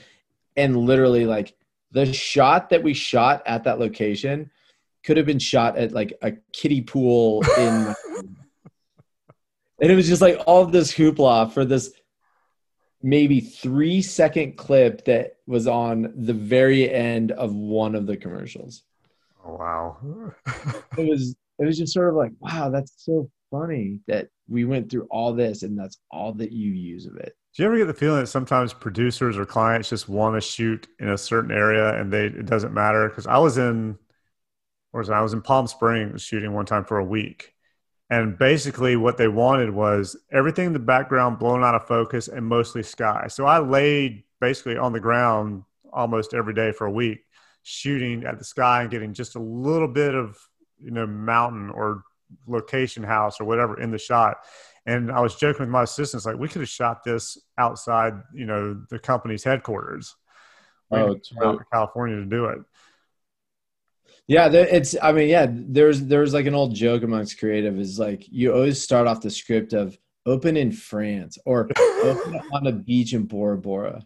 And 0.54 0.76
literally 0.76 1.24
like 1.24 1.54
the 1.92 2.12
shot 2.12 2.68
that 2.70 2.82
we 2.82 2.92
shot 2.92 3.42
at 3.46 3.64
that 3.64 3.78
location 3.78 4.50
could 5.02 5.16
have 5.16 5.26
been 5.26 5.38
shot 5.38 5.78
at 5.78 5.92
like 5.92 6.12
a 6.20 6.32
kiddie 6.52 6.82
pool 6.82 7.42
in 7.56 7.94
and 9.80 9.90
it 9.90 9.96
was 9.96 10.08
just 10.08 10.20
like 10.20 10.38
all 10.46 10.62
of 10.62 10.72
this 10.72 10.92
hoopla 10.92 11.50
for 11.50 11.64
this 11.64 11.94
maybe 13.02 13.40
three 13.40 14.02
second 14.02 14.56
clip 14.56 15.04
that 15.04 15.36
was 15.46 15.66
on 15.66 16.12
the 16.16 16.32
very 16.32 16.90
end 16.90 17.32
of 17.32 17.54
one 17.54 17.94
of 17.94 18.06
the 18.06 18.16
commercials. 18.16 18.82
Oh, 19.44 19.56
wow. 19.56 20.32
it 20.98 21.08
was 21.08 21.36
it 21.58 21.64
was 21.64 21.78
just 21.78 21.92
sort 21.92 22.08
of 22.08 22.14
like, 22.14 22.32
wow, 22.40 22.68
that's 22.68 22.92
so 22.98 23.30
funny 23.50 24.00
that 24.06 24.28
we 24.48 24.64
went 24.64 24.90
through 24.90 25.06
all 25.10 25.32
this 25.32 25.62
and 25.62 25.78
that's 25.78 25.98
all 26.10 26.32
that 26.34 26.52
you 26.52 26.72
use 26.72 27.06
of 27.06 27.16
it. 27.16 27.34
Do 27.54 27.62
you 27.62 27.68
ever 27.68 27.78
get 27.78 27.86
the 27.86 27.94
feeling 27.94 28.20
that 28.20 28.26
sometimes 28.26 28.74
producers 28.74 29.38
or 29.38 29.46
clients 29.46 29.88
just 29.88 30.08
want 30.08 30.34
to 30.36 30.40
shoot 30.42 30.86
in 30.98 31.08
a 31.08 31.16
certain 31.16 31.50
area 31.50 31.98
and 31.98 32.12
they 32.12 32.26
it 32.26 32.46
doesn't 32.46 32.74
matter? 32.74 33.08
Because 33.08 33.26
I 33.26 33.38
was 33.38 33.56
in, 33.56 33.96
or 34.92 35.00
was 35.00 35.08
I 35.08 35.20
was 35.22 35.32
in 35.32 35.40
Palm 35.40 35.66
Springs 35.66 36.20
shooting 36.20 36.52
one 36.52 36.66
time 36.66 36.84
for 36.84 36.98
a 36.98 37.04
week, 37.04 37.54
and 38.08 38.38
basically, 38.38 38.96
what 38.96 39.16
they 39.16 39.28
wanted 39.28 39.70
was 39.70 40.16
everything 40.30 40.66
in 40.66 40.72
the 40.72 40.78
background 40.78 41.38
blown 41.38 41.64
out 41.64 41.74
of 41.74 41.86
focus 41.86 42.28
and 42.28 42.46
mostly 42.46 42.82
sky. 42.82 43.26
So 43.28 43.46
I 43.46 43.58
laid 43.58 44.22
basically 44.40 44.76
on 44.76 44.92
the 44.92 45.00
ground 45.00 45.64
almost 45.92 46.32
every 46.32 46.54
day 46.54 46.70
for 46.70 46.86
a 46.86 46.90
week, 46.90 47.24
shooting 47.62 48.24
at 48.24 48.38
the 48.38 48.44
sky 48.44 48.82
and 48.82 48.90
getting 48.90 49.12
just 49.12 49.34
a 49.34 49.40
little 49.40 49.88
bit 49.88 50.14
of 50.14 50.38
you 50.78 50.92
know 50.92 51.06
mountain 51.06 51.70
or 51.70 52.04
location 52.46 53.02
house 53.02 53.40
or 53.40 53.44
whatever 53.44 53.80
in 53.80 53.90
the 53.90 53.98
shot. 53.98 54.36
And 54.86 55.10
I 55.10 55.20
was 55.20 55.34
joking 55.34 55.60
with 55.60 55.68
my 55.68 55.82
assistants, 55.82 56.26
like 56.26 56.36
we 56.36 56.46
could 56.48 56.60
have 56.60 56.68
shot 56.68 57.02
this 57.02 57.36
outside, 57.58 58.14
you 58.32 58.46
know, 58.46 58.80
the 58.88 59.00
company's 59.00 59.42
headquarters. 59.42 60.14
Oh, 60.92 61.14
to 61.14 61.58
California 61.72 62.16
to 62.16 62.24
do 62.24 62.44
it. 62.44 62.58
Yeah, 64.28 64.48
it's. 64.48 64.96
I 65.00 65.12
mean, 65.12 65.28
yeah. 65.28 65.46
There's 65.48 66.02
there's 66.02 66.34
like 66.34 66.46
an 66.46 66.54
old 66.54 66.74
joke 66.74 67.02
amongst 67.02 67.38
creative 67.38 67.78
is 67.78 67.98
like 67.98 68.24
you 68.28 68.52
always 68.52 68.82
start 68.82 69.06
off 69.06 69.20
the 69.20 69.30
script 69.30 69.72
of 69.72 69.96
open 70.26 70.56
in 70.56 70.72
France 70.72 71.38
or 71.46 71.68
open 72.02 72.40
on 72.52 72.66
a 72.66 72.72
beach 72.72 73.12
in 73.12 73.24
Bora 73.24 73.56
Bora. 73.56 74.02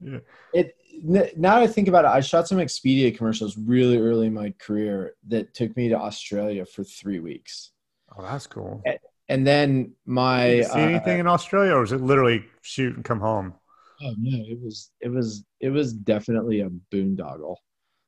Yeah. 0.00 0.20
It 0.54 0.74
now 1.02 1.54
that 1.54 1.62
I 1.62 1.66
think 1.66 1.88
about 1.88 2.04
it, 2.04 2.08
I 2.08 2.20
shot 2.20 2.48
some 2.48 2.58
Expedia 2.58 3.16
commercials 3.16 3.56
really 3.56 3.98
early 3.98 4.26
in 4.26 4.34
my 4.34 4.54
career 4.58 5.14
that 5.28 5.54
took 5.54 5.76
me 5.76 5.88
to 5.88 5.96
Australia 5.96 6.64
for 6.64 6.84
three 6.84 7.20
weeks. 7.20 7.72
Oh, 8.16 8.22
that's 8.22 8.46
cool. 8.46 8.82
And, 8.84 8.98
and 9.28 9.46
then 9.46 9.92
my 10.04 10.62
see 10.62 10.80
anything 10.80 11.18
uh, 11.18 11.20
in 11.20 11.26
Australia, 11.26 11.74
or 11.74 11.80
was 11.80 11.92
it 11.92 12.00
literally 12.00 12.44
shoot 12.62 12.96
and 12.96 13.04
come 13.04 13.20
home? 13.20 13.54
Oh 14.02 14.14
no, 14.18 14.44
it 14.46 14.58
was 14.62 14.90
it 15.00 15.08
was 15.08 15.44
it 15.60 15.70
was 15.70 15.92
definitely 15.92 16.60
a 16.60 16.70
boondoggle. 16.92 17.56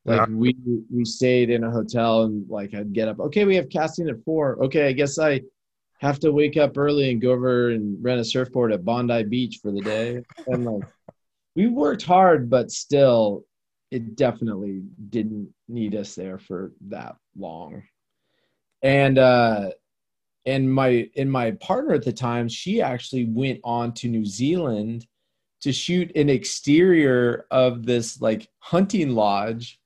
Like 0.05 0.27
yeah. 0.27 0.35
we 0.35 0.55
we 0.93 1.05
stayed 1.05 1.49
in 1.49 1.63
a 1.63 1.71
hotel 1.71 2.23
and 2.23 2.47
like 2.49 2.73
I'd 2.73 2.93
get 2.93 3.07
up. 3.07 3.19
Okay, 3.19 3.45
we 3.45 3.55
have 3.55 3.69
casting 3.69 4.09
at 4.09 4.23
four. 4.25 4.61
Okay, 4.65 4.87
I 4.87 4.91
guess 4.91 5.17
I 5.17 5.41
have 5.99 6.19
to 6.19 6.31
wake 6.33 6.57
up 6.57 6.77
early 6.77 7.09
and 7.11 7.21
go 7.21 7.31
over 7.31 7.69
and 7.69 8.03
rent 8.03 8.19
a 8.19 8.25
surfboard 8.25 8.73
at 8.73 8.83
Bondi 8.83 9.23
Beach 9.23 9.59
for 9.61 9.71
the 9.71 9.79
day. 9.79 10.21
And 10.47 10.65
like 10.65 10.83
we 11.55 11.67
worked 11.67 12.03
hard, 12.03 12.49
but 12.49 12.71
still, 12.71 13.45
it 13.91 14.17
definitely 14.17 14.81
didn't 15.09 15.53
need 15.69 15.95
us 15.95 16.15
there 16.15 16.37
for 16.37 16.73
that 16.89 17.15
long. 17.37 17.83
And 18.81 19.17
uh, 19.17 19.71
and 20.45 20.73
my 20.73 21.09
and 21.15 21.31
my 21.31 21.51
partner 21.51 21.93
at 21.93 22.03
the 22.03 22.11
time, 22.11 22.49
she 22.49 22.81
actually 22.81 23.25
went 23.25 23.61
on 23.63 23.93
to 23.93 24.09
New 24.09 24.25
Zealand 24.25 25.07
to 25.61 25.71
shoot 25.71 26.13
an 26.17 26.29
exterior 26.29 27.45
of 27.49 27.85
this 27.85 28.19
like 28.19 28.49
hunting 28.59 29.11
lodge 29.11 29.79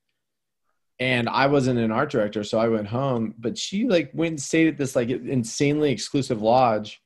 and 1.00 1.30
I 1.30 1.48
wasn't 1.48 1.80
an 1.80 1.91
art 1.91 2.10
director, 2.10 2.43
so 2.43 2.58
I 2.58 2.68
went 2.70 2.88
home. 2.88 3.36
But 3.38 3.58
she 3.58 3.88
like 3.88 4.12
went 4.14 4.32
and 4.32 4.41
stayed 4.41 4.68
at 4.68 4.78
this 4.78 4.95
like 4.95 5.10
insanely 5.10 5.91
exclusive 5.91 6.41
lodge 6.41 7.02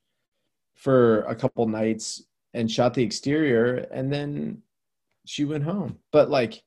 for 0.75 1.21
a 1.21 1.35
couple 1.35 1.67
nights 1.67 2.23
and 2.53 2.71
shot 2.71 2.93
the 2.93 3.03
exterior, 3.03 3.75
and 3.91 4.11
then 4.11 4.61
she 5.25 5.45
went 5.45 5.63
home. 5.63 5.99
But 6.11 6.29
like, 6.29 6.61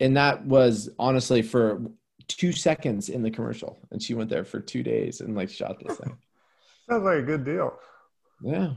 and 0.00 0.16
that 0.16 0.44
was 0.44 0.90
honestly 0.98 1.42
for 1.42 1.82
two 2.28 2.52
seconds 2.52 3.08
in 3.08 3.22
the 3.22 3.30
commercial, 3.30 3.78
and 3.90 4.02
she 4.02 4.14
went 4.14 4.30
there 4.30 4.44
for 4.44 4.60
two 4.60 4.82
days 4.82 5.20
and 5.20 5.34
like 5.34 5.50
shot 5.50 5.76
this 5.80 5.98
thing. 5.98 6.16
Sounds 6.90 7.04
like 7.04 7.18
a 7.18 7.22
good 7.22 7.44
deal. 7.44 7.78
Yeah, 8.42 8.72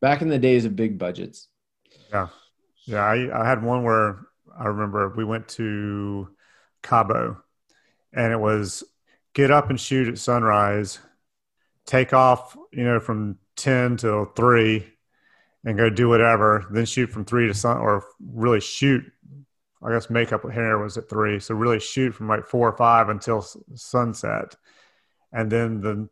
back 0.00 0.22
in 0.22 0.28
the 0.28 0.38
days 0.38 0.64
of 0.64 0.76
big 0.76 0.98
budgets. 0.98 1.48
Yeah, 2.10 2.28
yeah. 2.84 3.04
I 3.04 3.42
I 3.42 3.48
had 3.48 3.62
one 3.62 3.82
where 3.82 4.20
I 4.56 4.66
remember 4.66 5.12
we 5.16 5.24
went 5.24 5.48
to 5.48 6.28
Cabo, 6.82 7.42
and 8.12 8.32
it 8.32 8.40
was 8.40 8.84
get 9.34 9.50
up 9.50 9.70
and 9.70 9.80
shoot 9.80 10.08
at 10.08 10.18
sunrise, 10.18 10.98
take 11.86 12.12
off, 12.12 12.56
you 12.72 12.84
know, 12.84 13.00
from 13.00 13.38
ten 13.56 13.96
till 13.96 14.26
three, 14.26 14.86
and 15.64 15.78
go 15.78 15.88
do 15.88 16.08
whatever. 16.08 16.66
Then 16.70 16.84
shoot 16.84 17.10
from 17.10 17.24
three 17.24 17.46
to 17.46 17.54
sun, 17.54 17.78
or 17.78 18.04
really 18.20 18.60
shoot. 18.60 19.04
I 19.82 19.90
guess 19.90 20.10
makeup 20.10 20.48
hair 20.50 20.78
was 20.78 20.96
at 20.96 21.08
three, 21.08 21.40
so 21.40 21.54
really 21.54 21.80
shoot 21.80 22.14
from 22.14 22.28
like 22.28 22.46
four 22.46 22.68
or 22.68 22.76
five 22.76 23.08
until 23.08 23.44
sunset, 23.74 24.54
and 25.32 25.50
then 25.50 25.80
the 25.80 26.08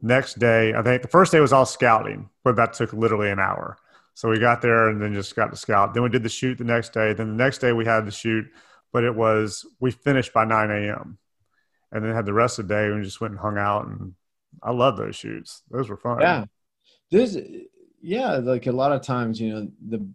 next 0.00 0.38
day, 0.38 0.74
I 0.74 0.82
think 0.82 1.02
the 1.02 1.08
first 1.08 1.32
day 1.32 1.40
was 1.40 1.52
all 1.52 1.66
scouting, 1.66 2.28
but 2.44 2.56
that 2.56 2.74
took 2.74 2.92
literally 2.92 3.30
an 3.30 3.40
hour. 3.40 3.78
So 4.12 4.28
we 4.28 4.38
got 4.38 4.62
there 4.62 4.88
and 4.90 5.02
then 5.02 5.14
just 5.14 5.34
got 5.34 5.50
to 5.50 5.56
scout. 5.56 5.94
Then 5.94 6.02
we 6.02 6.08
did 6.08 6.22
the 6.22 6.28
shoot 6.28 6.58
the 6.58 6.64
next 6.64 6.92
day. 6.92 7.14
Then 7.14 7.36
the 7.36 7.42
next 7.42 7.58
day 7.58 7.72
we 7.72 7.84
had 7.84 8.06
the 8.06 8.12
shoot 8.12 8.46
but 8.94 9.02
it 9.02 9.14
was 9.14 9.66
we 9.80 9.90
finished 9.90 10.32
by 10.32 10.44
9 10.44 10.70
a.m. 10.70 11.18
and 11.90 12.04
then 12.04 12.14
had 12.14 12.24
the 12.24 12.32
rest 12.32 12.60
of 12.60 12.68
the 12.68 12.74
day 12.74 12.86
and 12.86 13.04
just 13.04 13.20
went 13.20 13.32
and 13.32 13.40
hung 13.40 13.58
out 13.58 13.86
and 13.86 14.14
I 14.62 14.70
love 14.70 14.96
those 14.96 15.16
shoots. 15.16 15.62
Those 15.68 15.90
were 15.90 15.96
fun. 15.96 16.20
Yeah. 16.20 16.44
There's 17.10 17.36
yeah, 18.00 18.36
like 18.36 18.66
a 18.68 18.72
lot 18.72 18.92
of 18.92 19.02
times, 19.02 19.40
you 19.40 19.52
know, 19.52 19.68
the 19.88 20.06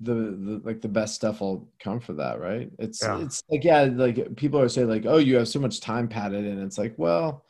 the, 0.00 0.14
the 0.14 0.60
like 0.64 0.80
the 0.80 0.88
best 0.88 1.14
stuff 1.14 1.40
will 1.40 1.68
come 1.78 2.00
for 2.00 2.14
that, 2.14 2.40
right? 2.40 2.68
It's 2.80 3.00
yeah. 3.02 3.22
it's 3.22 3.42
like 3.48 3.62
yeah, 3.62 3.82
like 3.82 4.34
people 4.34 4.60
are 4.60 4.68
saying 4.68 4.88
like, 4.88 5.06
oh, 5.06 5.18
you 5.18 5.36
have 5.36 5.48
so 5.48 5.60
much 5.60 5.80
time 5.80 6.08
padded, 6.08 6.44
and 6.44 6.62
it's 6.62 6.78
like, 6.78 6.94
well, 6.96 7.44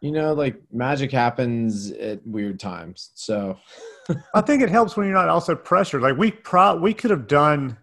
you 0.00 0.12
know, 0.12 0.34
like 0.34 0.60
magic 0.70 1.10
happens 1.10 1.90
at 1.92 2.24
weird 2.26 2.60
times. 2.60 3.10
So 3.14 3.58
I 4.34 4.42
think 4.42 4.62
it 4.62 4.68
helps 4.68 4.96
when 4.96 5.06
you're 5.06 5.16
not 5.16 5.30
also 5.30 5.56
pressured. 5.56 6.02
Like 6.02 6.16
we 6.18 6.30
pro 6.30 6.76
we 6.76 6.92
could 6.92 7.10
have 7.10 7.26
done 7.26 7.78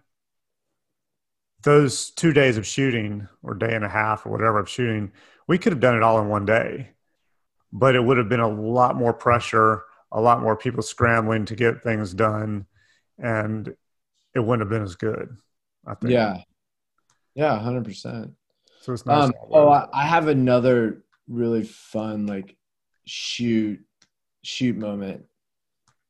those 1.63 2.09
two 2.11 2.33
days 2.33 2.57
of 2.57 2.65
shooting 2.65 3.27
or 3.43 3.53
day 3.53 3.73
and 3.73 3.85
a 3.85 3.89
half 3.89 4.25
or 4.25 4.31
whatever 4.31 4.59
of 4.59 4.69
shooting, 4.69 5.11
we 5.47 5.57
could 5.57 5.71
have 5.71 5.79
done 5.79 5.95
it 5.95 6.03
all 6.03 6.19
in 6.19 6.27
one 6.27 6.45
day, 6.45 6.89
but 7.71 7.95
it 7.95 8.03
would 8.03 8.17
have 8.17 8.29
been 8.29 8.39
a 8.39 8.47
lot 8.47 8.95
more 8.95 9.13
pressure, 9.13 9.83
a 10.11 10.21
lot 10.21 10.41
more 10.41 10.55
people 10.55 10.81
scrambling 10.81 11.45
to 11.45 11.55
get 11.55 11.83
things 11.83 12.13
done, 12.13 12.65
and 13.19 13.75
it 14.33 14.39
wouldn't 14.39 14.61
have 14.61 14.69
been 14.69 14.83
as 14.83 14.95
good. 14.95 15.35
I 15.85 15.95
think. 15.95 16.13
Yeah, 16.13 16.37
yeah, 17.35 17.59
hundred 17.59 17.85
percent. 17.85 18.31
So 18.81 18.93
it's 18.93 19.05
nice. 19.05 19.25
Um, 19.25 19.33
oh, 19.51 19.69
I, 19.69 19.87
I 19.93 20.05
have 20.05 20.27
another 20.27 21.03
really 21.27 21.63
fun 21.63 22.25
like 22.25 22.55
shoot 23.05 23.79
shoot 24.43 24.75
moment, 24.75 25.25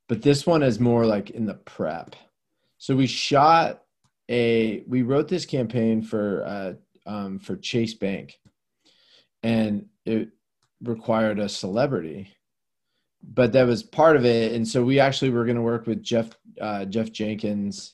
but 0.08 0.22
this 0.22 0.45
one 0.45 0.64
is 0.64 0.80
more 0.80 1.06
like 1.06 1.32
in 1.32 1.45
the 1.45 1.56
prep. 1.56 2.16
So 2.78 2.95
we 2.95 3.08
shot 3.08 3.80
a 4.32 4.84
we 4.88 5.01
wrote 5.01 5.27
this 5.27 5.45
campaign 5.45 6.01
for 6.01 6.43
uh, 6.45 6.73
um, 7.05 7.38
for 7.38 7.57
Chase 7.57 7.93
Bank, 7.93 8.39
and 9.43 9.88
it 10.05 10.29
required 10.82 11.39
a 11.39 11.49
celebrity, 11.49 12.34
but 13.21 13.51
that 13.53 13.67
was 13.67 13.84
part 13.84 14.15
of 14.15 14.25
it. 14.25 14.53
And 14.53 14.67
so 14.67 14.84
we 14.84 14.99
actually 14.99 15.29
were 15.29 15.45
going 15.45 15.57
to 15.57 15.61
work 15.61 15.86
with 15.86 16.01
Jeff 16.01 16.29
uh, 16.59 16.86
Jeff 16.86 17.11
Jenkins, 17.11 17.93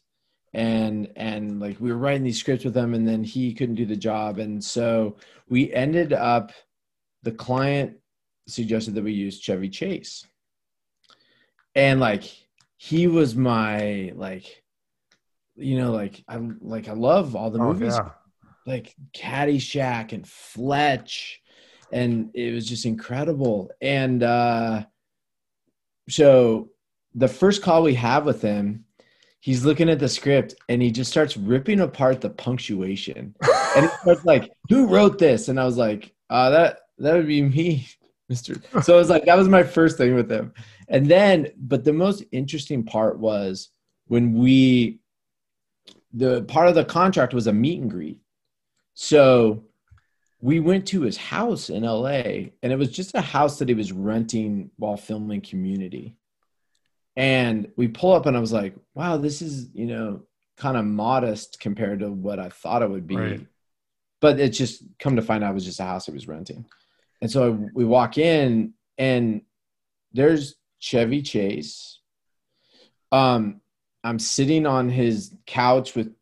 and 0.53 1.11
and 1.15 1.59
like 1.59 1.79
we 1.79 1.91
were 1.91 1.97
writing 1.97 2.23
these 2.23 2.39
scripts 2.39 2.63
with 2.63 2.77
him, 2.77 2.93
and 2.93 3.07
then 3.07 3.23
he 3.23 3.53
couldn't 3.53 3.75
do 3.75 3.85
the 3.85 3.95
job, 3.97 4.37
and 4.37 4.63
so 4.63 5.17
we 5.49 5.73
ended 5.73 6.13
up 6.13 6.51
the 7.23 7.31
client 7.31 7.97
suggested 8.47 8.93
that 8.93 9.03
we 9.03 9.11
use 9.11 9.39
Chevy 9.39 9.69
Chase, 9.69 10.25
and 11.73 11.99
like 11.99 12.23
he 12.77 13.07
was 13.07 13.35
my 13.35 14.13
like 14.15 14.63
you 15.57 15.77
know, 15.77 15.91
like 15.91 16.23
I 16.27 16.37
like 16.61 16.87
I 16.87 16.93
love 16.93 17.35
all 17.35 17.49
the 17.49 17.59
oh, 17.59 17.73
movies, 17.73 17.95
yeah. 17.95 18.11
like 18.65 18.95
Caddyshack 19.15 20.13
and 20.13 20.27
Fletch, 20.27 21.41
and 21.91 22.29
it 22.33 22.53
was 22.53 22.67
just 22.67 22.85
incredible. 22.85 23.71
And 23.81 24.23
uh, 24.23 24.85
so 26.09 26.69
the 27.15 27.27
first 27.27 27.61
call 27.61 27.83
we 27.83 27.95
have 27.95 28.25
with 28.25 28.41
him, 28.41 28.85
he's 29.39 29.65
looking 29.65 29.89
at 29.89 29.99
the 29.99 30.09
script 30.09 30.55
and 30.69 30.81
he 30.81 30.91
just 30.91 31.11
starts 31.11 31.35
ripping 31.35 31.79
apart 31.79 32.21
the 32.21 32.29
punctuation, 32.29 33.35
and 33.75 33.85
he 33.85 33.91
starts 34.01 34.25
like, 34.25 34.51
"Who 34.69 34.87
wrote 34.87 35.17
this?" 35.17 35.47
And 35.47 35.59
I 35.59 35.65
was 35.65 35.77
like, 35.77 36.13
uh, 36.29 36.49
"That 36.51 36.79
that 36.99 37.13
would 37.15 37.27
be 37.27 37.41
me." 37.41 37.87
Mr. 38.31 38.61
So 38.83 38.95
it 38.95 38.97
was 38.97 39.09
like 39.09 39.23
that 39.23 39.37
was 39.37 39.47
my 39.47 39.63
first 39.63 39.97
thing 39.97 40.13
with 40.13 40.29
him. 40.29 40.53
And 40.89 41.05
then, 41.07 41.47
but 41.57 41.85
the 41.85 41.93
most 41.93 42.25
interesting 42.33 42.83
part 42.83 43.19
was 43.19 43.69
when 44.07 44.33
we 44.33 44.99
the 46.13 46.43
part 46.43 46.67
of 46.67 46.75
the 46.75 46.85
contract 46.85 47.33
was 47.33 47.47
a 47.47 47.53
meet 47.53 47.81
and 47.81 47.91
greet. 47.91 48.21
So 48.93 49.63
we 50.39 50.59
went 50.59 50.87
to 50.87 51.01
his 51.01 51.17
house 51.17 51.69
in 51.69 51.83
LA 51.83 52.49
and 52.61 52.71
it 52.71 52.77
was 52.77 52.91
just 52.91 53.15
a 53.15 53.21
house 53.21 53.59
that 53.59 53.67
he 53.67 53.73
was 53.73 53.91
renting 53.91 54.69
while 54.77 54.97
filming 54.97 55.41
community. 55.41 56.17
And 57.15 57.71
we 57.75 57.87
pull 57.87 58.13
up 58.13 58.27
and 58.27 58.37
I 58.37 58.39
was 58.39 58.53
like, 58.53 58.75
wow, 58.93 59.17
this 59.17 59.41
is, 59.41 59.69
you 59.73 59.87
know, 59.87 60.21
kind 60.57 60.77
of 60.77 60.85
modest 60.85 61.59
compared 61.59 61.99
to 61.99 62.11
what 62.11 62.39
I 62.39 62.49
thought 62.49 62.83
it 62.83 62.89
would 62.89 63.07
be. 63.07 63.15
Right. 63.15 63.47
But 64.21 64.39
it's 64.39 64.57
just 64.57 64.83
come 64.99 65.15
to 65.15 65.21
find 65.21 65.43
out 65.43 65.51
it 65.51 65.55
was 65.55 65.65
just 65.65 65.79
a 65.79 65.83
house 65.83 66.05
he 66.05 66.11
was 66.11 66.27
renting. 66.27 66.65
And 67.21 67.31
so 67.31 67.67
we 67.73 67.85
walk 67.85 68.17
in 68.17 68.73
and 68.97 69.41
there's 70.13 70.55
Chevy 70.79 71.21
Chase. 71.21 71.99
Um, 73.11 73.61
I'm 74.03 74.19
sitting 74.19 74.65
on 74.65 74.89
his 74.89 75.33
couch 75.45 75.95
with 75.95 76.13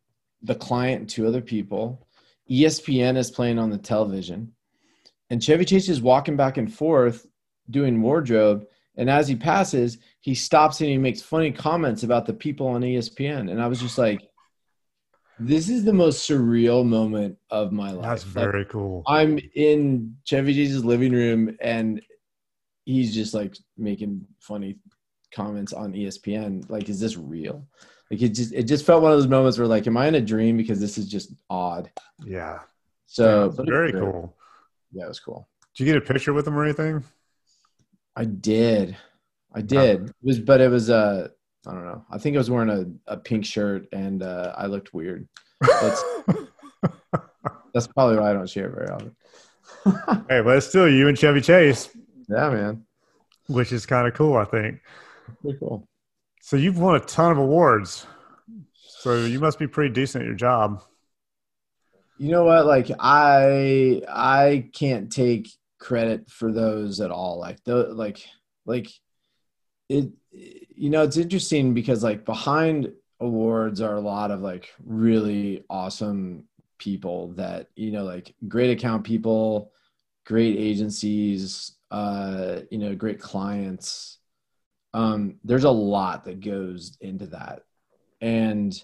the 0.42 0.54
client 0.54 1.00
and 1.00 1.10
two 1.10 1.26
other 1.26 1.40
people. 1.40 2.06
ESPN 2.50 3.16
is 3.16 3.30
playing 3.30 3.58
on 3.58 3.70
the 3.70 3.78
television. 3.78 4.52
And 5.30 5.42
Chevy 5.42 5.64
Chase 5.64 5.88
is 5.88 6.00
walking 6.00 6.36
back 6.36 6.56
and 6.56 6.72
forth 6.72 7.26
doing 7.70 8.00
wardrobe. 8.00 8.66
And 8.96 9.10
as 9.10 9.28
he 9.28 9.36
passes, 9.36 9.98
he 10.20 10.34
stops 10.34 10.80
and 10.80 10.88
he 10.88 10.98
makes 10.98 11.20
funny 11.20 11.52
comments 11.52 12.02
about 12.02 12.26
the 12.26 12.32
people 12.32 12.68
on 12.68 12.82
ESPN. 12.82 13.50
And 13.50 13.60
I 13.60 13.66
was 13.66 13.80
just 13.80 13.98
like, 13.98 14.22
This 15.38 15.68
is 15.68 15.84
the 15.84 15.92
most 15.92 16.28
surreal 16.28 16.86
moment 16.86 17.36
of 17.50 17.72
my 17.72 17.90
life. 17.90 18.04
That's 18.04 18.22
very 18.22 18.60
like, 18.60 18.68
cool. 18.70 19.02
I'm 19.06 19.38
in 19.54 20.16
Chevy 20.24 20.54
Chase's 20.54 20.84
living 20.84 21.12
room 21.12 21.56
and 21.60 22.00
he's 22.84 23.12
just 23.12 23.34
like 23.34 23.56
making 23.76 24.26
funny 24.38 24.78
comments 25.36 25.72
on 25.72 25.92
ESPN. 25.92 26.68
Like, 26.70 26.88
is 26.88 26.98
this 26.98 27.16
real? 27.16 27.66
Like 28.10 28.22
it 28.22 28.30
just 28.30 28.52
it 28.52 28.64
just 28.64 28.86
felt 28.86 29.02
one 29.02 29.12
of 29.12 29.18
those 29.18 29.26
moments 29.26 29.58
where 29.58 29.66
like, 29.66 29.86
am 29.86 29.96
I 29.96 30.08
in 30.08 30.14
a 30.14 30.20
dream? 30.20 30.56
Because 30.56 30.80
this 30.80 30.96
is 30.96 31.08
just 31.08 31.32
odd. 31.50 31.90
Yeah. 32.24 32.60
So 33.06 33.54
yeah, 33.58 33.64
very 33.64 33.92
cool. 33.92 34.34
Yeah, 34.92 35.04
it 35.04 35.08
was 35.08 35.20
cool. 35.20 35.48
Did 35.74 35.84
you 35.84 35.92
get 35.92 36.02
a 36.02 36.12
picture 36.12 36.32
with 36.32 36.46
him 36.46 36.56
or 36.56 36.64
anything? 36.64 37.04
I 38.14 38.24
did. 38.24 38.96
I 39.52 39.60
did. 39.60 40.08
It 40.08 40.14
was 40.22 40.40
but 40.40 40.60
it 40.60 40.70
was 40.70 40.88
uh 40.88 41.28
I 41.66 41.72
don't 41.72 41.84
know. 41.84 42.04
I 42.10 42.18
think 42.18 42.36
I 42.36 42.38
was 42.38 42.50
wearing 42.50 42.70
a, 42.70 43.12
a 43.12 43.16
pink 43.16 43.44
shirt 43.44 43.88
and 43.92 44.22
uh, 44.22 44.54
I 44.56 44.66
looked 44.66 44.94
weird. 44.94 45.26
That's, 45.60 46.04
that's 47.74 47.88
probably 47.88 48.18
why 48.18 48.30
I 48.30 48.32
don't 48.34 48.48
share 48.48 48.68
very 48.68 48.88
often. 48.88 49.16
hey, 50.28 50.42
but 50.42 50.58
it's 50.58 50.68
still 50.68 50.88
you 50.88 51.08
and 51.08 51.18
Chevy 51.18 51.40
Chase. 51.40 51.88
Yeah, 52.28 52.50
man. 52.50 52.86
Which 53.48 53.72
is 53.72 53.84
kind 53.84 54.06
of 54.06 54.14
cool, 54.14 54.36
I 54.36 54.44
think. 54.44 54.80
Pretty 55.42 55.58
cool. 55.58 55.88
So 56.40 56.56
you've 56.56 56.78
won 56.78 56.96
a 56.96 57.00
ton 57.00 57.32
of 57.32 57.38
awards. 57.38 58.06
So 58.86 59.24
you 59.24 59.40
must 59.40 59.58
be 59.58 59.66
pretty 59.66 59.92
decent 59.92 60.22
at 60.22 60.26
your 60.26 60.36
job. 60.36 60.82
You 62.18 62.30
know 62.30 62.44
what? 62.44 62.66
Like 62.66 62.90
I 62.98 64.02
I 64.08 64.70
can't 64.72 65.10
take 65.10 65.48
credit 65.78 66.30
for 66.30 66.52
those 66.52 67.00
at 67.00 67.10
all. 67.10 67.38
Like 67.38 67.62
the 67.64 67.88
like 67.94 68.26
like 68.64 68.88
it 69.88 70.10
you 70.32 70.90
know 70.90 71.02
it's 71.02 71.16
interesting 71.16 71.74
because 71.74 72.02
like 72.02 72.24
behind 72.24 72.92
awards 73.20 73.80
are 73.80 73.94
a 73.94 74.00
lot 74.00 74.30
of 74.30 74.40
like 74.40 74.68
really 74.84 75.64
awesome 75.70 76.44
people 76.78 77.28
that 77.32 77.68
you 77.74 77.90
know 77.90 78.04
like 78.04 78.34
great 78.48 78.70
account 78.70 79.04
people 79.04 79.72
great 80.26 80.58
agencies 80.58 81.76
uh 81.90 82.60
you 82.70 82.76
know 82.76 82.94
great 82.94 83.18
clients 83.18 84.18
um 84.96 85.36
there's 85.44 85.64
a 85.64 85.70
lot 85.70 86.24
that 86.24 86.40
goes 86.40 86.96
into 87.00 87.26
that 87.26 87.62
and 88.20 88.82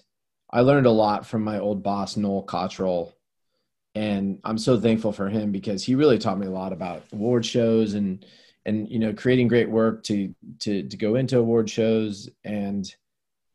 i 0.51 0.61
learned 0.61 0.85
a 0.85 0.91
lot 0.91 1.25
from 1.25 1.43
my 1.43 1.59
old 1.59 1.81
boss 1.81 2.15
noel 2.15 2.43
cottrell 2.43 3.13
and 3.95 4.39
i'm 4.43 4.57
so 4.57 4.79
thankful 4.79 5.11
for 5.11 5.27
him 5.27 5.51
because 5.51 5.83
he 5.83 5.95
really 5.95 6.17
taught 6.17 6.39
me 6.39 6.47
a 6.47 6.51
lot 6.51 6.71
about 6.71 7.03
award 7.13 7.45
shows 7.45 7.95
and 7.95 8.25
and 8.65 8.87
you 8.89 8.99
know 8.99 9.13
creating 9.13 9.47
great 9.47 9.69
work 9.69 10.03
to 10.03 10.33
to 10.59 10.87
to 10.87 10.97
go 10.97 11.15
into 11.15 11.37
award 11.37 11.69
shows 11.69 12.29
and 12.43 12.95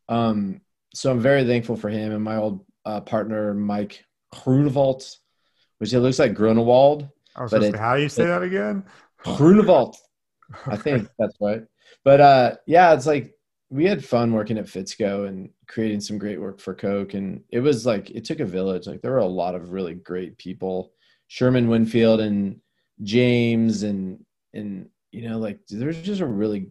um 0.08 0.60
so 0.94 1.10
i'm 1.10 1.20
very 1.20 1.44
thankful 1.44 1.76
for 1.76 1.88
him 1.88 2.12
and 2.12 2.24
my 2.24 2.36
old 2.36 2.64
uh, 2.84 3.00
partner 3.00 3.54
mike 3.54 4.04
Grunewald, 4.30 5.04
which 5.78 5.92
it 5.92 6.00
looks 6.00 6.18
like 6.18 6.34
Grunewald. 6.34 7.08
but 7.50 7.62
it, 7.62 7.76
how 7.76 7.96
do 7.96 8.02
you 8.02 8.08
say 8.08 8.26
that 8.26 8.42
again? 8.42 8.84
Grunewald. 9.36 9.96
I 10.66 10.76
think 10.84 11.08
that's 11.18 11.36
right. 11.40 11.62
But 12.04 12.20
uh, 12.20 12.56
yeah, 12.66 12.94
it's 12.94 13.06
like 13.06 13.34
we 13.70 13.84
had 13.84 14.04
fun 14.04 14.32
working 14.32 14.58
at 14.58 14.66
Fitzco 14.66 15.28
and 15.28 15.50
creating 15.66 16.00
some 16.00 16.18
great 16.18 16.40
work 16.40 16.60
for 16.60 16.74
Coke. 16.74 17.14
And 17.14 17.42
it 17.50 17.60
was 17.60 17.84
like 17.84 18.10
it 18.10 18.24
took 18.24 18.40
a 18.40 18.46
village. 18.46 18.86
Like 18.86 19.02
there 19.02 19.12
were 19.12 19.18
a 19.18 19.26
lot 19.26 19.54
of 19.54 19.72
really 19.72 19.94
great 19.94 20.38
people. 20.38 20.92
Sherman 21.26 21.68
Winfield 21.68 22.20
and 22.20 22.60
James 23.02 23.82
and 23.82 24.24
and 24.54 24.88
you 25.12 25.28
know, 25.28 25.38
like 25.38 25.60
there's 25.68 26.00
just 26.00 26.20
a 26.20 26.26
really 26.26 26.70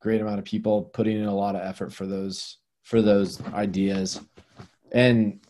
great 0.00 0.20
amount 0.20 0.38
of 0.38 0.44
people 0.44 0.82
putting 0.82 1.18
in 1.18 1.24
a 1.24 1.34
lot 1.34 1.56
of 1.56 1.62
effort 1.62 1.92
for 1.92 2.06
those 2.06 2.58
for 2.82 3.02
those 3.02 3.42
ideas. 3.52 4.20
And 4.92 5.40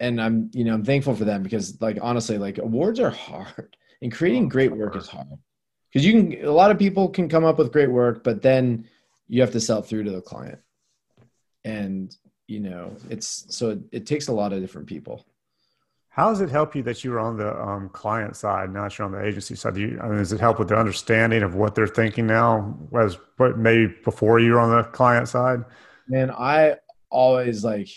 and 0.00 0.20
I'm 0.20 0.50
you 0.52 0.64
know 0.64 0.74
I'm 0.74 0.84
thankful 0.84 1.14
for 1.14 1.24
them 1.24 1.42
because 1.42 1.80
like 1.80 1.98
honestly 2.00 2.38
like 2.38 2.58
awards 2.58 3.00
are 3.00 3.10
hard 3.10 3.76
and 4.02 4.12
creating 4.12 4.46
oh, 4.46 4.48
great 4.48 4.72
work 4.72 4.96
is 4.96 5.08
hard 5.08 5.38
because 5.90 6.04
you 6.04 6.12
can 6.12 6.44
a 6.44 6.52
lot 6.52 6.70
of 6.70 6.78
people 6.78 7.08
can 7.08 7.28
come 7.28 7.44
up 7.44 7.58
with 7.58 7.72
great 7.72 7.90
work 7.90 8.22
but 8.24 8.42
then 8.42 8.86
you 9.28 9.40
have 9.40 9.52
to 9.52 9.60
sell 9.60 9.82
through 9.82 10.04
to 10.04 10.10
the 10.10 10.20
client 10.20 10.58
and 11.64 12.16
you 12.46 12.60
know 12.60 12.94
it's 13.10 13.46
so 13.48 13.70
it, 13.70 13.80
it 13.92 14.06
takes 14.06 14.28
a 14.28 14.32
lot 14.32 14.52
of 14.52 14.60
different 14.60 14.86
people 14.86 15.24
how 16.18 16.30
does 16.30 16.40
it 16.40 16.50
help 16.50 16.74
you 16.74 16.82
that 16.82 17.04
you 17.04 17.12
were 17.12 17.20
on 17.20 17.36
the 17.36 17.56
um, 17.62 17.90
client 17.90 18.34
side, 18.34 18.72
not 18.72 18.98
you're 18.98 19.06
on 19.06 19.12
the 19.12 19.24
agency 19.24 19.54
side? 19.54 19.74
Do 19.74 19.82
you, 19.82 20.00
I 20.02 20.08
mean, 20.08 20.18
does 20.18 20.32
it 20.32 20.40
help 20.40 20.58
with 20.58 20.66
the 20.66 20.76
understanding 20.76 21.44
of 21.44 21.54
what 21.54 21.76
they're 21.76 21.86
thinking 21.86 22.26
now, 22.26 22.76
as 22.98 23.16
what 23.36 23.56
maybe 23.56 23.94
before 24.04 24.40
you 24.40 24.54
were 24.54 24.58
on 24.58 24.76
the 24.76 24.82
client 24.82 25.28
side? 25.28 25.60
Man, 26.08 26.32
I 26.32 26.74
always 27.08 27.62
like 27.62 27.88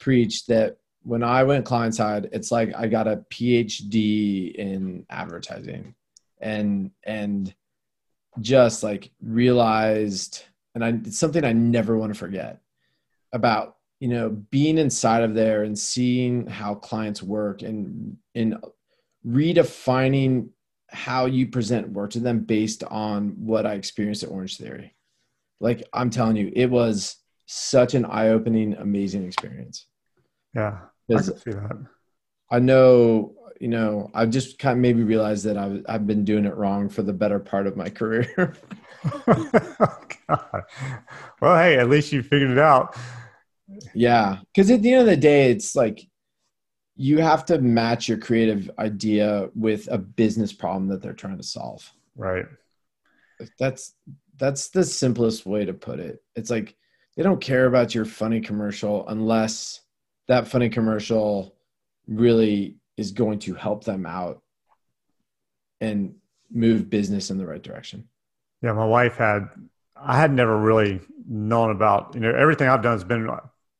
preach 0.00 0.46
that 0.46 0.78
when 1.02 1.22
I 1.22 1.44
went 1.44 1.64
client 1.64 1.94
side, 1.94 2.30
it's 2.32 2.50
like 2.50 2.74
I 2.74 2.88
got 2.88 3.06
a 3.06 3.24
PhD 3.30 4.52
in 4.52 5.06
advertising, 5.08 5.94
and 6.40 6.90
and 7.04 7.54
just 8.40 8.82
like 8.82 9.10
realized, 9.22 10.44
and 10.74 10.84
I 10.84 10.88
it's 10.90 11.18
something 11.18 11.44
I 11.44 11.52
never 11.52 11.96
want 11.96 12.12
to 12.12 12.18
forget 12.18 12.60
about 13.32 13.76
you 14.00 14.08
know 14.08 14.30
being 14.30 14.78
inside 14.78 15.22
of 15.22 15.34
there 15.34 15.62
and 15.62 15.78
seeing 15.78 16.46
how 16.46 16.74
clients 16.74 17.22
work 17.22 17.62
and 17.62 18.16
in 18.34 18.58
redefining 19.26 20.48
how 20.88 21.26
you 21.26 21.46
present 21.46 21.90
work 21.90 22.10
to 22.10 22.20
them 22.20 22.40
based 22.40 22.82
on 22.84 23.30
what 23.38 23.66
I 23.66 23.74
experienced 23.74 24.22
at 24.22 24.30
Orange 24.30 24.56
Theory. 24.56 24.94
Like 25.60 25.82
I'm 25.92 26.10
telling 26.10 26.36
you, 26.36 26.50
it 26.54 26.66
was 26.66 27.16
such 27.46 27.94
an 27.94 28.04
eye-opening, 28.04 28.74
amazing 28.74 29.24
experience. 29.24 29.86
Yeah, 30.54 30.78
I 31.10 31.14
can 31.14 31.22
see 31.22 31.50
that. 31.50 31.86
I 32.50 32.58
know, 32.58 33.34
you 33.60 33.68
know, 33.68 34.10
I've 34.14 34.30
just 34.30 34.58
kind 34.58 34.72
of 34.72 34.80
maybe 34.80 35.02
realized 35.02 35.44
that 35.44 35.58
I've 35.58 35.84
I've 35.86 36.06
been 36.06 36.24
doing 36.24 36.46
it 36.46 36.56
wrong 36.56 36.88
for 36.88 37.02
the 37.02 37.12
better 37.12 37.38
part 37.38 37.66
of 37.66 37.76
my 37.76 37.90
career. 37.90 38.54
oh, 39.28 39.98
God. 40.28 40.62
Well, 41.40 41.56
hey, 41.56 41.78
at 41.78 41.90
least 41.90 42.10
you 42.10 42.22
figured 42.22 42.50
it 42.50 42.58
out. 42.58 42.96
Yeah, 43.94 44.38
because 44.52 44.70
at 44.70 44.80
the 44.82 44.92
end 44.92 45.02
of 45.02 45.06
the 45.06 45.16
day, 45.16 45.50
it's 45.50 45.76
like 45.76 46.08
you 46.96 47.18
have 47.18 47.44
to 47.46 47.60
match 47.60 48.08
your 48.08 48.18
creative 48.18 48.70
idea 48.78 49.50
with 49.54 49.88
a 49.90 49.98
business 49.98 50.52
problem 50.52 50.88
that 50.88 51.02
they're 51.02 51.12
trying 51.12 51.36
to 51.36 51.42
solve. 51.42 51.92
Right. 52.16 52.46
That's 53.58 53.94
that's 54.38 54.70
the 54.70 54.84
simplest 54.84 55.44
way 55.44 55.66
to 55.66 55.74
put 55.74 56.00
it. 56.00 56.22
It's 56.34 56.50
like 56.50 56.76
they 57.14 57.22
don't 57.22 57.42
care 57.42 57.66
about 57.66 57.94
your 57.94 58.06
funny 58.06 58.40
commercial 58.40 59.06
unless 59.08 59.82
that 60.28 60.48
funny 60.48 60.70
commercial 60.70 61.56
really 62.06 62.79
is 63.00 63.12
going 63.12 63.38
to 63.40 63.54
help 63.54 63.84
them 63.84 64.06
out 64.06 64.42
and 65.80 66.14
move 66.50 66.90
business 66.90 67.30
in 67.30 67.38
the 67.38 67.46
right 67.46 67.62
direction. 67.62 68.08
Yeah, 68.62 68.72
my 68.72 68.84
wife 68.84 69.16
had 69.16 69.48
I 69.96 70.18
had 70.18 70.32
never 70.32 70.58
really 70.58 71.00
known 71.28 71.70
about, 71.70 72.14
you 72.14 72.20
know, 72.20 72.30
everything 72.30 72.68
I've 72.68 72.82
done 72.82 72.92
has 72.92 73.04
been 73.04 73.28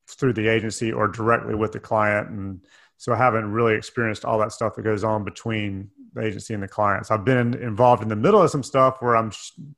through 0.07 0.35
the 0.35 0.49
agency 0.49 0.93
or 0.93 1.09
directly 1.09 1.55
with 1.55 1.73
the 1.73 1.81
client. 1.81 2.29
And 2.29 2.61
so 2.97 3.13
I 3.13 3.17
haven't 3.17 3.51
really 3.51 3.75
experienced 3.75 4.25
all 4.25 4.39
that 4.39 4.53
stuff 4.53 4.77
that 4.77 4.83
goes 4.83 5.05
on 5.05 5.25
between 5.25 5.91
the 6.13 6.23
agency 6.23 6.53
and 6.53 6.63
the 6.63 6.69
clients. 6.69 7.11
I've 7.11 7.25
been 7.25 7.55
involved 7.55 8.03
in 8.03 8.09
the 8.09 8.17
middle 8.17 8.43
of 8.43 8.51
some 8.51 8.63
stuff 8.63 9.01
where 9.01 9.17
I'm 9.17 9.33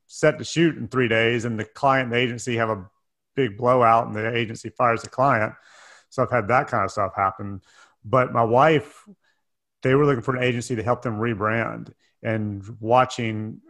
set 0.07 0.38
to 0.38 0.45
shoot 0.45 0.76
in 0.76 0.88
three 0.88 1.09
days 1.09 1.45
and 1.45 1.59
the 1.59 1.64
client 1.64 2.07
and 2.07 2.12
the 2.12 2.18
agency 2.18 2.57
have 2.57 2.70
a 2.70 2.84
big 3.36 3.57
blowout 3.57 4.07
and 4.07 4.16
the 4.16 4.34
agency 4.36 4.70
fires 4.70 5.03
the 5.03 5.09
client. 5.09 5.55
So 6.09 6.22
I've 6.22 6.30
had 6.30 6.49
that 6.49 6.68
kind 6.68 6.84
of 6.84 6.90
stuff 6.90 7.12
happen. 7.14 7.61
But 8.05 8.32
my 8.32 8.43
wife, 8.43 9.05
they 9.82 9.94
were 9.94 10.06
looking 10.06 10.22
for 10.22 10.36
an 10.36 10.42
agency 10.42 10.76
to 10.76 10.82
help 10.82 11.02
them 11.02 11.18
rebrand 11.18 11.92
and 12.22 12.64
watching 12.80 13.60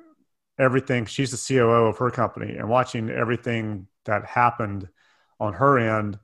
everything. 0.58 1.06
She's 1.06 1.30
the 1.30 1.54
COO 1.54 1.86
of 1.86 1.98
her 1.98 2.10
company 2.10 2.56
and 2.56 2.68
watching 2.68 3.10
everything 3.10 3.86
that 4.04 4.24
happened 4.24 4.88
on 5.40 5.54
her 5.54 5.78
end 5.78 6.18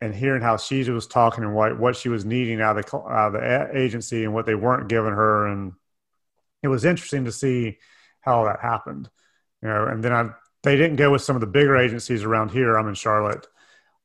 and 0.00 0.14
hearing 0.14 0.42
how 0.42 0.56
she 0.56 0.88
was 0.90 1.06
talking 1.06 1.44
and 1.44 1.54
what, 1.54 1.78
what 1.78 1.96
she 1.96 2.08
was 2.08 2.24
needing 2.24 2.60
out 2.60 2.78
of, 2.78 2.86
the, 2.86 2.96
out 2.96 3.34
of 3.34 3.40
the 3.40 3.78
agency 3.78 4.24
and 4.24 4.34
what 4.34 4.46
they 4.46 4.54
weren't 4.54 4.88
giving 4.88 5.12
her. 5.12 5.46
And 5.46 5.72
it 6.62 6.68
was 6.68 6.84
interesting 6.84 7.24
to 7.24 7.32
see 7.32 7.78
how 8.20 8.44
that 8.44 8.60
happened, 8.60 9.08
you 9.62 9.68
know, 9.68 9.86
and 9.86 10.02
then 10.02 10.12
I, 10.12 10.30
they 10.62 10.76
didn't 10.76 10.96
go 10.96 11.12
with 11.12 11.22
some 11.22 11.36
of 11.36 11.40
the 11.40 11.46
bigger 11.46 11.76
agencies 11.76 12.24
around 12.24 12.50
here. 12.50 12.76
I'm 12.76 12.88
in 12.88 12.94
Charlotte. 12.94 13.46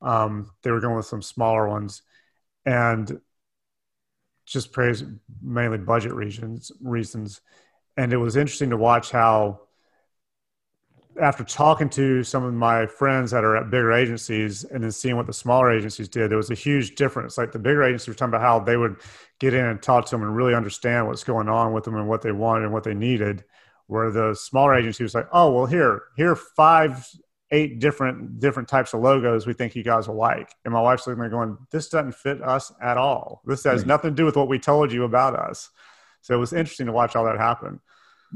Um, 0.01 0.51
they 0.63 0.71
were 0.71 0.79
going 0.79 0.95
with 0.95 1.05
some 1.05 1.21
smaller 1.21 1.67
ones 1.67 2.03
and 2.65 3.19
just 4.51 4.71
praise 4.71 5.03
mainly 5.41 5.77
budget 5.77 6.13
reasons, 6.13 6.71
reasons. 6.81 7.41
And 7.97 8.11
it 8.11 8.17
was 8.17 8.35
interesting 8.35 8.69
to 8.71 8.77
watch 8.77 9.11
how 9.11 9.61
after 11.19 11.43
talking 11.43 11.89
to 11.89 12.23
some 12.23 12.43
of 12.43 12.53
my 12.53 12.85
friends 12.85 13.31
that 13.31 13.43
are 13.43 13.57
at 13.57 13.69
bigger 13.69 13.91
agencies 13.91 14.63
and 14.63 14.83
then 14.83 14.91
seeing 14.91 15.17
what 15.17 15.27
the 15.27 15.33
smaller 15.33 15.71
agencies 15.71 16.07
did, 16.07 16.29
there 16.31 16.37
was 16.37 16.51
a 16.51 16.55
huge 16.55 16.95
difference. 16.95 17.37
Like 17.37 17.51
the 17.51 17.59
bigger 17.59 17.83
agencies 17.83 18.07
were 18.07 18.13
talking 18.13 18.33
about 18.33 18.41
how 18.41 18.59
they 18.59 18.77
would 18.77 18.97
get 19.39 19.53
in 19.53 19.65
and 19.65 19.81
talk 19.81 20.05
to 20.05 20.11
them 20.11 20.23
and 20.23 20.35
really 20.35 20.55
understand 20.55 21.07
what's 21.07 21.23
going 21.23 21.49
on 21.49 21.73
with 21.73 21.83
them 21.83 21.95
and 21.95 22.07
what 22.07 22.21
they 22.21 22.31
wanted 22.31 22.63
and 22.63 22.73
what 22.73 22.83
they 22.83 22.93
needed. 22.93 23.43
Where 23.87 24.09
the 24.09 24.33
smaller 24.35 24.73
agency 24.73 25.03
was 25.03 25.13
like, 25.13 25.27
oh, 25.33 25.51
well, 25.51 25.65
here, 25.65 26.03
here 26.15 26.31
are 26.31 26.35
five 26.35 27.05
eight 27.51 27.79
different 27.79 28.39
different 28.39 28.69
types 28.69 28.93
of 28.93 29.01
logos 29.01 29.45
we 29.45 29.53
think 29.53 29.75
you 29.75 29.83
guys 29.83 30.07
will 30.07 30.15
like. 30.15 30.53
And 30.63 30.73
my 30.73 30.81
wife's 30.81 31.05
looking 31.05 31.19
there 31.19 31.29
going, 31.29 31.57
this 31.71 31.89
doesn't 31.89 32.15
fit 32.15 32.41
us 32.41 32.71
at 32.81 32.97
all. 32.97 33.41
This 33.45 33.63
has 33.65 33.83
hmm. 33.83 33.89
nothing 33.89 34.11
to 34.11 34.15
do 34.15 34.25
with 34.25 34.37
what 34.37 34.47
we 34.47 34.59
told 34.59 34.91
you 34.91 35.03
about 35.03 35.35
us. 35.35 35.69
So 36.21 36.33
it 36.33 36.39
was 36.39 36.53
interesting 36.53 36.85
to 36.85 36.91
watch 36.91 37.15
all 37.15 37.25
that 37.25 37.37
happen. 37.37 37.79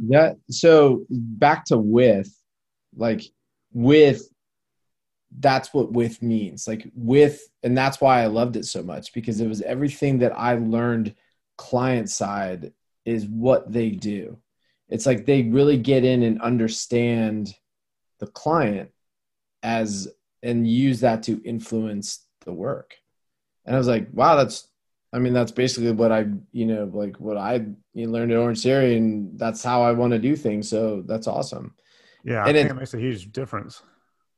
Yeah. 0.04 0.34
So 0.50 1.06
back 1.10 1.66
to 1.66 1.78
with, 1.78 2.30
like 2.96 3.24
with, 3.72 4.28
that's 5.38 5.74
what 5.74 5.92
with 5.92 6.22
means. 6.22 6.68
Like 6.68 6.90
with, 6.96 7.42
and 7.64 7.78
that's 7.78 8.02
why 8.02 8.22
I 8.22 8.28
loved 8.28 8.56
it 8.56 8.66
so 8.66 8.84
much 8.84 9.14
because 9.14 9.40
it 9.40 9.48
was 9.48 9.62
everything 9.62 10.20
that 10.20 10.38
I 10.38 10.56
learned 10.56 11.16
client 11.58 12.10
side 12.10 12.74
is 13.06 13.26
what 13.26 13.72
they 13.72 13.92
do. 13.92 14.40
It's 14.90 15.06
like 15.06 15.26
they 15.26 15.44
really 15.44 15.78
get 15.78 16.04
in 16.04 16.24
and 16.24 16.42
understand 16.42 17.54
the 18.20 18.28
client 18.28 18.92
as 19.66 20.08
and 20.44 20.68
use 20.68 21.00
that 21.00 21.24
to 21.24 21.42
influence 21.44 22.24
the 22.46 22.54
work. 22.54 22.96
And 23.66 23.76
I 23.76 23.80
was 23.80 23.88
like, 23.88 24.08
wow, 24.14 24.36
that's 24.36 24.68
I 25.12 25.20
mean, 25.20 25.34
that's 25.34 25.52
basically 25.52 25.92
what 25.92 26.12
I, 26.12 26.26
you 26.52 26.66
know, 26.66 26.92
like 26.94 27.20
what 27.20 27.38
I 27.38 27.66
you 27.94 28.08
learned 28.10 28.32
at 28.32 28.38
Orange 28.38 28.62
Theory, 28.62 28.98
and 28.98 29.40
that's 29.40 29.64
how 29.64 29.82
I 29.82 29.94
want 29.94 30.12
to 30.12 30.20
do 30.20 30.36
things. 30.36 30.70
So 30.70 31.04
that's 31.06 31.28
awesome. 31.28 31.74
Yeah, 32.24 32.46
and 32.46 32.56
it, 32.56 32.68
it 32.68 32.76
makes 32.76 32.94
a 32.94 33.00
huge 33.00 33.32
difference. 33.32 33.82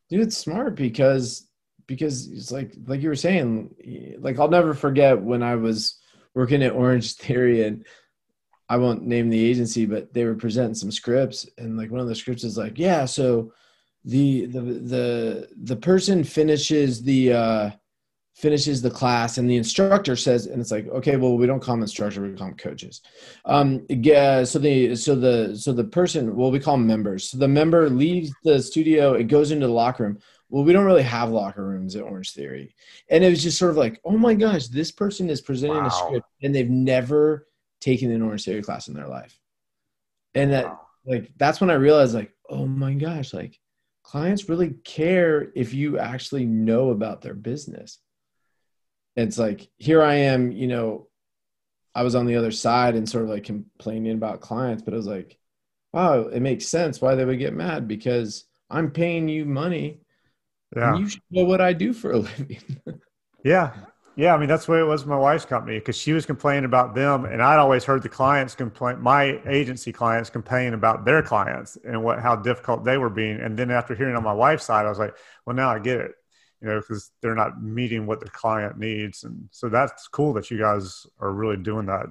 Dude, 0.09 0.21
it's 0.21 0.37
smart 0.37 0.75
because 0.75 1.47
because 1.87 2.27
it's 2.27 2.51
like 2.51 2.73
like 2.85 3.01
you 3.01 3.09
were 3.09 3.15
saying, 3.15 4.15
like 4.19 4.39
I'll 4.39 4.49
never 4.49 4.73
forget 4.73 5.21
when 5.21 5.43
I 5.43 5.55
was 5.55 5.99
working 6.35 6.63
at 6.63 6.73
Orange 6.73 7.15
Theory, 7.15 7.63
and 7.63 7.83
I 8.69 8.77
won't 8.77 9.03
name 9.03 9.29
the 9.29 9.43
agency, 9.43 9.85
but 9.85 10.13
they 10.13 10.25
were 10.25 10.35
presenting 10.35 10.75
some 10.75 10.91
scripts, 10.91 11.49
and 11.57 11.75
like 11.75 11.91
one 11.91 12.01
of 12.01 12.07
the 12.07 12.15
scripts 12.15 12.43
is 12.43 12.57
like, 12.57 12.77
yeah, 12.77 13.05
so 13.05 13.51
the 14.07 14.45
the 14.45 14.61
the 14.61 15.49
the 15.63 15.75
person 15.75 16.23
finishes 16.23 17.03
the 17.03 17.33
uh 17.33 17.69
finishes 18.35 18.81
the 18.81 18.89
class 18.89 19.37
and 19.37 19.49
the 19.49 19.57
instructor 19.57 20.15
says 20.15 20.45
and 20.45 20.61
it's 20.61 20.71
like 20.71 20.87
okay 20.87 21.17
well 21.17 21.37
we 21.37 21.45
don't 21.45 21.59
call 21.59 21.75
them 21.75 21.81
instructor 21.81 22.21
we 22.21 22.33
call 22.33 22.47
them 22.47 22.55
coaches. 22.55 23.01
Um 23.43 23.85
yeah 23.89 24.45
so 24.45 24.59
the 24.59 24.95
so 24.95 25.13
the 25.13 25.57
so 25.57 25.73
the 25.73 25.83
person 25.83 26.37
well 26.37 26.51
we 26.51 26.59
call 26.59 26.77
them 26.77 26.87
members. 26.87 27.29
So 27.29 27.37
the 27.37 27.49
member 27.49 27.89
leaves 27.89 28.31
the 28.45 28.61
studio 28.61 29.13
it 29.13 29.25
goes 29.25 29.51
into 29.51 29.67
the 29.67 29.73
locker 29.73 30.03
room. 30.03 30.19
Well 30.49 30.63
we 30.63 30.71
don't 30.71 30.85
really 30.85 31.03
have 31.03 31.29
locker 31.29 31.67
rooms 31.67 31.97
at 31.97 32.03
orange 32.03 32.31
theory. 32.31 32.75
And 33.09 33.25
it 33.25 33.29
was 33.29 33.43
just 33.43 33.59
sort 33.59 33.71
of 33.71 33.77
like 33.77 33.99
oh 34.05 34.17
my 34.17 34.35
gosh 34.35 34.67
this 34.67 34.91
person 34.93 35.29
is 35.29 35.41
presenting 35.41 35.83
wow. 35.83 35.87
a 35.87 35.91
script 35.91 36.27
and 36.41 36.55
they've 36.55 36.69
never 36.69 37.45
taken 37.81 38.09
an 38.11 38.21
orange 38.21 38.45
theory 38.45 38.61
class 38.61 38.87
in 38.87 38.93
their 38.93 39.07
life. 39.07 39.37
And 40.33 40.53
that 40.53 40.65
wow. 40.65 40.79
like 41.05 41.31
that's 41.35 41.59
when 41.59 41.71
i 41.71 41.73
realized 41.73 42.13
like 42.15 42.31
oh 42.49 42.65
my 42.65 42.93
gosh 42.93 43.33
like 43.33 43.59
clients 44.07 44.47
really 44.47 44.69
care 44.85 45.51
if 45.53 45.73
you 45.73 45.99
actually 45.99 46.45
know 46.45 46.91
about 46.91 47.21
their 47.21 47.33
business. 47.33 47.99
It's 49.17 49.37
like 49.37 49.69
here 49.77 50.01
i 50.01 50.13
am 50.13 50.51
you 50.51 50.67
know 50.67 51.07
i 51.93 52.03
was 52.03 52.13
on 52.13 52.27
the 52.27 52.35
other 52.35 52.51
side 52.51 52.95
and 52.95 53.09
sort 53.09 53.23
of 53.23 53.31
like 53.31 53.43
complaining 53.43 54.13
about 54.13 54.41
clients 54.41 54.83
but 54.83 54.93
I 54.93 54.97
was 54.97 55.07
like 55.07 55.39
wow 55.91 56.27
it 56.27 56.39
makes 56.39 56.67
sense 56.67 57.01
why 57.01 57.15
they 57.15 57.25
would 57.25 57.39
get 57.39 57.55
mad 57.55 57.87
because 57.87 58.45
i'm 58.69 58.91
paying 58.91 59.27
you 59.27 59.43
money. 59.43 60.01
Yeah. 60.75 60.97
You 60.97 61.09
should 61.09 61.23
know 61.31 61.45
what 61.45 61.61
i 61.61 61.73
do 61.73 61.93
for 61.93 62.11
a 62.11 62.19
living. 62.19 62.61
Yeah 63.43 63.73
yeah 64.17 64.33
i 64.33 64.37
mean 64.37 64.49
that's 64.49 64.65
the 64.65 64.71
way 64.73 64.79
it 64.79 64.83
was 64.83 65.05
my 65.05 65.17
wife's 65.17 65.45
company 65.45 65.79
because 65.79 65.95
she 65.95 66.11
was 66.11 66.25
complaining 66.25 66.65
about 66.65 66.93
them 66.93 67.23
and 67.23 67.41
i'd 67.41 67.57
always 67.57 67.85
heard 67.85 68.03
the 68.03 68.09
clients 68.09 68.53
complain 68.55 68.99
my 68.99 69.39
agency 69.47 69.93
clients 69.93 70.29
complain 70.29 70.73
about 70.73 71.05
their 71.05 71.21
clients 71.21 71.77
and 71.85 72.03
what 72.03 72.19
how 72.19 72.35
difficult 72.35 72.83
they 72.83 72.97
were 72.97 73.09
being 73.09 73.39
and 73.39 73.57
then 73.57 73.71
after 73.71 73.95
hearing 73.95 74.15
on 74.15 74.23
my 74.23 74.33
wife's 74.33 74.65
side 74.65 74.85
i 74.85 74.89
was 74.89 74.99
like 74.99 75.15
well 75.45 75.55
now 75.55 75.69
i 75.69 75.79
get 75.79 75.99
it 76.01 76.11
you 76.61 76.67
know, 76.67 76.79
because 76.79 77.11
they're 77.21 77.35
not 77.35 77.61
meeting 77.61 78.05
what 78.05 78.19
the 78.19 78.29
client 78.29 78.77
needs. 78.77 79.23
And 79.23 79.47
so 79.51 79.69
that's 79.69 80.07
cool 80.07 80.33
that 80.33 80.49
you 80.49 80.57
guys 80.57 81.05
are 81.19 81.31
really 81.31 81.57
doing 81.57 81.85
that. 81.87 82.05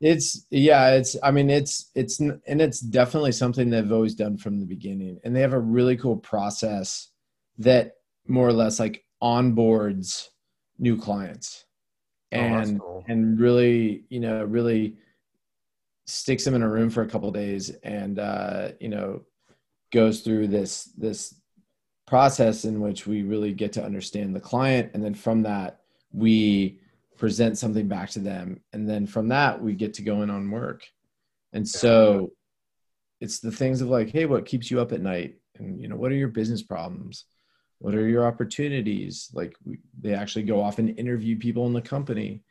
It's 0.00 0.46
yeah, 0.50 0.92
it's 0.92 1.14
I 1.22 1.30
mean 1.30 1.50
it's 1.50 1.90
it's 1.94 2.20
and 2.20 2.40
it's 2.46 2.80
definitely 2.80 3.32
something 3.32 3.68
they've 3.68 3.92
always 3.92 4.14
done 4.14 4.38
from 4.38 4.58
the 4.58 4.64
beginning. 4.64 5.20
And 5.24 5.36
they 5.36 5.42
have 5.42 5.52
a 5.52 5.60
really 5.60 5.96
cool 5.96 6.16
process 6.16 7.08
that 7.58 7.96
more 8.26 8.48
or 8.48 8.52
less 8.54 8.80
like 8.80 9.04
onboards 9.22 10.28
new 10.80 10.96
clients. 10.96 11.66
Oh, 12.32 12.36
and 12.36 12.80
oh, 12.80 12.84
cool. 12.84 13.04
and 13.08 13.38
really, 13.38 14.04
you 14.08 14.20
know, 14.20 14.44
really 14.44 14.96
sticks 16.06 16.44
them 16.44 16.54
in 16.54 16.62
a 16.62 16.68
room 16.68 16.90
for 16.90 17.02
a 17.02 17.08
couple 17.08 17.30
days 17.30 17.70
and 17.82 18.18
uh, 18.18 18.70
you 18.80 18.88
know, 18.88 19.22
goes 19.92 20.20
through 20.20 20.48
this 20.48 20.84
this 20.96 21.34
process 22.06 22.64
in 22.64 22.80
which 22.80 23.06
we 23.06 23.22
really 23.22 23.52
get 23.52 23.72
to 23.74 23.84
understand 23.84 24.34
the 24.34 24.40
client. 24.40 24.90
And 24.94 25.04
then 25.04 25.14
from 25.14 25.42
that 25.42 25.80
we 26.12 26.80
present 27.16 27.58
something 27.58 27.86
back 27.86 28.10
to 28.10 28.18
them. 28.18 28.60
And 28.72 28.88
then 28.88 29.06
from 29.06 29.28
that 29.28 29.62
we 29.62 29.74
get 29.74 29.94
to 29.94 30.02
go 30.02 30.22
in 30.22 30.30
on 30.30 30.50
work. 30.50 30.84
And 31.52 31.68
so 31.68 32.32
it's 33.20 33.38
the 33.38 33.52
things 33.52 33.80
of 33.80 33.88
like 33.88 34.08
hey 34.08 34.26
what 34.26 34.46
keeps 34.46 34.70
you 34.70 34.80
up 34.80 34.92
at 34.92 35.02
night? 35.02 35.36
And 35.58 35.80
you 35.80 35.88
know 35.88 35.96
what 35.96 36.12
are 36.12 36.16
your 36.16 36.28
business 36.28 36.62
problems 36.62 37.24
what 37.80 37.94
are 37.94 38.06
your 38.06 38.26
opportunities? 38.26 39.30
Like 39.32 39.56
we, 39.64 39.78
they 39.98 40.12
actually 40.14 40.44
go 40.44 40.62
off 40.62 40.78
and 40.78 40.98
interview 40.98 41.38
people 41.38 41.66
in 41.66 41.72
the 41.72 41.80
company 41.80 42.42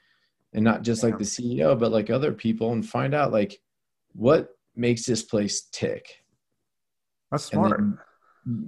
and 0.54 0.64
not 0.64 0.82
just 0.82 1.04
like 1.04 1.20
the 1.20 1.24
ceo 1.24 1.80
but 1.80 1.92
like 1.92 2.10
other 2.10 2.32
people 2.32 2.72
and 2.72 2.88
find 2.88 3.14
out 3.14 3.32
like 3.32 3.62
what 4.14 4.50
makes 4.76 5.06
this 5.06 5.22
place 5.22 5.68
tick? 5.72 6.24
That's 7.32 7.46
smart. 7.46 7.82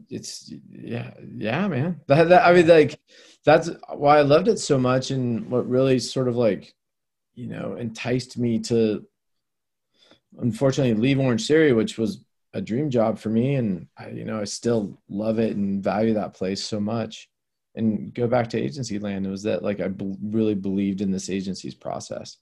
it's 0.10 0.54
yeah 0.70 1.12
yeah 1.36 1.68
man. 1.68 2.00
That, 2.08 2.30
that, 2.30 2.46
i 2.46 2.54
mean 2.54 2.68
like 2.68 3.00
that's 3.44 3.72
why 3.90 4.20
i 4.20 4.22
loved 4.22 4.48
it 4.48 4.60
so 4.60 4.78
much 4.78 5.10
and 5.10 5.50
what 5.50 5.68
really 5.68 5.98
sort 5.98 6.28
of 6.28 6.36
like 6.36 6.76
you 7.34 7.48
know 7.48 7.76
enticed 7.76 8.38
me 8.38 8.60
to 8.60 9.04
unfortunately 10.40 10.94
leave 10.94 11.20
orange 11.20 11.48
theory 11.48 11.74
which 11.74 11.98
was 11.98 12.24
a 12.54 12.62
dream 12.62 12.90
job 12.90 13.18
for 13.18 13.30
me 13.30 13.56
and 13.56 13.88
I, 13.98 14.10
you 14.10 14.26
know 14.26 14.40
i 14.40 14.44
still 14.44 15.02
love 15.10 15.40
it 15.40 15.56
and 15.56 15.84
value 15.84 16.16
that 16.16 16.34
place 16.34 16.64
so 16.64 16.80
much 16.80 17.30
and 17.76 18.14
go 18.14 18.28
back 18.28 18.50
to 18.50 18.60
agency 18.60 19.00
land 19.00 19.26
it 19.26 19.30
was 19.30 19.44
that 19.44 19.64
like 19.64 19.80
i 19.80 19.88
be- 19.88 20.18
really 20.22 20.56
believed 20.56 21.02
in 21.02 21.12
this 21.12 21.30
agency's 21.30 21.76
process 21.76 22.38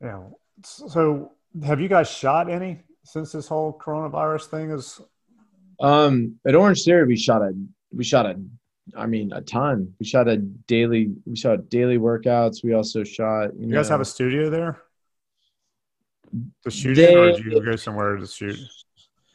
yeah 0.00 0.22
so 0.62 1.32
have 1.64 1.80
you 1.80 1.88
guys 1.88 2.08
shot 2.08 2.48
any 2.48 2.80
since 3.04 3.32
this 3.32 3.48
whole 3.48 3.76
coronavirus 3.76 4.46
thing 4.46 4.70
is 4.70 5.00
um, 5.80 6.36
at 6.46 6.54
Orange 6.54 6.84
Theory, 6.84 7.06
we 7.06 7.16
shot 7.16 7.42
a 7.42 7.52
we 7.92 8.04
shot 8.04 8.26
a 8.26 8.40
I 8.96 9.06
mean 9.06 9.32
a 9.32 9.40
ton. 9.42 9.94
We 9.98 10.06
shot 10.06 10.28
a 10.28 10.36
daily 10.36 11.12
we 11.24 11.36
shot 11.36 11.68
daily 11.68 11.98
workouts. 11.98 12.62
We 12.62 12.72
also 12.72 13.04
shot. 13.04 13.54
You, 13.54 13.62
you 13.62 13.66
know, 13.66 13.76
guys 13.76 13.88
have 13.88 14.00
a 14.00 14.04
studio 14.04 14.48
there 14.50 14.80
to 16.64 16.70
shoot 16.70 16.94
they, 16.94 17.14
or 17.14 17.32
did 17.32 17.44
you 17.44 17.62
go 17.62 17.76
somewhere 17.76 18.16
to 18.16 18.26
shoot? 18.26 18.58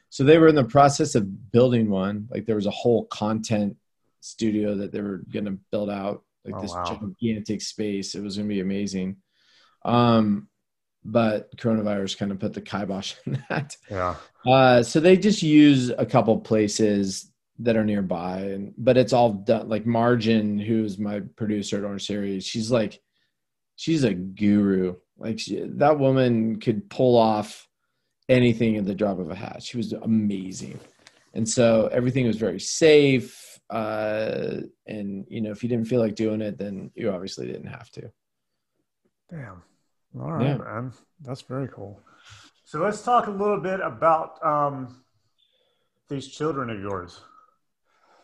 So 0.10 0.24
they 0.24 0.38
were 0.38 0.48
in 0.48 0.56
the 0.56 0.64
process 0.64 1.16
of 1.16 1.52
building 1.52 1.90
one. 1.90 2.28
Like 2.30 2.46
there 2.46 2.56
was 2.56 2.66
a 2.66 2.72
whole 2.72 3.06
content 3.06 3.78
studio 4.20 4.76
that 4.76 4.92
they 4.92 5.02
were 5.02 5.22
going 5.32 5.46
to 5.46 5.58
build 5.72 5.90
out, 5.90 6.24
like 6.46 6.56
oh, 6.56 6.62
this 6.62 6.72
wow. 6.72 7.00
gigantic 7.22 7.62
space. 7.62 8.16
It 8.16 8.22
was 8.22 8.38
going 8.38 8.48
to 8.48 8.54
be 8.54 8.62
amazing. 8.62 9.18
Um, 9.84 10.48
but 11.04 11.56
coronavirus 11.58 12.18
kind 12.18 12.32
of 12.32 12.40
put 12.40 12.54
the 12.54 12.62
kibosh 12.62 13.16
on 13.28 13.44
that. 13.50 13.76
Yeah. 13.90 14.16
Uh, 14.46 14.84
so 14.84 15.00
they 15.00 15.18
just 15.18 15.42
use 15.42 15.90
a 15.90 16.06
couple 16.06 16.40
places 16.40 17.32
that 17.60 17.78
are 17.78 17.86
nearby, 17.86 18.40
and 18.40 18.74
but 18.78 18.98
it's 18.98 19.14
all 19.14 19.34
done. 19.34 19.70
Like 19.70 19.86
Margin, 19.86 20.58
who's 20.60 20.98
my 20.98 21.22
producer 21.36 21.78
at 21.78 21.84
Orange 21.84 22.08
Theory, 22.08 22.40
she's 22.40 22.72
like, 22.72 23.02
she's 23.76 24.04
a 24.04 24.14
guru. 24.14 24.96
Like 25.22 25.40
she, 25.40 25.64
that 25.64 26.00
woman 26.00 26.60
could 26.60 26.90
pull 26.90 27.18
off 27.18 27.68
anything 28.28 28.78
at 28.78 28.86
the 28.86 28.96
drop 28.96 29.20
of 29.20 29.30
a 29.30 29.36
hat. 29.36 29.62
She 29.62 29.78
was 29.78 29.94
amazing, 29.94 30.80
and 31.34 31.48
so 31.48 31.90
everything 31.92 32.26
was 32.26 32.38
very 32.38 32.60
safe. 32.60 33.60
Uh, 33.70 34.62
and 34.88 35.26
you 35.30 35.42
know, 35.42 35.52
if 35.52 35.64
you 35.64 35.70
didn't 35.70 35.88
feel 35.88 36.02
like 36.02 36.16
doing 36.16 36.42
it, 36.42 36.58
then 36.58 36.92
you 36.96 37.12
obviously 37.12 37.46
didn't 37.46 37.68
have 37.68 37.90
to. 37.92 38.12
Damn. 39.30 39.62
All 40.20 40.32
right, 40.32 40.48
yeah. 40.48 40.58
man. 40.58 40.92
That's 41.22 41.42
very 41.42 41.70
cool. 41.70 42.02
So 42.66 42.80
let's 42.80 43.02
talk 43.02 43.28
a 43.28 43.32
little 43.32 43.60
bit 43.60 43.80
about 43.80 44.44
um, 44.44 45.04
these 46.10 46.28
children 46.28 46.70
of 46.70 46.80
yours. 46.80 47.22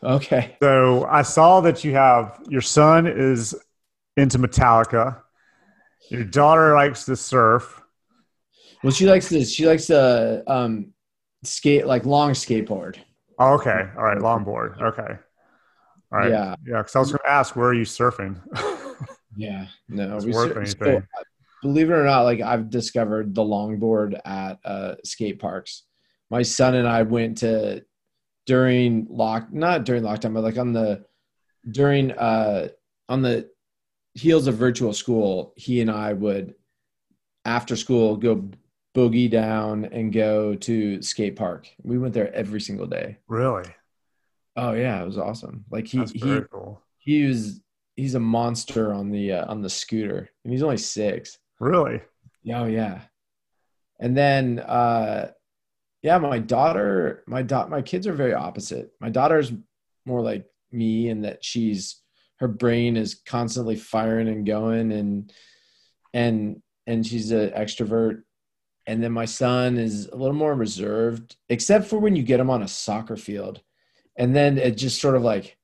Okay. 0.02 0.56
So 0.62 1.04
I 1.06 1.22
saw 1.22 1.60
that 1.60 1.84
you 1.84 1.92
have 1.94 2.40
your 2.48 2.60
son 2.60 3.06
is 3.06 3.54
into 4.16 4.38
Metallica. 4.38 5.22
Your 6.10 6.24
daughter 6.24 6.74
likes 6.74 7.04
to 7.04 7.16
surf. 7.16 7.80
Well, 8.82 8.92
she 8.92 9.06
likes 9.06 9.28
this. 9.28 9.52
She 9.52 9.66
likes 9.66 9.86
to 9.86 10.42
um, 10.46 10.92
skate, 11.44 11.86
like 11.86 12.06
long 12.06 12.32
skateboard. 12.32 12.98
Oh, 13.38 13.54
okay. 13.54 13.88
All 13.96 14.04
right. 14.04 14.18
Longboard. 14.18 14.80
Okay. 14.80 15.18
All 16.12 16.18
right. 16.18 16.30
Yeah. 16.30 16.54
Yeah. 16.66 16.78
Because 16.78 16.96
I 16.96 16.98
was 17.00 17.12
going 17.12 17.20
to 17.24 17.30
ask, 17.30 17.56
where 17.56 17.68
are 17.68 17.74
you 17.74 17.84
surfing? 17.84 18.40
yeah. 19.36 19.66
No. 19.88 20.16
It's 20.16 20.26
worth 20.26 20.52
sur- 20.52 20.60
anything. 20.60 21.02
So 21.02 21.22
believe 21.62 21.90
it 21.90 21.94
or 21.94 22.04
not, 22.04 22.22
like 22.22 22.40
I've 22.40 22.70
discovered 22.70 23.34
the 23.34 23.42
longboard 23.42 24.18
at 24.24 24.58
uh, 24.64 24.94
skate 25.04 25.38
parks. 25.38 25.84
My 26.30 26.42
son 26.42 26.74
and 26.74 26.86
I 26.86 27.02
went 27.02 27.38
to 27.38 27.84
during 28.46 29.06
lock 29.10 29.52
not 29.52 29.84
during 29.84 30.02
lockdown, 30.02 30.34
but 30.34 30.42
like 30.42 30.58
on 30.58 30.72
the 30.72 31.04
during 31.70 32.12
uh 32.12 32.68
on 33.08 33.22
the 33.22 33.50
heels 34.18 34.46
of 34.46 34.56
virtual 34.56 34.92
school, 34.92 35.52
he 35.56 35.80
and 35.80 35.90
I 35.90 36.12
would 36.12 36.54
after 37.44 37.76
school 37.76 38.16
go 38.16 38.50
boogie 38.94 39.30
down 39.30 39.84
and 39.86 40.12
go 40.12 40.54
to 40.56 41.00
skate 41.02 41.36
park. 41.36 41.68
We 41.82 41.98
went 41.98 42.14
there 42.14 42.34
every 42.34 42.60
single 42.60 42.86
day. 42.86 43.18
Really? 43.28 43.64
Oh 44.56 44.72
yeah, 44.72 45.00
it 45.00 45.06
was 45.06 45.18
awesome. 45.18 45.64
Like 45.70 45.86
he 45.86 46.04
he 46.04 46.40
cool. 46.50 46.82
he 46.98 47.24
was 47.26 47.60
he's 47.94 48.16
a 48.16 48.20
monster 48.20 48.92
on 48.92 49.10
the 49.10 49.32
uh, 49.32 49.46
on 49.46 49.62
the 49.62 49.70
scooter, 49.70 50.28
and 50.44 50.52
he's 50.52 50.62
only 50.62 50.78
six. 50.78 51.38
Really? 51.60 52.02
Oh 52.52 52.64
yeah. 52.64 53.02
And 54.00 54.16
then 54.16 54.58
uh 54.58 55.30
yeah, 56.02 56.18
my 56.18 56.38
daughter, 56.38 57.24
my 57.26 57.42
dot 57.42 57.70
my 57.70 57.82
kids 57.82 58.06
are 58.06 58.12
very 58.12 58.34
opposite. 58.34 58.90
My 59.00 59.10
daughter's 59.10 59.52
more 60.06 60.22
like 60.22 60.46
me 60.72 61.08
in 61.08 61.22
that 61.22 61.44
she's 61.44 62.02
her 62.40 62.48
brain 62.48 62.96
is 62.96 63.20
constantly 63.26 63.76
firing 63.76 64.28
and 64.28 64.46
going 64.46 64.92
and 64.92 65.32
and 66.14 66.62
and 66.86 67.06
she's 67.06 67.30
an 67.30 67.50
extrovert. 67.50 68.22
And 68.86 69.02
then 69.02 69.12
my 69.12 69.26
son 69.26 69.76
is 69.76 70.06
a 70.06 70.16
little 70.16 70.34
more 70.34 70.54
reserved, 70.54 71.36
except 71.50 71.86
for 71.86 71.98
when 71.98 72.16
you 72.16 72.22
get 72.22 72.40
him 72.40 72.48
on 72.48 72.62
a 72.62 72.68
soccer 72.68 73.16
field. 73.16 73.60
And 74.16 74.34
then 74.34 74.56
it 74.56 74.78
just 74.78 75.00
sort 75.00 75.14
of 75.14 75.22
like 75.22 75.58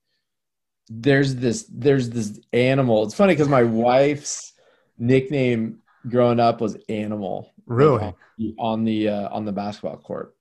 there's 0.89 1.35
this 1.35 1.67
there's 1.73 2.11
this 2.11 2.39
animal. 2.53 3.05
It's 3.05 3.15
funny 3.15 3.33
because 3.33 3.49
my 3.49 3.63
wife's 3.63 4.53
nickname 4.99 5.81
growing 6.09 6.41
up 6.41 6.61
was 6.61 6.77
Animal. 6.89 7.53
Really? 7.67 7.99
Like, 8.05 8.15
on 8.59 8.85
the 8.85 9.09
uh, 9.09 9.29
on 9.31 9.45
the 9.45 9.53
basketball 9.53 9.97
court, 9.97 10.35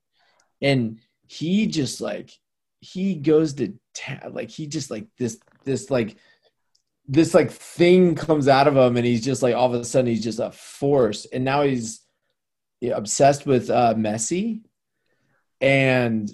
and 0.62 1.00
he 1.28 1.68
just 1.68 2.02
like 2.02 2.32
he 2.84 3.16
goes 3.16 3.54
to 3.54 3.74
ta- 3.94 4.28
like 4.30 4.50
he 4.50 4.68
just 4.68 4.92
like 4.92 5.08
this 5.18 5.40
this 5.64 5.90
like 5.90 6.18
this 7.08 7.34
like 7.34 7.52
thing 7.52 8.16
comes 8.16 8.48
out 8.48 8.68
of 8.68 8.76
him, 8.76 8.98
and 8.98 9.06
he's 9.06 9.24
just 9.24 9.42
like 9.42 9.56
all 9.56 9.74
of 9.74 9.80
a 9.80 9.86
sudden 9.86 10.08
he's 10.08 10.24
just 10.24 10.40
a 10.40 10.52
force, 10.52 11.26
and 11.26 11.44
now 11.44 11.64
he's 11.64 12.02
obsessed 12.94 13.46
with 13.46 13.70
uh, 13.70 13.94
Messi, 13.96 14.62
and 15.62 16.30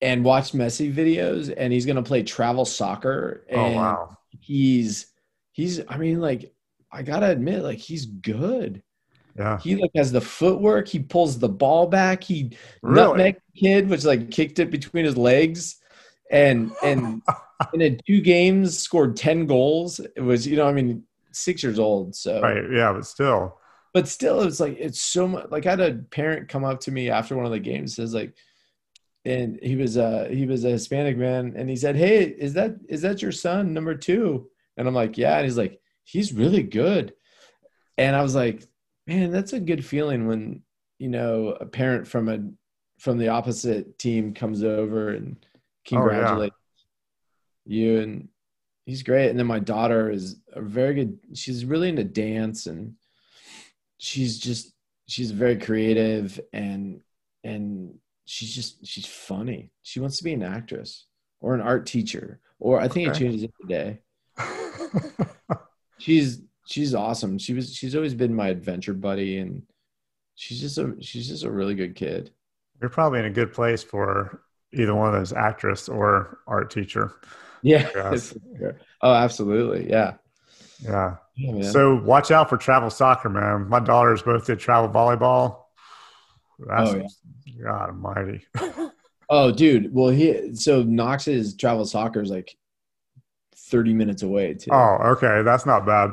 and 0.00 0.24
watch 0.24 0.52
Messi 0.52 0.92
videos, 0.94 1.52
and 1.54 1.72
he's 1.72 1.86
gonna 1.86 2.02
play 2.02 2.22
travel 2.22 2.64
soccer, 2.64 3.44
and 3.48 3.60
oh 3.60 3.76
wow. 3.76 4.16
he's 4.40 5.06
he's 5.52 5.80
I 5.88 5.98
mean 5.98 6.20
like 6.20 6.52
I 6.92 7.02
gotta 7.02 7.28
admit 7.28 7.62
like 7.62 7.78
he's 7.78 8.06
good. 8.06 8.82
Yeah. 9.36 9.58
He 9.58 9.76
like 9.76 9.92
has 9.94 10.10
the 10.10 10.20
footwork. 10.20 10.88
He 10.88 10.98
pulls 10.98 11.38
the 11.38 11.48
ball 11.48 11.86
back. 11.86 12.24
He 12.24 12.56
Really? 12.82 13.06
nutmeg 13.06 13.36
kid, 13.56 13.88
which 13.88 14.04
like 14.04 14.30
kicked 14.30 14.58
it 14.58 14.70
between 14.70 15.04
his 15.04 15.16
legs, 15.16 15.77
and 16.30 16.72
and 16.82 17.22
and 17.72 17.82
in 17.82 18.00
two 18.06 18.20
games 18.20 18.78
scored 18.78 19.16
ten 19.16 19.46
goals. 19.46 20.00
It 20.00 20.20
was 20.20 20.46
you 20.46 20.56
know 20.56 20.68
I 20.68 20.72
mean 20.72 21.04
six 21.32 21.62
years 21.62 21.78
old. 21.78 22.14
So 22.14 22.40
Right. 22.40 22.64
Yeah, 22.72 22.92
but 22.92 23.06
still. 23.06 23.58
but 23.94 24.08
still 24.08 24.42
it's 24.42 24.60
like 24.60 24.76
it's 24.78 25.00
so 25.00 25.28
much. 25.28 25.46
Like 25.50 25.66
I 25.66 25.70
had 25.70 25.80
a 25.80 25.94
parent 25.94 26.48
come 26.48 26.64
up 26.64 26.80
to 26.80 26.90
me 26.90 27.10
after 27.10 27.36
one 27.36 27.46
of 27.46 27.52
the 27.52 27.58
games 27.60 27.96
says 27.96 28.14
like, 28.14 28.34
and 29.24 29.58
he 29.62 29.76
was 29.76 29.96
a 29.96 30.28
he 30.28 30.46
was 30.46 30.64
a 30.64 30.70
Hispanic 30.70 31.16
man, 31.16 31.54
and 31.56 31.68
he 31.68 31.76
said, 31.76 31.96
"Hey, 31.96 32.24
is 32.24 32.54
that 32.54 32.76
is 32.88 33.02
that 33.02 33.20
your 33.22 33.32
son 33.32 33.74
number 33.74 33.94
two? 33.94 34.48
And 34.76 34.86
I'm 34.86 34.94
like, 34.94 35.18
"Yeah," 35.18 35.36
and 35.36 35.44
he's 35.44 35.58
like, 35.58 35.80
"He's 36.04 36.32
really 36.32 36.62
good," 36.62 37.14
and 37.98 38.14
I 38.16 38.22
was 38.22 38.34
like, 38.34 38.62
"Man, 39.06 39.30
that's 39.32 39.52
a 39.52 39.60
good 39.60 39.84
feeling 39.84 40.28
when 40.28 40.62
you 40.98 41.08
know 41.08 41.56
a 41.60 41.66
parent 41.66 42.06
from 42.06 42.28
a 42.28 42.38
from 42.98 43.18
the 43.18 43.28
opposite 43.28 43.98
team 43.98 44.34
comes 44.34 44.62
over 44.62 45.10
and 45.10 45.36
Oh, 45.92 46.00
congratulates 46.00 46.56
you 47.64 48.00
and." 48.00 48.28
He's 48.86 49.02
great, 49.02 49.28
and 49.28 49.38
then 49.38 49.46
my 49.46 49.58
daughter 49.58 50.10
is 50.10 50.36
a 50.54 50.62
very 50.62 50.94
good. 50.94 51.18
She's 51.34 51.66
really 51.66 51.90
into 51.90 52.04
dance, 52.04 52.66
and 52.66 52.94
she's 53.98 54.38
just 54.38 54.72
she's 55.06 55.30
very 55.30 55.58
creative 55.58 56.40
and 56.54 57.02
and 57.44 57.98
she's 58.24 58.54
just 58.54 58.86
she's 58.86 59.04
funny. 59.04 59.72
She 59.82 60.00
wants 60.00 60.16
to 60.16 60.24
be 60.24 60.32
an 60.32 60.42
actress 60.42 61.04
or 61.40 61.54
an 61.54 61.60
art 61.60 61.84
teacher, 61.84 62.40
or 62.58 62.80
I 62.80 62.88
think 62.88 63.08
Okay. 63.08 63.16
it 63.16 63.20
changes 63.20 63.44
every 63.44 63.68
day. 63.68 63.98
She's 65.98 66.40
she's 66.64 66.94
awesome. 66.94 67.38
She 67.38 67.52
was 67.54 67.74
she's 67.74 67.94
always 67.96 68.14
been 68.14 68.34
my 68.34 68.48
adventure 68.48 68.94
buddy, 68.94 69.38
and 69.38 69.62
she's 70.34 70.60
just 70.60 70.78
a 70.78 70.94
she's 71.00 71.28
just 71.28 71.44
a 71.44 71.50
really 71.50 71.74
good 71.74 71.94
kid. 71.94 72.30
You're 72.80 72.88
probably 72.90 73.18
in 73.18 73.24
a 73.26 73.30
good 73.30 73.52
place 73.52 73.82
for 73.82 74.42
either 74.72 74.94
one 74.94 75.08
of 75.08 75.14
those 75.14 75.32
actress 75.32 75.88
or 75.88 76.38
art 76.46 76.70
teacher. 76.70 77.12
Yeah. 77.62 77.88
Oh, 79.02 79.12
absolutely. 79.12 79.88
Yeah. 79.88 80.14
Yeah. 80.80 81.16
Yeah. 81.36 81.70
So 81.70 81.96
watch 81.96 82.30
out 82.30 82.48
for 82.48 82.56
travel 82.56 82.90
soccer, 82.90 83.28
man. 83.28 83.68
My 83.68 83.80
daughters 83.80 84.22
both 84.22 84.46
did 84.46 84.58
travel 84.58 84.88
volleyball. 84.88 85.62
That's 86.58 86.90
Oh, 86.90 87.06
God 87.62 87.90
almighty. 87.90 88.44
oh, 89.28 89.52
dude. 89.52 89.92
Well, 89.92 90.08
he 90.08 90.54
so 90.54 90.82
Knox's 90.82 91.54
travel 91.54 91.84
soccer 91.84 92.20
is 92.20 92.30
like 92.30 92.56
thirty 93.54 93.94
minutes 93.94 94.22
away 94.22 94.54
too. 94.54 94.70
Oh, 94.72 94.98
okay. 95.16 95.42
That's 95.42 95.66
not 95.66 95.86
bad. 95.86 96.12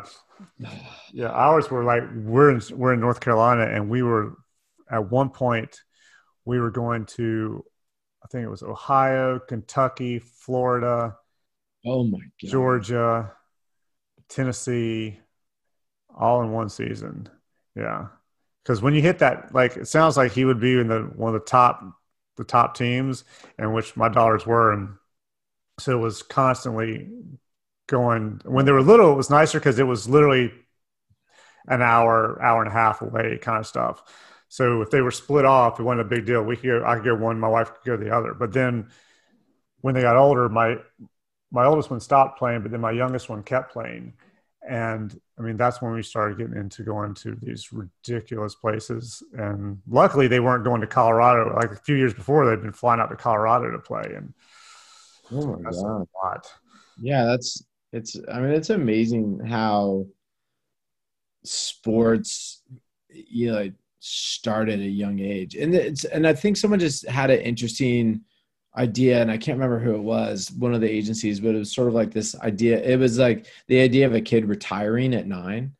Yeah, 1.13 1.29
ours 1.29 1.71
were 1.71 1.85
like 1.85 2.03
we're 2.13 2.49
in 2.51 2.61
we're 2.73 2.91
in 2.93 2.99
North 2.99 3.21
Carolina, 3.21 3.61
and 3.73 3.89
we 3.89 4.03
were 4.03 4.35
at 4.91 5.09
one 5.09 5.29
point 5.29 5.79
we 6.43 6.59
were 6.59 6.71
going 6.71 7.05
to, 7.05 7.63
think 8.35 8.45
it 8.45 8.49
was 8.49 8.63
Ohio, 8.63 9.39
Kentucky, 9.39 10.19
Florida, 10.19 11.17
Oh 11.85 12.03
my 12.03 12.19
god. 12.41 12.51
Georgia, 12.51 13.31
Tennessee, 14.29 15.19
all 16.15 16.43
in 16.43 16.51
one 16.51 16.69
season. 16.69 17.29
Yeah, 17.75 18.07
because 18.63 18.81
when 18.81 18.93
you 18.93 19.01
hit 19.01 19.19
that, 19.19 19.53
like 19.53 19.77
it 19.77 19.87
sounds 19.87 20.17
like 20.17 20.31
he 20.31 20.45
would 20.45 20.59
be 20.59 20.79
in 20.79 20.87
the 20.87 21.01
one 21.15 21.35
of 21.35 21.41
the 21.41 21.47
top 21.47 21.83
the 22.37 22.43
top 22.43 22.75
teams, 22.77 23.23
and 23.57 23.73
which 23.73 23.95
my 23.97 24.09
daughters 24.09 24.45
were, 24.45 24.73
and 24.73 24.95
so 25.79 25.97
it 25.97 26.01
was 26.01 26.23
constantly 26.23 27.09
going. 27.87 28.41
When 28.45 28.65
they 28.65 28.71
were 28.71 28.81
little, 28.83 29.13
it 29.13 29.17
was 29.17 29.29
nicer 29.29 29.59
because 29.59 29.79
it 29.79 29.83
was 29.87 30.09
literally 30.09 30.51
an 31.67 31.81
hour, 31.81 32.41
hour 32.41 32.61
and 32.61 32.69
a 32.69 32.73
half 32.73 33.01
away, 33.01 33.37
kind 33.41 33.59
of 33.59 33.67
stuff. 33.67 34.03
So 34.55 34.81
if 34.81 34.89
they 34.89 35.01
were 35.01 35.11
split 35.11 35.43
off, 35.45 35.79
it 35.79 35.83
wasn't 35.83 36.01
a 36.01 36.05
big 36.05 36.25
deal. 36.25 36.41
We 36.41 36.55
could 36.55 36.67
go, 36.81 36.85
I 36.85 36.95
could 36.95 37.03
go 37.03 37.15
one, 37.15 37.37
my 37.39 37.49
wife 37.49 37.73
could 37.73 37.83
go 37.85 37.97
the 37.97 38.15
other. 38.15 38.33
But 38.33 38.53
then 38.53 38.89
when 39.81 39.95
they 39.95 40.01
got 40.01 40.17
older, 40.17 40.49
my 40.49 40.77
my 41.51 41.65
oldest 41.65 41.89
one 41.91 41.99
stopped 41.99 42.39
playing, 42.39 42.61
but 42.61 42.71
then 42.71 42.81
my 42.81 42.91
youngest 42.91 43.29
one 43.29 43.43
kept 43.43 43.73
playing. 43.73 44.13
And 44.67 45.19
I 45.37 45.43
mean, 45.43 45.57
that's 45.57 45.81
when 45.81 45.93
we 45.93 46.03
started 46.03 46.37
getting 46.37 46.57
into 46.57 46.83
going 46.83 47.13
to 47.15 47.35
these 47.41 47.73
ridiculous 47.73 48.55
places. 48.55 49.23
And 49.33 49.81
luckily, 49.87 50.27
they 50.27 50.39
weren't 50.39 50.63
going 50.65 50.81
to 50.81 50.87
Colorado. 50.87 51.55
Like 51.55 51.71
a 51.71 51.75
few 51.75 51.95
years 51.95 52.13
before, 52.13 52.47
they'd 52.47 52.61
been 52.63 52.73
flying 52.73 53.01
out 53.01 53.09
to 53.09 53.17
Colorado 53.17 53.71
to 53.71 53.79
play. 53.79 54.13
And 54.15 54.33
Oh 55.31 55.45
my 55.57 55.61
that's 55.63 55.83
god. 55.83 56.07
a 56.23 56.25
lot. 56.25 56.47
Yeah, 56.97 57.25
that's 57.25 57.63
it's 57.91 58.17
I 58.31 58.39
mean 58.41 58.51
it's 58.51 58.69
amazing 58.69 59.39
how 59.45 60.07
sports 61.43 62.61
you 63.09 63.51
know 63.51 63.69
start 64.07 64.69
at 64.69 64.79
a 64.79 64.83
young 64.83 65.19
age. 65.19 65.55
And 65.55 65.73
it's 65.73 66.05
and 66.05 66.27
I 66.27 66.33
think 66.33 66.57
someone 66.57 66.79
just 66.79 67.07
had 67.07 67.31
an 67.31 67.41
interesting 67.41 68.21
idea 68.77 69.21
and 69.21 69.31
I 69.31 69.37
can't 69.37 69.57
remember 69.57 69.79
who 69.79 69.95
it 69.95 70.01
was, 70.03 70.51
one 70.51 70.73
of 70.73 70.81
the 70.81 70.89
agencies, 70.89 71.39
but 71.39 71.55
it 71.55 71.59
was 71.59 71.73
sort 71.73 71.87
of 71.87 71.93
like 71.93 72.11
this 72.11 72.37
idea. 72.41 72.81
It 72.83 72.99
was 72.99 73.17
like 73.17 73.47
the 73.67 73.79
idea 73.79 74.05
of 74.05 74.13
a 74.13 74.21
kid 74.21 74.45
retiring 74.45 75.13
at 75.15 75.27
9 75.27 75.71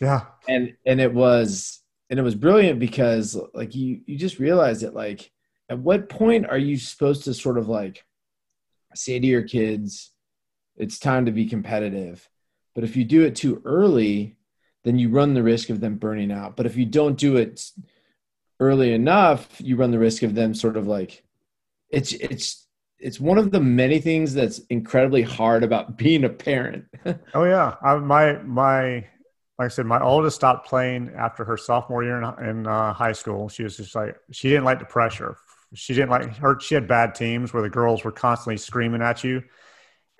Yeah. 0.00 0.22
and 0.48 0.74
and 0.86 1.00
it 1.00 1.12
was 1.12 1.80
and 2.10 2.18
it 2.18 2.22
was 2.22 2.34
brilliant 2.34 2.78
because 2.78 3.36
like 3.54 3.74
you 3.74 4.00
you 4.06 4.16
just 4.16 4.38
realize 4.38 4.80
that 4.82 4.94
like 4.94 5.30
at 5.68 5.78
what 5.78 6.08
point 6.08 6.46
are 6.46 6.58
you 6.58 6.76
supposed 6.76 7.24
to 7.24 7.34
sort 7.34 7.58
of 7.58 7.68
like 7.68 8.04
say 8.94 9.18
to 9.18 9.26
your 9.26 9.42
kids 9.42 10.10
it's 10.76 10.98
time 10.98 11.26
to 11.26 11.32
be 11.32 11.46
competitive 11.46 12.28
but 12.74 12.84
if 12.84 12.94
you 12.96 13.04
do 13.04 13.22
it 13.24 13.34
too 13.34 13.60
early 13.64 14.36
then 14.84 14.98
you 14.98 15.08
run 15.08 15.34
the 15.34 15.42
risk 15.42 15.70
of 15.70 15.80
them 15.80 15.96
burning 15.96 16.30
out 16.32 16.56
but 16.56 16.66
if 16.66 16.76
you 16.76 16.84
don't 16.84 17.18
do 17.18 17.36
it 17.36 17.70
early 18.60 18.92
enough 18.92 19.60
you 19.60 19.76
run 19.76 19.90
the 19.90 19.98
risk 19.98 20.22
of 20.22 20.34
them 20.34 20.54
sort 20.54 20.76
of 20.76 20.86
like 20.86 21.22
it's 21.90 22.12
it's 22.12 22.66
it's 22.98 23.20
one 23.20 23.36
of 23.38 23.50
the 23.50 23.60
many 23.60 24.00
things 24.00 24.32
that's 24.32 24.60
incredibly 24.70 25.22
hard 25.22 25.62
about 25.62 25.96
being 25.98 26.24
a 26.24 26.28
parent 26.28 26.84
Oh 27.34 27.44
yeah, 27.44 27.74
I, 27.82 27.96
my 27.96 28.34
my 28.42 29.04
like 29.58 29.66
I 29.66 29.68
said, 29.68 29.86
my 29.86 30.00
oldest 30.00 30.36
stopped 30.36 30.66
playing 30.66 31.12
after 31.16 31.44
her 31.44 31.56
sophomore 31.56 32.02
year 32.02 32.20
in, 32.20 32.44
in 32.44 32.66
uh, 32.66 32.92
high 32.92 33.12
school. 33.12 33.48
She 33.48 33.62
was 33.62 33.76
just 33.76 33.94
like 33.94 34.16
she 34.32 34.48
didn't 34.48 34.64
like 34.64 34.80
the 34.80 34.84
pressure. 34.84 35.36
She 35.74 35.94
didn't 35.94 36.10
like 36.10 36.36
her. 36.36 36.58
She 36.60 36.74
had 36.74 36.88
bad 36.88 37.14
teams 37.14 37.52
where 37.52 37.62
the 37.62 37.70
girls 37.70 38.04
were 38.04 38.12
constantly 38.12 38.56
screaming 38.56 39.02
at 39.02 39.22
you, 39.22 39.42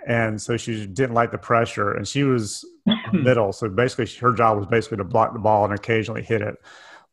and 0.07 0.41
so 0.41 0.57
she 0.57 0.87
didn't 0.87 1.15
like 1.15 1.31
the 1.31 1.39
pressure. 1.39 1.93
And 1.93 2.07
she 2.07 2.25
was 2.25 2.65
middle, 3.13 3.53
so 3.53 3.69
basically 3.69 4.07
her 4.21 4.33
job 4.33 4.59
was 4.59 4.67
basically 4.67 4.99
to 4.99 5.05
block 5.05 5.33
the 5.33 5.39
ball 5.39 5.65
and 5.65 5.75
occasionally 5.75 6.23
hit 6.23 6.43
it, 6.43 6.57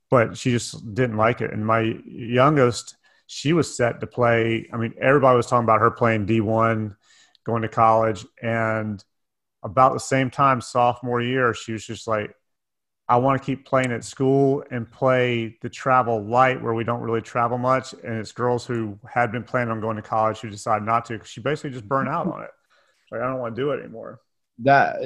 but 0.10 0.38
she 0.38 0.52
just 0.52 0.94
didn't 0.94 1.18
like 1.18 1.42
it. 1.42 1.52
And 1.52 1.66
my 1.66 1.98
youngest, 2.06 2.96
she 3.28 3.54
was 3.54 3.76
set 3.76 4.02
to 4.02 4.08
play. 4.08 4.70
I 4.74 4.78
mean, 4.78 4.94
everybody 5.00 5.38
was 5.38 5.48
talking 5.48 5.64
about 5.64 5.80
her 5.80 5.92
playing 5.92 6.26
D1, 6.26 6.96
going 7.46 7.62
to 7.62 7.70
college. 7.70 8.26
And 8.42 9.04
about 9.64 9.94
the 9.94 10.00
same 10.00 10.30
time, 10.30 10.60
sophomore 10.62 11.22
year, 11.22 11.54
she 11.54 11.72
was 11.74 11.86
just 11.86 12.08
like, 12.08 12.36
I 13.08 13.18
want 13.18 13.42
to 13.42 13.46
keep 13.46 13.66
playing 13.66 13.92
at 13.92 14.06
school 14.06 14.64
and 14.72 14.90
play 14.90 15.58
the 15.62 15.70
travel 15.70 16.24
light 16.24 16.62
where 16.62 16.74
we 16.74 16.86
don't 16.86 17.02
really 17.02 17.22
travel 17.22 17.58
much. 17.58 17.94
And 17.94 18.16
it's 18.16 18.32
girls 18.32 18.66
who 18.66 18.98
had 19.10 19.32
been 19.32 19.44
planning 19.44 19.72
on 19.72 19.82
going 19.82 19.98
to 19.98 20.02
college 20.02 20.40
who 20.40 20.50
decided 20.50 20.86
not 20.86 21.06
to 21.06 21.14
because 21.14 21.30
she 21.30 21.42
basically 21.42 21.72
just 21.72 21.88
burned 21.88 22.08
out 22.08 22.28
on 22.28 22.44
it. 22.44 22.52
Like, 23.12 23.22
I 23.22 23.28
don't 23.28 23.40
want 23.40 23.56
to 23.56 23.62
do 23.62 23.72
it 23.72 23.82
anymore. 23.82 24.20
That, 24.60 24.98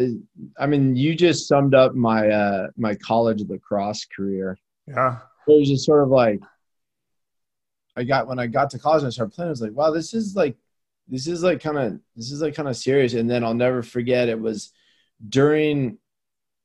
I 0.57 0.67
mean, 0.67 0.95
you 0.95 1.15
just 1.15 1.47
summed 1.47 1.73
up 1.73 1.95
my, 1.95 2.29
uh, 2.29 2.67
my 2.77 2.95
college 2.95 3.41
lacrosse 3.47 4.05
career. 4.05 4.57
Yeah. 4.87 5.17
It 5.47 5.59
was 5.59 5.69
just 5.69 5.85
sort 5.85 6.03
of 6.03 6.09
like, 6.09 6.41
I 7.95 8.03
got, 8.03 8.27
when 8.27 8.39
I 8.39 8.47
got 8.47 8.69
to 8.71 8.79
college 8.79 9.01
and 9.03 9.07
I 9.07 9.11
started 9.11 9.33
playing, 9.33 9.47
I 9.47 9.51
was 9.51 9.61
like, 9.61 9.71
wow, 9.71 9.91
this 9.91 10.13
is 10.13 10.35
like, 10.35 10.55
this 11.07 11.27
is 11.27 11.43
like 11.43 11.61
kind 11.61 11.77
of, 11.77 11.99
this 12.15 12.31
is 12.31 12.41
like 12.41 12.55
kind 12.55 12.67
of 12.67 12.75
serious. 12.75 13.13
And 13.13 13.29
then 13.29 13.43
I'll 13.43 13.53
never 13.53 13.81
forget 13.81 14.29
it 14.29 14.39
was 14.39 14.71
during 15.29 15.97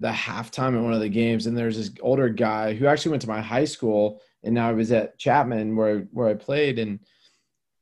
the 0.01 0.09
halftime 0.09 0.75
at 0.75 0.83
one 0.83 0.95
of 0.95 1.01
the 1.01 1.11
games, 1.11 1.47
and 1.47 1.57
there's 1.57 1.77
this 1.77 1.91
older 2.01 2.31
guy 2.31 2.73
who 2.73 2.87
actually 2.87 3.11
went 3.11 3.21
to 3.21 3.29
my 3.29 3.43
high 3.43 3.67
school, 3.67 4.23
and 4.43 4.55
now 4.55 4.71
he 4.71 4.75
was 4.75 4.91
at 4.93 5.19
Chapman 5.19 5.77
where 5.77 6.09
where 6.11 6.27
I 6.27 6.33
played, 6.33 6.79
and 6.79 7.01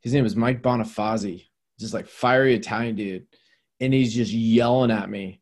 his 0.01 0.13
name 0.13 0.25
was 0.25 0.35
Mike 0.35 0.61
Bonifazi, 0.61 1.47
just 1.79 1.95
like 1.95 2.09
fiery 2.09 2.57
Italian 2.57 2.97
dude, 2.97 3.27
and 3.81 3.93
he's 3.93 4.15
just 4.15 4.33
yelling 4.33 4.91
at 4.91 5.09
me 5.09 5.41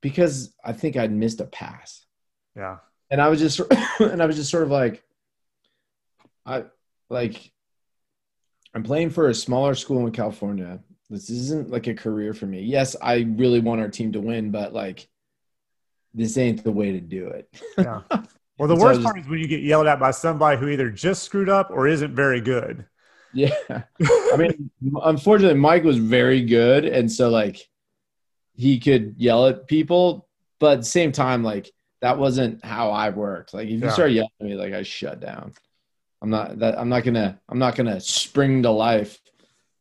because 0.00 0.54
I 0.64 0.72
think 0.72 0.96
I'd 0.96 1.12
missed 1.12 1.40
a 1.40 1.44
pass. 1.44 2.04
Yeah, 2.56 2.78
and 3.10 3.20
I 3.20 3.28
was 3.28 3.40
just 3.40 3.60
and 4.00 4.22
I 4.22 4.26
was 4.26 4.36
just 4.36 4.50
sort 4.50 4.64
of 4.64 4.70
like, 4.70 5.04
I 6.44 6.64
like. 7.08 7.52
I'm 8.74 8.82
playing 8.82 9.08
for 9.08 9.28
a 9.28 9.34
smaller 9.34 9.74
school 9.74 10.06
in 10.06 10.12
California. 10.12 10.80
This 11.08 11.30
isn't 11.30 11.70
like 11.70 11.86
a 11.86 11.94
career 11.94 12.34
for 12.34 12.44
me. 12.44 12.60
Yes, 12.60 12.94
I 13.00 13.26
really 13.36 13.60
want 13.60 13.80
our 13.80 13.88
team 13.88 14.12
to 14.12 14.20
win, 14.20 14.50
but 14.50 14.74
like 14.74 15.08
this 16.16 16.38
ain't 16.38 16.64
the 16.64 16.72
way 16.72 16.92
to 16.92 17.00
do 17.00 17.28
it. 17.28 17.48
yeah. 17.78 18.00
Well, 18.58 18.68
the 18.68 18.76
worst 18.82 19.02
part 19.02 19.18
is 19.18 19.28
when 19.28 19.38
you 19.38 19.46
get 19.46 19.62
yelled 19.62 19.86
at 19.86 20.00
by 20.00 20.10
somebody 20.10 20.58
who 20.58 20.68
either 20.68 20.90
just 20.90 21.22
screwed 21.22 21.48
up 21.48 21.70
or 21.70 21.86
isn't 21.86 22.14
very 22.14 22.40
good. 22.40 22.86
Yeah. 23.36 23.82
I 24.00 24.36
mean, 24.36 24.70
unfortunately, 25.02 25.58
Mike 25.58 25.84
was 25.84 25.98
very 25.98 26.42
good. 26.42 26.86
And 26.86 27.10
so, 27.10 27.28
like, 27.28 27.68
he 28.54 28.80
could 28.80 29.14
yell 29.18 29.46
at 29.46 29.66
people, 29.66 30.26
but 30.58 30.72
at 30.72 30.78
the 30.78 30.84
same 30.84 31.12
time, 31.12 31.44
like, 31.44 31.70
that 32.00 32.18
wasn't 32.18 32.64
how 32.64 32.90
I 32.90 33.10
worked. 33.10 33.52
Like, 33.52 33.66
if 33.66 33.72
you 33.72 33.78
yeah. 33.78 33.90
start 33.90 34.12
yelling 34.12 34.30
at 34.40 34.46
me, 34.46 34.54
like, 34.54 34.72
I 34.72 34.82
shut 34.82 35.20
down. 35.20 35.52
I'm 36.22 36.30
not 36.30 36.58
that, 36.60 36.78
I'm 36.78 36.88
not 36.88 37.04
gonna, 37.04 37.38
I'm 37.48 37.58
not 37.58 37.76
gonna 37.76 38.00
spring 38.00 38.62
to 38.62 38.70
life. 38.70 39.20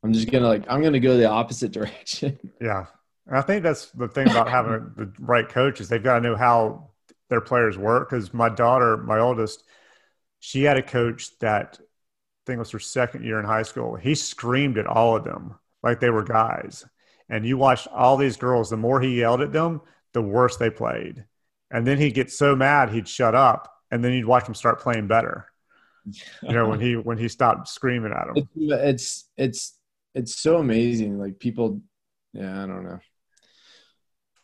I'm 0.04 0.12
just 0.12 0.30
gonna, 0.30 0.48
like, 0.48 0.66
I'm 0.68 0.84
gonna 0.84 1.00
go 1.00 1.16
the 1.18 1.30
opposite 1.30 1.72
direction. 1.72 2.38
Yeah. 2.60 2.88
And 3.28 3.38
I 3.38 3.42
think 3.42 3.64
that's 3.64 3.90
the 3.92 4.08
thing 4.08 4.30
about 4.30 4.50
having 4.50 4.92
the 4.96 5.12
right 5.20 5.48
coach 5.48 5.82
is 5.82 5.90
They've 5.90 6.04
got 6.04 6.16
to 6.16 6.22
know 6.22 6.36
how 6.36 6.90
their 7.30 7.42
players 7.42 7.78
work. 7.78 8.10
Because 8.10 8.34
my 8.34 8.50
daughter, 8.50 8.98
my 8.98 9.20
oldest, 9.20 9.64
she 10.40 10.64
had 10.64 10.78
a 10.78 10.84
coach 10.84 11.38
that 11.40 11.80
I 12.46 12.52
think 12.52 12.60
was 12.60 12.72
her 12.72 12.80
second 12.80 13.26
year 13.26 13.40
in 13.40 13.46
high 13.46 13.64
school. 13.64 13.96
He 13.96 14.14
screamed 14.14 14.78
at 14.78 14.86
all 14.86 15.16
of 15.16 15.24
them 15.24 15.56
like 15.82 16.00
they 16.00 16.12
were 16.12 16.24
guys. 16.24 16.86
And 17.28 17.44
you 17.44 17.58
watched 17.58 17.88
all 17.88 18.18
these 18.18 18.38
girls, 18.38 18.70
the 18.70 18.78
more 18.78 19.02
he 19.02 19.20
yelled 19.20 19.42
at 19.42 19.52
them, 19.52 19.82
the 20.14 20.22
worse 20.22 20.58
they 20.58 20.70
played. 20.70 21.26
And 21.72 21.88
then 21.88 21.98
he'd 21.98 22.14
get 22.14 22.32
so 22.32 22.56
mad 22.56 22.90
he'd 22.90 23.08
shut 23.08 23.34
up. 23.34 23.74
And 23.90 24.04
then 24.04 24.14
you'd 24.14 24.28
watch 24.28 24.46
them 24.46 24.54
start 24.54 24.80
playing 24.80 25.08
better. 25.08 25.48
You 26.44 26.54
know, 26.54 26.70
when 26.70 26.80
he 26.80 26.96
when 26.96 27.18
he 27.18 27.28
stopped 27.28 27.68
screaming 27.68 28.14
at 28.14 28.28
them. 28.28 28.48
It's 28.56 29.28
it's 29.38 29.80
it's 30.14 30.40
so 30.40 30.58
amazing. 30.58 31.18
Like 31.18 31.40
people 31.40 31.82
yeah, 32.34 32.64
I 32.64 32.68
don't 32.68 32.84
know. 32.84 33.00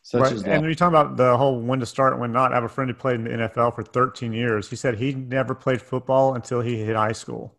Such 0.02 0.20
right. 0.20 0.32
and 0.32 0.62
when 0.62 0.70
you 0.70 0.74
talk 0.74 0.88
about 0.88 1.16
the 1.16 1.36
whole 1.36 1.60
when 1.60 1.78
to 1.78 1.86
start 1.86 2.14
and 2.14 2.20
when 2.20 2.32
not, 2.32 2.50
I 2.50 2.56
have 2.56 2.64
a 2.64 2.68
friend 2.68 2.90
who 2.90 2.94
played 2.94 3.20
in 3.20 3.24
the 3.24 3.48
NFL 3.48 3.76
for 3.76 3.84
13 3.84 4.32
years. 4.32 4.68
He 4.68 4.74
said 4.74 4.96
he 4.96 5.14
never 5.14 5.54
played 5.54 5.80
football 5.80 6.34
until 6.34 6.60
he 6.60 6.82
hit 6.82 6.96
high 6.96 7.12
school. 7.12 7.56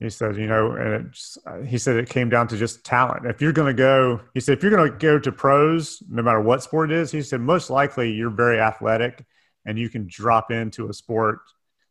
He 0.00 0.08
said, 0.08 0.36
you 0.36 0.46
know, 0.46 0.72
and 0.72 1.12
just, 1.12 1.38
uh, 1.46 1.60
he 1.60 1.76
said 1.76 1.96
it 1.96 2.08
came 2.08 2.30
down 2.30 2.48
to 2.48 2.56
just 2.56 2.84
talent. 2.84 3.26
If 3.26 3.42
you're 3.42 3.52
going 3.52 3.76
to 3.76 3.78
go, 3.78 4.20
he 4.32 4.40
said, 4.40 4.56
if 4.56 4.62
you're 4.62 4.74
going 4.74 4.90
to 4.90 4.96
go 4.96 5.18
to 5.18 5.30
pros, 5.30 6.02
no 6.08 6.22
matter 6.22 6.40
what 6.40 6.62
sport 6.62 6.90
it 6.90 6.96
is, 6.96 7.12
he 7.12 7.20
said, 7.20 7.42
most 7.42 7.68
likely 7.68 8.10
you're 8.10 8.30
very 8.30 8.58
athletic 8.58 9.26
and 9.66 9.78
you 9.78 9.90
can 9.90 10.06
drop 10.08 10.50
into 10.50 10.88
a 10.88 10.94
sport, 10.94 11.40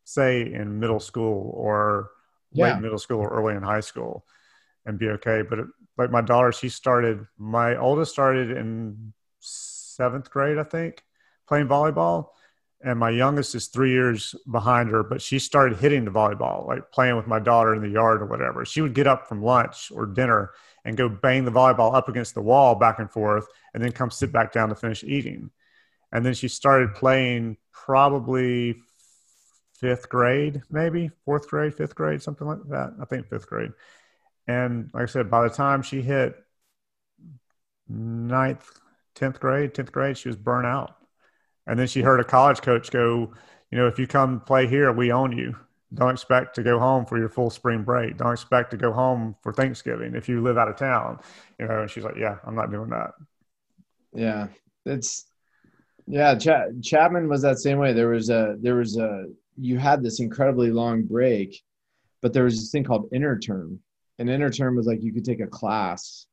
say 0.06 0.42
in 0.42 0.80
middle 0.80 1.00
school 1.00 1.52
or 1.56 2.10
yeah. 2.52 2.74
late 2.74 2.82
middle 2.82 2.98
school 2.98 3.20
or 3.20 3.30
early 3.30 3.56
in 3.56 3.62
high 3.62 3.80
school 3.80 4.26
and 4.88 4.98
be 4.98 5.10
okay. 5.10 5.44
But 5.48 5.60
uh, 5.60 5.64
it, 5.64 5.68
like 6.00 6.10
my 6.10 6.22
daughter, 6.22 6.52
she 6.52 6.70
started, 6.70 7.28
my 7.38 7.76
oldest 7.76 8.12
started 8.12 8.50
in 8.50 9.14
seventh 9.40 10.32
grade, 10.32 10.58
I 10.58 10.64
think, 10.64 11.04
playing 11.48 11.68
volleyball. 11.68 12.30
And 12.82 12.98
my 12.98 13.10
youngest 13.10 13.56
is 13.56 13.68
three 13.68 13.92
years 13.92 14.36
behind 14.50 14.90
her, 14.90 15.04
but 15.04 15.22
she 15.22 15.38
started 15.38 15.80
hitting 15.80 16.06
the 16.06 16.12
volleyball, 16.12 16.66
like 16.66 16.92
playing 16.92 17.18
with 17.18 17.28
my 17.28 17.40
daughter 17.40 17.76
in 17.76 17.82
the 17.82 17.90
yard 17.90 18.22
or 18.22 18.26
whatever. 18.26 18.64
She 18.64 18.82
would 18.82 18.94
get 18.94 19.06
up 19.06 19.28
from 19.28 19.44
lunch 19.44 19.92
or 19.94 20.06
dinner 20.06 20.52
and 20.86 20.96
go 20.96 21.10
bang 21.10 21.44
the 21.44 21.52
volleyball 21.52 21.94
up 21.94 22.08
against 22.08 22.36
the 22.36 22.42
wall 22.42 22.76
back 22.76 23.00
and 23.00 23.12
forth, 23.12 23.48
and 23.74 23.84
then 23.84 23.92
come 23.92 24.10
sit 24.10 24.32
back 24.32 24.54
down 24.54 24.70
to 24.70 24.76
finish 24.76 25.04
eating. 25.04 25.52
And 26.14 26.26
then 26.26 26.34
she 26.34 26.48
started 26.48 26.96
playing 26.96 27.58
probably 27.74 28.78
fifth 29.76 30.08
grade, 30.08 30.62
maybe 30.70 31.12
fourth 31.26 31.50
grade, 31.50 31.76
fifth 31.76 31.96
grade, 31.96 32.22
something 32.22 32.48
like 32.48 32.60
that. 32.70 32.94
I 33.02 33.06
think 33.06 33.28
fifth 33.28 33.48
grade. 33.48 33.72
And 34.48 34.90
like 34.94 35.04
I 35.04 35.06
said, 35.06 35.30
by 35.30 35.44
the 35.44 35.54
time 35.54 35.82
she 35.82 36.02
hit 36.02 36.36
ninth 37.88 38.80
10th 39.16 39.40
grade, 39.40 39.74
10th 39.74 39.92
grade, 39.92 40.18
she 40.18 40.30
was 40.30 40.38
burnt 40.38 40.66
out. 40.66 40.96
And 41.70 41.80
then 41.80 41.88
she 41.88 42.02
heard 42.02 42.20
a 42.20 42.24
college 42.24 42.62
coach 42.62 42.92
go, 42.92 43.32
you 43.72 43.78
know, 43.78 43.88
if 43.88 44.00
you 44.00 44.08
come 44.08 44.42
play 44.42 44.68
here, 44.68 44.92
we 44.92 45.12
own 45.12 45.32
you. 45.38 45.56
Don't 45.94 46.12
expect 46.12 46.56
to 46.56 46.64
go 46.64 46.80
home 46.80 47.06
for 47.06 47.18
your 47.18 47.30
full 47.30 47.50
spring 47.50 47.84
break. 47.84 48.18
Don't 48.18 48.34
expect 48.34 48.72
to 48.72 48.78
go 48.78 48.92
home 48.92 49.36
for 49.42 49.54
Thanksgiving 49.54 50.16
if 50.16 50.28
you 50.28 50.42
live 50.42 50.58
out 50.58 50.68
of 50.68 50.78
town. 50.78 51.20
You 51.60 51.68
know, 51.68 51.82
and 51.82 51.90
she's 51.90 52.04
like, 52.04 52.18
yeah, 52.18 52.38
I'm 52.46 52.56
not 52.56 52.72
doing 52.72 52.90
that. 52.90 53.12
Yeah. 54.14 54.48
It's, 54.86 55.28
yeah. 56.08 56.36
Ch- 56.36 56.82
Chapman 56.82 57.30
was 57.30 57.44
that 57.44 57.60
same 57.60 57.78
way. 57.78 57.94
There 57.94 58.10
was 58.10 58.30
a, 58.30 58.56
there 58.60 58.76
was 58.76 58.98
a, 58.98 59.26
you 59.58 59.78
had 59.78 60.04
this 60.04 60.20
incredibly 60.20 60.72
long 60.72 61.04
break, 61.04 61.62
but 62.22 62.34
there 62.34 62.44
was 62.44 62.60
this 62.60 62.72
thing 62.72 62.84
called 62.84 63.10
interterm. 63.12 63.78
And 64.18 64.28
interterm 64.28 64.76
was 64.76 64.88
like 64.88 65.04
you 65.04 65.14
could 65.14 65.26
take 65.26 65.40
a 65.40 65.48
class 65.48 66.26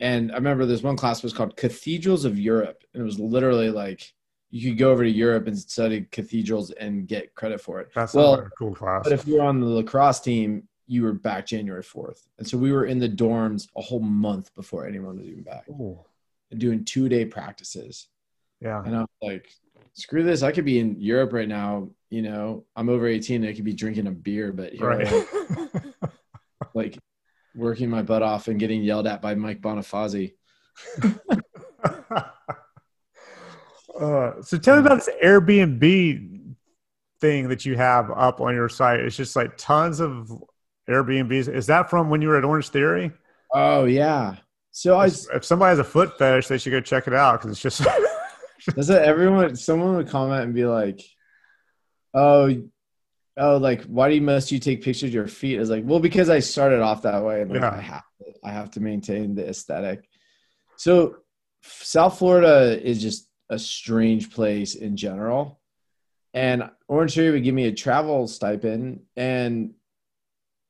and 0.00 0.32
I 0.32 0.34
remember 0.34 0.66
this 0.66 0.82
one 0.82 0.96
class 0.96 1.22
was 1.22 1.32
called 1.32 1.56
Cathedrals 1.56 2.24
of 2.24 2.38
Europe, 2.38 2.82
and 2.92 3.00
it 3.00 3.04
was 3.04 3.18
literally 3.18 3.70
like 3.70 4.12
you 4.54 4.70
could 4.70 4.78
go 4.78 4.92
over 4.92 5.02
to 5.02 5.10
Europe 5.10 5.48
and 5.48 5.58
study 5.58 6.06
cathedrals 6.12 6.70
and 6.70 7.08
get 7.08 7.34
credit 7.34 7.60
for 7.60 7.80
it. 7.80 7.90
That's 7.92 8.14
well, 8.14 8.34
a 8.34 8.50
cool 8.50 8.72
class. 8.72 9.02
But 9.02 9.12
if 9.12 9.26
you 9.26 9.38
were 9.38 9.42
on 9.42 9.58
the 9.58 9.66
lacrosse 9.66 10.20
team, 10.20 10.68
you 10.86 11.02
were 11.02 11.12
back 11.12 11.44
January 11.44 11.82
fourth, 11.82 12.28
and 12.38 12.46
so 12.46 12.56
we 12.56 12.70
were 12.70 12.84
in 12.84 13.00
the 13.00 13.08
dorms 13.08 13.66
a 13.76 13.82
whole 13.82 13.98
month 13.98 14.54
before 14.54 14.86
anyone 14.86 15.18
was 15.18 15.26
even 15.26 15.42
back, 15.42 15.68
Ooh. 15.68 15.98
doing 16.56 16.84
two 16.84 17.08
day 17.08 17.24
practices. 17.24 18.06
Yeah, 18.60 18.80
and 18.84 18.94
I 18.94 19.00
was 19.00 19.08
like, 19.20 19.50
screw 19.94 20.22
this. 20.22 20.44
I 20.44 20.52
could 20.52 20.64
be 20.64 20.78
in 20.78 21.00
Europe 21.00 21.32
right 21.32 21.48
now. 21.48 21.88
You 22.10 22.22
know, 22.22 22.64
I'm 22.76 22.88
over 22.88 23.08
18. 23.08 23.44
I 23.44 23.54
could 23.54 23.64
be 23.64 23.72
drinking 23.72 24.06
a 24.06 24.12
beer, 24.12 24.52
but 24.52 24.72
here 24.72 24.86
right. 24.88 26.12
like 26.74 26.96
working 27.56 27.90
my 27.90 28.02
butt 28.02 28.22
off 28.22 28.46
and 28.46 28.60
getting 28.60 28.84
yelled 28.84 29.08
at 29.08 29.20
by 29.20 29.34
Mike 29.34 29.60
Bonifazi. 29.60 30.34
uh, 34.04 34.42
so 34.42 34.58
tell 34.58 34.76
me 34.76 34.86
about 34.86 34.96
this 34.96 35.10
Airbnb 35.22 36.54
thing 37.20 37.48
that 37.48 37.64
you 37.64 37.76
have 37.76 38.10
up 38.10 38.40
on 38.40 38.54
your 38.54 38.68
site. 38.68 39.00
It's 39.00 39.16
just 39.16 39.36
like 39.36 39.56
tons 39.56 40.00
of 40.00 40.30
Airbnbs. 40.88 41.54
Is 41.54 41.66
that 41.66 41.90
from 41.90 42.10
when 42.10 42.22
you 42.22 42.28
were 42.28 42.36
at 42.36 42.44
Orange 42.44 42.68
Theory? 42.68 43.12
Oh 43.52 43.84
yeah. 43.84 44.36
So 44.72 44.98
I, 44.98 45.06
if 45.06 45.44
somebody 45.44 45.70
has 45.70 45.78
a 45.78 45.84
foot 45.84 46.18
fetish, 46.18 46.48
they 46.48 46.58
should 46.58 46.70
go 46.70 46.80
check 46.80 47.06
it 47.06 47.14
out 47.14 47.40
because 47.40 47.52
it's 47.52 47.60
just. 47.60 47.86
Does 48.74 48.88
it 48.88 49.02
everyone? 49.02 49.56
Someone 49.56 49.96
would 49.96 50.08
comment 50.08 50.44
and 50.44 50.54
be 50.54 50.64
like, 50.64 51.00
"Oh, 52.14 52.50
oh, 53.36 53.56
like 53.56 53.84
why 53.84 54.08
do 54.08 54.14
you 54.14 54.22
must 54.22 54.52
you 54.52 54.58
take 54.58 54.82
pictures 54.82 55.08
of 55.08 55.14
your 55.14 55.26
feet? 55.26 55.60
Is 55.60 55.70
like, 55.70 55.84
well, 55.84 56.00
because 56.00 56.30
I 56.30 56.40
started 56.40 56.80
off 56.80 57.02
that 57.02 57.22
way, 57.22 57.42
and 57.42 57.50
like, 57.50 57.60
yeah. 57.60 57.70
I 57.70 57.80
have 57.80 58.04
to, 58.18 58.32
I 58.44 58.50
have 58.52 58.70
to 58.72 58.80
maintain 58.80 59.34
the 59.34 59.48
aesthetic. 59.48 60.08
So 60.76 61.16
South 61.62 62.18
Florida 62.18 62.80
is 62.82 63.00
just 63.00 63.28
a 63.50 63.58
strange 63.58 64.30
place 64.30 64.74
in 64.74 64.96
general, 64.96 65.60
and 66.32 66.70
Orange 66.88 67.14
Theory 67.14 67.32
would 67.32 67.44
give 67.44 67.54
me 67.54 67.66
a 67.66 67.72
travel 67.72 68.26
stipend, 68.26 69.02
and 69.16 69.74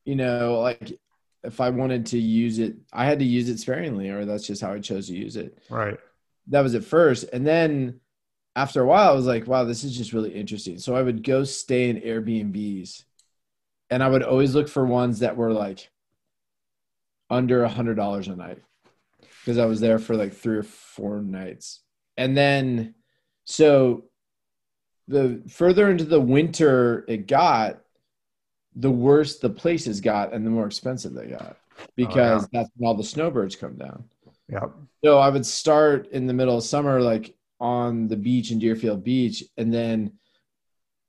you 0.05 0.16
know, 0.16 0.61
like 0.61 0.99
if 1.43 1.61
I 1.61 1.70
wanted 1.70 2.07
to 2.07 2.18
use 2.18 2.59
it, 2.59 2.77
I 2.93 3.05
had 3.05 3.18
to 3.18 3.25
use 3.25 3.49
it 3.49 3.59
sparingly, 3.59 4.11
or 4.11 4.25
that's 4.25 4.47
just 4.47 4.62
how 4.62 4.72
I 4.72 4.81
chose 4.81 5.09
to 5.09 5.14
use 5.14 5.37
it. 5.37 5.59
Right. 5.70 5.99
That 6.49 6.62
was 6.62 6.75
at 6.75 6.85
first, 6.85 7.25
and 7.33 7.47
then 7.47 8.01
after 8.57 8.83
a 8.83 8.87
while, 8.87 9.11
I 9.11 9.14
was 9.14 9.27
like, 9.27 9.47
wow, 9.47 9.64
this 9.64 9.85
is 9.85 9.97
just 9.97 10.12
really 10.12 10.33
interesting. 10.33 10.79
So 10.79 10.95
I 10.95 11.03
would 11.03 11.22
go 11.22 11.45
stay 11.45 11.89
in 11.89 12.01
Airbnbs 12.01 13.05
and 13.91 14.03
I 14.03 14.09
would 14.09 14.22
always 14.22 14.55
look 14.55 14.68
for 14.68 14.85
ones 14.85 15.20
that 15.20 15.37
were 15.37 15.53
like 15.53 15.91
under 17.31 17.64
a 17.64 17.68
hundred 17.68 17.97
dollars 17.97 18.29
a 18.29 18.37
night 18.37 18.62
because 19.41 19.59
I 19.59 19.66
was 19.66 19.81
there 19.81 19.99
for 19.99 20.16
like 20.16 20.33
three 20.33 20.57
or 20.57 20.62
four 20.62 21.20
nights. 21.20 21.81
And 22.17 22.37
then, 22.37 22.95
so 23.45 24.05
the 25.09 25.43
further 25.49 25.91
into 25.91 26.05
the 26.05 26.21
winter 26.21 27.05
it 27.09 27.27
got, 27.27 27.81
the 28.75 28.91
worse 28.91 29.39
the 29.39 29.51
places 29.51 30.01
got 30.01 30.33
and 30.33 30.45
the 30.45 30.51
more 30.51 30.67
expensive 30.67 31.12
they 31.12 31.27
got 31.27 31.57
oh, 31.79 31.85
because 31.97 32.45
oh, 32.45 32.49
yeah. 32.53 32.61
that's 32.61 32.71
when 32.77 32.89
all 32.89 32.95
the 32.95 33.05
snowbirds 33.05 33.57
come 33.57 33.77
down. 33.77 34.05
Yep. 34.49 34.73
So 35.05 35.19
I 35.19 35.29
would 35.29 35.47
start 35.47 36.09
in 36.12 36.27
the 36.27 36.33
middle 36.33 36.59
of 36.59 36.65
summer, 36.65 37.01
like 37.01 37.35
on 37.61 38.09
the 38.09 38.17
beach 38.17 38.51
in 38.51 38.59
Deerfield 38.59 39.05
Beach, 39.05 39.45
and 39.57 39.73
then 39.73 40.12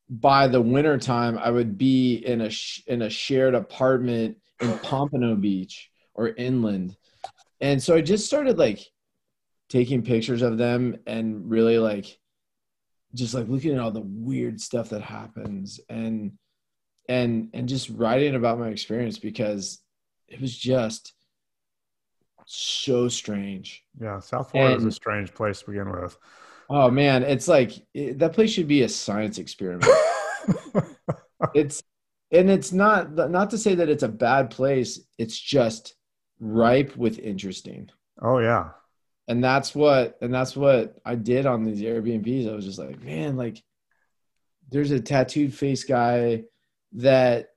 by 0.09 0.47
the 0.47 0.61
winter 0.61 0.97
time, 0.97 1.37
I 1.37 1.49
would 1.49 1.77
be 1.77 2.15
in 2.17 2.41
a 2.41 2.49
sh- 2.49 2.83
in 2.87 3.01
a 3.01 3.09
shared 3.09 3.55
apartment 3.55 4.37
in 4.61 4.77
Pompano 4.79 5.35
Beach 5.35 5.89
or 6.13 6.29
inland, 6.29 6.95
and 7.59 7.81
so 7.81 7.95
I 7.95 8.01
just 8.01 8.25
started 8.25 8.57
like 8.57 8.79
taking 9.75 10.01
pictures 10.01 10.41
of 10.41 10.57
them 10.57 10.95
and 11.05 11.49
really 11.49 11.77
like 11.77 12.17
just 13.13 13.33
like 13.33 13.49
looking 13.49 13.73
at 13.73 13.79
all 13.79 13.91
the 13.91 13.99
weird 13.99 14.61
stuff 14.61 14.87
that 14.87 15.01
happens 15.01 15.81
and 15.89 16.31
and 17.09 17.49
and 17.53 17.67
just 17.67 17.89
writing 17.89 18.35
about 18.35 18.57
my 18.57 18.69
experience 18.69 19.19
because 19.19 19.81
it 20.29 20.39
was 20.39 20.57
just 20.57 21.11
so 22.45 23.09
strange. 23.09 23.83
Yeah, 23.99 24.21
South 24.21 24.51
Florida 24.51 24.75
and, 24.75 24.81
is 24.81 24.85
a 24.85 24.91
strange 24.95 25.33
place 25.33 25.59
to 25.59 25.65
begin 25.65 25.91
with. 25.91 26.17
Oh 26.69 26.89
man, 26.89 27.23
it's 27.23 27.49
like 27.49 27.73
it, 27.93 28.17
that 28.19 28.31
place 28.31 28.51
should 28.51 28.69
be 28.69 28.83
a 28.83 28.89
science 28.89 29.39
experiment. 29.39 29.91
it's 31.53 31.83
and 32.31 32.49
it's 32.49 32.71
not 32.71 33.13
not 33.13 33.49
to 33.49 33.57
say 33.57 33.75
that 33.75 33.89
it's 33.89 34.03
a 34.03 34.07
bad 34.07 34.51
place. 34.51 35.01
It's 35.17 35.37
just 35.37 35.95
ripe 36.39 36.95
with 36.95 37.19
interesting. 37.19 37.89
Oh 38.21 38.39
yeah. 38.39 38.69
And 39.27 39.43
that's 39.43 39.73
what 39.73 40.17
and 40.21 40.33
that's 40.33 40.55
what 40.55 40.97
I 41.03 41.15
did 41.15 41.45
on 41.45 41.63
these 41.63 41.81
Airbnbs. 41.81 42.49
I 42.49 42.55
was 42.55 42.65
just 42.65 42.79
like, 42.79 43.01
man, 43.03 43.37
like 43.37 43.63
there's 44.69 44.91
a 44.91 44.99
tattooed 44.99 45.53
face 45.53 45.83
guy 45.83 46.43
that 46.93 47.49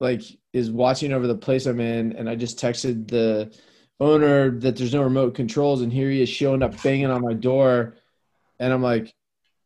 like 0.00 0.22
is 0.52 0.70
watching 0.70 1.12
over 1.12 1.26
the 1.26 1.34
place 1.34 1.66
I'm 1.66 1.80
in 1.80 2.14
and 2.14 2.28
I 2.28 2.36
just 2.36 2.58
texted 2.58 3.08
the 3.08 3.52
owner 4.00 4.50
that 4.60 4.76
there's 4.76 4.94
no 4.94 5.02
remote 5.02 5.34
controls 5.34 5.82
and 5.82 5.92
here 5.92 6.10
he 6.10 6.22
is 6.22 6.28
showing 6.28 6.62
up 6.62 6.80
banging 6.82 7.10
on 7.10 7.22
my 7.22 7.34
door 7.34 7.96
and 8.60 8.72
I'm 8.72 8.82
like, 8.82 9.14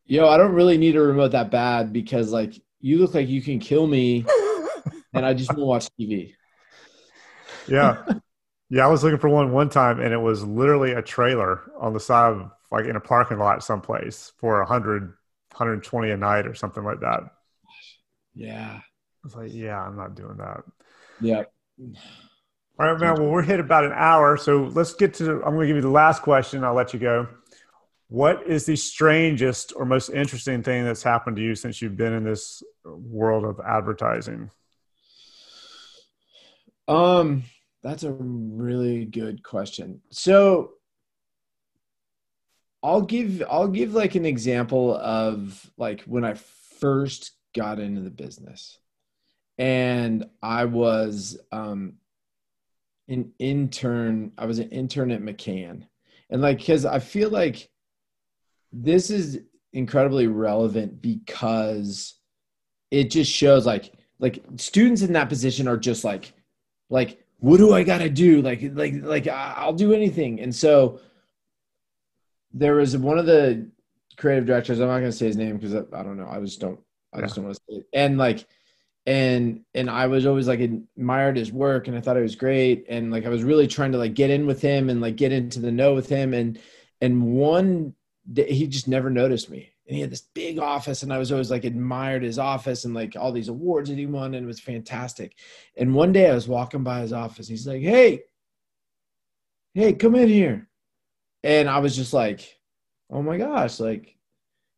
yo, 0.07 0.29
I 0.29 0.37
don't 0.37 0.53
really 0.53 0.79
need 0.79 0.97
a 0.97 1.01
remote 1.01 1.33
that 1.33 1.51
bad 1.51 1.93
because 1.93 2.33
like 2.33 2.55
you 2.81 2.99
look 2.99 3.15
like 3.15 3.29
you 3.29 3.43
can 3.43 3.59
kill 3.59 3.87
me 3.87 4.25
and 5.15 5.25
I 5.25 5.35
just 5.35 5.51
want 5.51 5.61
to 5.61 5.65
watch 5.67 5.89
TV. 6.01 6.35
Yeah. 7.69 8.03
Yeah, 8.73 8.87
I 8.87 8.89
was 8.89 9.05
looking 9.05 9.19
for 9.19 9.29
one 9.29 9.53
one 9.53 9.69
time 9.69 10.01
and 10.01 10.15
it 10.15 10.19
was 10.19 10.43
literally 10.45 10.93
a 10.93 11.03
trailer 11.03 11.61
on 11.79 11.93
the 11.93 12.01
side 12.01 12.33
of 12.33 12.51
like 12.71 12.87
in 12.87 12.97
a 12.97 13.01
parking 13.01 13.37
lot 13.37 13.63
someplace 13.63 14.33
for 14.39 14.61
100 14.61 15.03
120 15.03 16.11
a 16.11 16.17
night 16.17 16.47
or 16.47 16.55
something 16.55 16.83
like 16.83 17.01
that. 17.01 17.21
Yeah. 18.35 18.81
I 18.81 18.83
was 19.23 19.37
like, 19.37 19.53
yeah, 19.53 19.79
I'm 19.79 19.95
not 19.95 20.15
doing 20.15 20.39
that. 20.39 20.65
Yeah. 21.21 21.43
All 22.79 22.91
right, 22.91 22.99
man. 22.99 23.17
Well, 23.21 23.31
we're 23.31 23.43
hit 23.43 23.61
about 23.61 23.85
an 23.85 23.93
hour, 23.95 24.39
so 24.39 24.71
let's 24.73 24.95
get 24.95 25.13
to. 25.15 25.43
I'm 25.45 25.55
going 25.55 25.61
to 25.61 25.67
give 25.67 25.77
you 25.77 25.83
the 25.83 25.91
last 25.91 26.23
question. 26.23 26.65
I'll 26.65 26.73
let 26.73 26.95
you 26.95 26.99
go. 26.99 27.29
What 28.09 28.47
is 28.47 28.65
the 28.65 28.77
strangest 28.77 29.75
or 29.77 29.85
most 29.85 30.09
interesting 30.09 30.63
thing 30.63 30.85
that's 30.85 31.03
happened 31.03 31.37
to 31.37 31.43
you 31.43 31.55
since 31.55 31.83
you've 31.83 31.99
been 31.99 32.15
in 32.15 32.25
this 32.25 32.63
world 32.87 33.45
of 33.45 33.61
advertising? 33.61 34.51
Um, 36.89 37.45
that's 37.83 38.05
a 38.05 38.13
really 38.13 39.05
good 39.05 39.43
question. 39.43 40.01
So 40.11 40.73
I'll 42.83 43.03
give 43.03 43.43
I'll 43.49 43.69
give 43.69 43.95
like 43.95 44.15
an 44.15 44.25
example 44.25 44.97
of 44.97 45.71
like 45.77 46.03
when 46.03 46.25
I 46.25 46.35
first 46.81 47.33
got 47.55 47.79
into 47.79 48.01
the 48.01 48.11
business. 48.11 48.79
And 49.59 50.27
I 50.43 50.65
was 50.65 51.39
um 51.51 51.95
an 53.09 53.33
intern, 53.39 54.33
I 54.39 54.47
was 54.47 54.59
an 54.59 54.71
intern 54.71 55.11
at 55.11 55.21
McCann. 55.21 55.87
And 56.31 56.41
like 56.41 56.65
cuz 56.65 56.85
I 56.85 56.99
feel 56.99 57.31
like 57.31 57.69
this 58.73 59.11
is 59.11 59.41
incredibly 59.73 60.27
relevant 60.27 61.03
because 61.03 62.15
it 62.91 63.11
just 63.11 63.31
shows 63.31 63.67
like 63.67 63.93
like 64.19 64.43
students 64.57 65.03
in 65.03 65.15
that 65.15 65.29
position 65.29 65.67
are 65.67 65.77
just 65.77 66.05
like 66.05 66.33
like 66.89 67.22
what 67.43 67.57
do 67.57 67.75
I 67.75 67.83
got 67.83 67.99
to 67.99 68.09
do? 68.09 68.41
Like 68.41 68.61
like 68.73 68.95
like 69.03 69.27
I'll 69.27 69.73
do 69.73 69.93
anything. 69.93 70.41
And 70.41 70.55
so 70.55 71.01
there 72.53 72.77
was 72.77 72.97
one 72.97 73.19
of 73.19 73.27
the 73.27 73.69
creative 74.17 74.47
directors 74.47 74.79
I'm 74.79 74.87
not 74.87 75.01
going 75.01 75.11
to 75.11 75.17
say 75.17 75.27
his 75.27 75.37
name 75.37 75.57
because 75.57 75.75
I, 75.75 75.81
I, 75.93 76.05
don't 76.05 76.17
know. 76.17 76.29
I 76.29 76.39
just 76.39 76.61
don't 76.61 76.79
I 77.13 77.19
yeah. 77.19 77.25
just 77.25 77.35
don't 77.35 77.47
want 77.47 77.57
to 77.57 77.63
say 77.69 77.79
it. 77.79 77.87
And 77.93 78.17
like 78.17 78.47
and 79.07 79.63
and 79.75 79.91
I 79.91 80.07
was 80.07 80.25
always 80.25 80.47
like 80.47 80.61
admired 80.61 81.37
his 81.37 81.51
work 81.51 81.89
and 81.89 81.97
I 81.97 82.01
thought 82.01 82.17
it 82.17 82.23
was 82.23 82.37
great. 82.37 82.87
And 82.89 83.11
like 83.11 83.27
I 83.27 83.29
was 83.29 83.43
really 83.43 83.67
trying 83.67 83.91
to 83.91 83.99
like 83.99 84.15
get 84.15 84.31
in 84.31 84.47
with 84.47 84.63
him 84.63 84.89
and 84.89 85.01
like 85.01 85.17
get 85.17 85.33
into 85.33 85.59
the 85.59 85.73
know 85.73 85.95
with 85.95 86.09
him. 86.09 86.35
And 86.35 86.61
and 87.01 87.25
one 87.25 87.97
day 88.33 88.53
he 88.53 88.69
just 88.69 88.87
never 88.87 89.11
noticed 89.11 89.51
me. 89.51 89.72
And 89.93 89.97
he 89.99 90.01
had 90.01 90.11
this 90.11 90.23
big 90.33 90.59
office, 90.59 91.03
and 91.03 91.13
I 91.13 91.19
was 91.19 91.31
always 91.31 91.51
like 91.51 91.65
admired 91.65 92.23
his 92.23 92.39
office 92.39 92.87
and 92.87 92.95
like 92.95 93.15
all 93.15 93.31
these 93.31 93.49
awards 93.51 93.91
that 93.91 93.99
he 93.99 94.07
won, 94.07 94.33
and 94.33 94.43
it 94.43 94.47
was 94.47 94.59
fantastic. 94.59 95.37
And 95.77 95.95
one 95.95 96.13
day 96.13 96.31
I 96.31 96.35
was 96.35 96.49
walking 96.49 96.83
by 96.83 97.03
his 97.03 97.13
office. 97.13 97.47
He's 97.47 97.67
like, 97.67 97.83
"Hey, 97.83 98.23
hey, 99.75 99.93
come 99.93 100.15
in 100.15 100.31
here," 100.31 100.71
and 101.45 101.69
I 101.69 101.81
was 101.81 101.95
just 101.95 102.15
like, 102.15 102.59
"Oh 103.11 103.21
my 103.21 103.37
gosh!" 103.37 103.81
Like, 103.81 104.17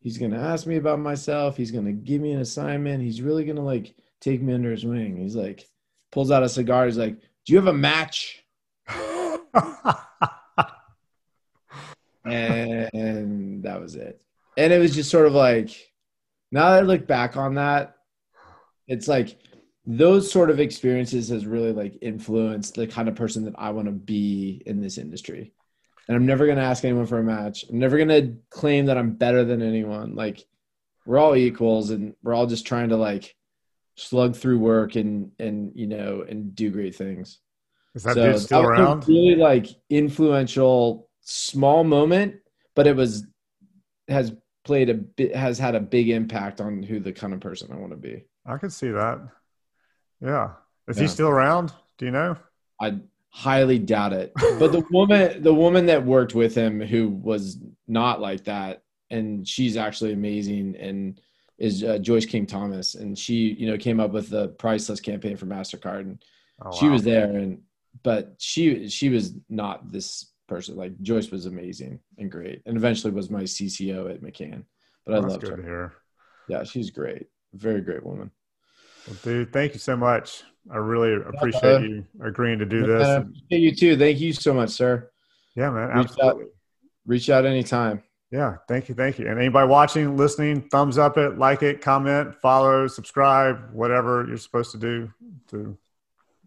he's 0.01 0.19
gonna 0.19 0.41
ask 0.41 0.67
me 0.67 0.79
about 0.79 0.99
myself. 0.99 1.57
He's 1.57 1.71
gonna 1.71 1.93
give 1.93 2.21
me 2.21 2.33
an 2.33 2.41
assignment. 2.41 3.01
He's 3.01 3.23
really 3.23 3.45
gonna 3.45 3.65
like 3.65 3.95
take 4.21 4.43
me 4.43 4.53
under 4.53 4.73
his 4.73 4.85
wing. 4.85 5.17
He's 5.17 5.37
like, 5.37 5.69
pulls 6.11 6.33
out 6.33 6.43
a 6.43 6.49
cigar. 6.49 6.87
He's 6.87 6.99
like, 6.99 7.21
"Do 7.45 7.53
you 7.53 7.59
have 7.59 7.69
a 7.69 7.73
match?" 7.73 8.45
and 12.25 13.63
that 13.63 13.81
was 13.81 13.95
it. 13.95 14.21
And 14.57 14.73
it 14.73 14.79
was 14.79 14.95
just 14.95 15.11
sort 15.11 15.27
of 15.27 15.33
like, 15.33 15.71
now 16.53 16.71
that 16.71 16.79
I 16.79 16.81
look 16.83 17.07
back 17.07 17.37
on 17.37 17.55
that, 17.55 17.97
it's 18.87 19.09
like 19.09 19.39
those 19.87 20.31
sort 20.31 20.51
of 20.51 20.61
experiences 20.61 21.29
has 21.29 21.47
really 21.47 21.73
like 21.73 21.99
influenced 22.01 22.75
the 22.75 22.87
kind 22.87 23.09
of 23.09 23.17
person 23.17 23.45
that 23.45 23.55
I 23.59 23.71
want 23.71 23.87
to 23.87 23.93
be 23.93 24.63
in 24.65 24.81
this 24.81 24.99
industry. 24.99 25.53
And 26.09 26.17
I'm 26.17 26.27
never 26.27 26.47
going 26.47 26.59
to 26.59 26.65
ask 26.65 26.85
anyone 26.85 27.07
for 27.07 27.19
a 27.19 27.25
match. 27.25 27.65
I'm 27.69 27.79
never 27.79 27.97
going 27.97 28.09
to 28.09 28.37
claim 28.51 28.87
that 28.87 28.99
I'm 28.99 29.15
better 29.15 29.45
than 29.45 29.63
anyone. 29.63 30.15
Like 30.15 30.45
we're 31.07 31.19
all 31.19 31.37
equals 31.37 31.91
and 31.91 32.15
we're 32.23 32.35
all 32.35 32.47
just 32.47 32.67
trying 32.67 32.91
to 32.91 32.97
like 32.97 33.35
slug 33.97 34.35
through 34.35 34.59
work 34.59 34.97
and 34.97 35.31
and 35.39 35.71
you 35.75 35.87
know 35.87 36.25
and 36.29 36.55
do 36.55 36.71
great 36.71 36.95
things. 36.95 37.39
Is 37.95 38.03
that 38.03 38.15
so 38.15 38.33
dude 38.33 38.41
still 38.41 38.63
around? 38.63 39.07
Really 39.09 39.37
like 39.37 39.69
influential 39.89 41.09
small 41.21 41.85
moment, 41.85 42.37
but 42.75 42.87
it 42.87 42.97
was 42.97 43.27
has 44.09 44.33
played 44.65 44.91
a 44.91 44.95
bit 44.95 45.35
has 45.37 45.59
had 45.59 45.75
a 45.75 45.81
big 45.81 46.09
impact 46.09 46.61
on 46.61 46.83
who 46.83 46.99
the 46.99 47.13
kind 47.13 47.33
of 47.33 47.41
person 47.41 47.71
I 47.73 47.77
want 47.77 47.93
to 47.93 47.97
be. 47.97 48.25
I 48.47 48.59
can 48.59 48.71
see 48.71 48.91
that. 48.91 49.21
Yeah. 50.21 50.53
Is 50.89 50.97
yeah. 50.97 51.03
he 51.03 51.09
still 51.09 51.29
around? 51.29 51.73
Do 51.99 52.07
you 52.07 52.11
know? 52.11 52.37
I 52.81 52.99
highly 53.29 53.79
doubt 53.79 54.13
it. 54.13 54.33
But 54.59 54.73
the 54.73 54.85
woman 54.91 55.43
the 55.43 55.55
woman 55.55 55.87
that 55.87 56.05
worked 56.05 56.35
with 56.35 56.55
him 56.55 56.81
who 56.81 57.09
was 57.09 57.59
not 57.87 58.21
like 58.21 58.45
that 58.45 58.83
and 59.11 59.47
she's 59.47 59.77
actually 59.77 60.13
amazing 60.13 60.77
and 60.77 61.21
is 61.59 61.85
uh, 61.85 61.99
Joyce 61.99 62.27
King 62.27 62.47
Thomas 62.47 62.95
and 62.95 63.19
she 63.19 63.55
you 63.59 63.67
know 63.67 63.77
came 63.77 64.01
up 64.01 64.13
with 64.13 64.31
the 64.31 64.49
priceless 64.49 65.01
campaign 65.01 65.37
for 65.37 65.47
Mastercard 65.47 66.01
and 66.01 66.25
oh, 66.63 66.71
wow. 66.71 66.73
she 66.73 66.89
was 66.89 67.03
there 67.03 67.37
and 67.37 67.63
but 68.03 68.35
she 68.39 68.89
she 68.89 69.09
was 69.09 69.35
not 69.49 69.93
this 69.93 70.31
person. 70.49 70.77
Like 70.77 71.01
Joyce 71.01 71.31
was 71.31 71.47
amazing 71.47 72.01
and 72.19 72.31
great, 72.31 72.63
and 72.67 72.77
eventually 72.77 73.13
was 73.13 73.31
my 73.31 73.43
CCO 73.43 74.11
at 74.11 74.23
McCann. 74.23 74.65
But 75.05 75.15
I 75.17 75.19
love 75.19 75.43
her. 75.43 75.95
Yeah, 76.49 76.65
she's 76.65 76.91
great. 76.91 77.27
Very 77.53 77.81
great 77.81 78.05
woman. 78.05 78.31
Well, 79.07 79.17
dude, 79.23 79.53
thank 79.53 79.75
you 79.75 79.79
so 79.79 79.97
much. 79.97 80.43
I 80.71 80.77
really 80.77 81.15
appreciate 81.15 81.63
yeah, 81.63 81.79
you 81.87 82.07
agreeing 82.23 82.59
to 82.59 82.67
do 82.67 82.87
this. 82.87 83.07
Uh, 83.07 83.25
you 83.51 83.75
too. 83.75 83.97
Thank 83.97 84.19
you 84.21 84.33
so 84.33 84.55
much, 84.55 84.71
sir. 84.71 85.11
Yeah, 85.55 85.71
man. 85.71 85.91
Absolutely. 85.91 86.45
Reach 86.45 86.49
out, 86.49 86.51
reach 87.07 87.31
out 87.31 87.47
anytime. 87.47 88.03
Yeah, 88.31 88.57
thank 88.67 88.89
you, 88.89 88.97
thank 88.97 89.19
you. 89.19 89.29
And 89.29 89.39
anybody 89.39 89.69
watching, 89.69 90.17
listening, 90.17 90.63
thumbs 90.69 90.99
up 90.99 91.19
it, 91.19 91.39
like 91.39 91.63
it, 91.63 91.81
comment, 91.81 92.35
follow, 92.41 92.89
subscribe, 92.89 93.71
whatever 93.73 94.25
you're 94.27 94.39
supposed 94.39 94.73
to 94.73 94.79
do 94.79 95.09
to 95.51 95.79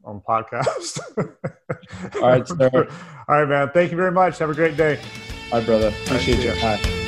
on 0.04 0.22
podcast. 0.22 1.00
All 2.22 2.30
right, 2.30 2.48
sir. 2.48 2.88
All 3.28 3.42
right, 3.42 3.50
man. 3.50 3.72
Thank 3.74 3.92
you 3.92 3.98
very 3.98 4.12
much. 4.12 4.38
Have 4.40 4.50
a 4.50 4.56
great 4.56 4.78
day. 4.78 5.00
All 5.52 5.60
right, 5.60 5.66
brother. 5.66 5.90
Appreciate 6.06 6.46
right, 6.46 6.56
you. 6.56 6.92
Bye. 6.92 7.04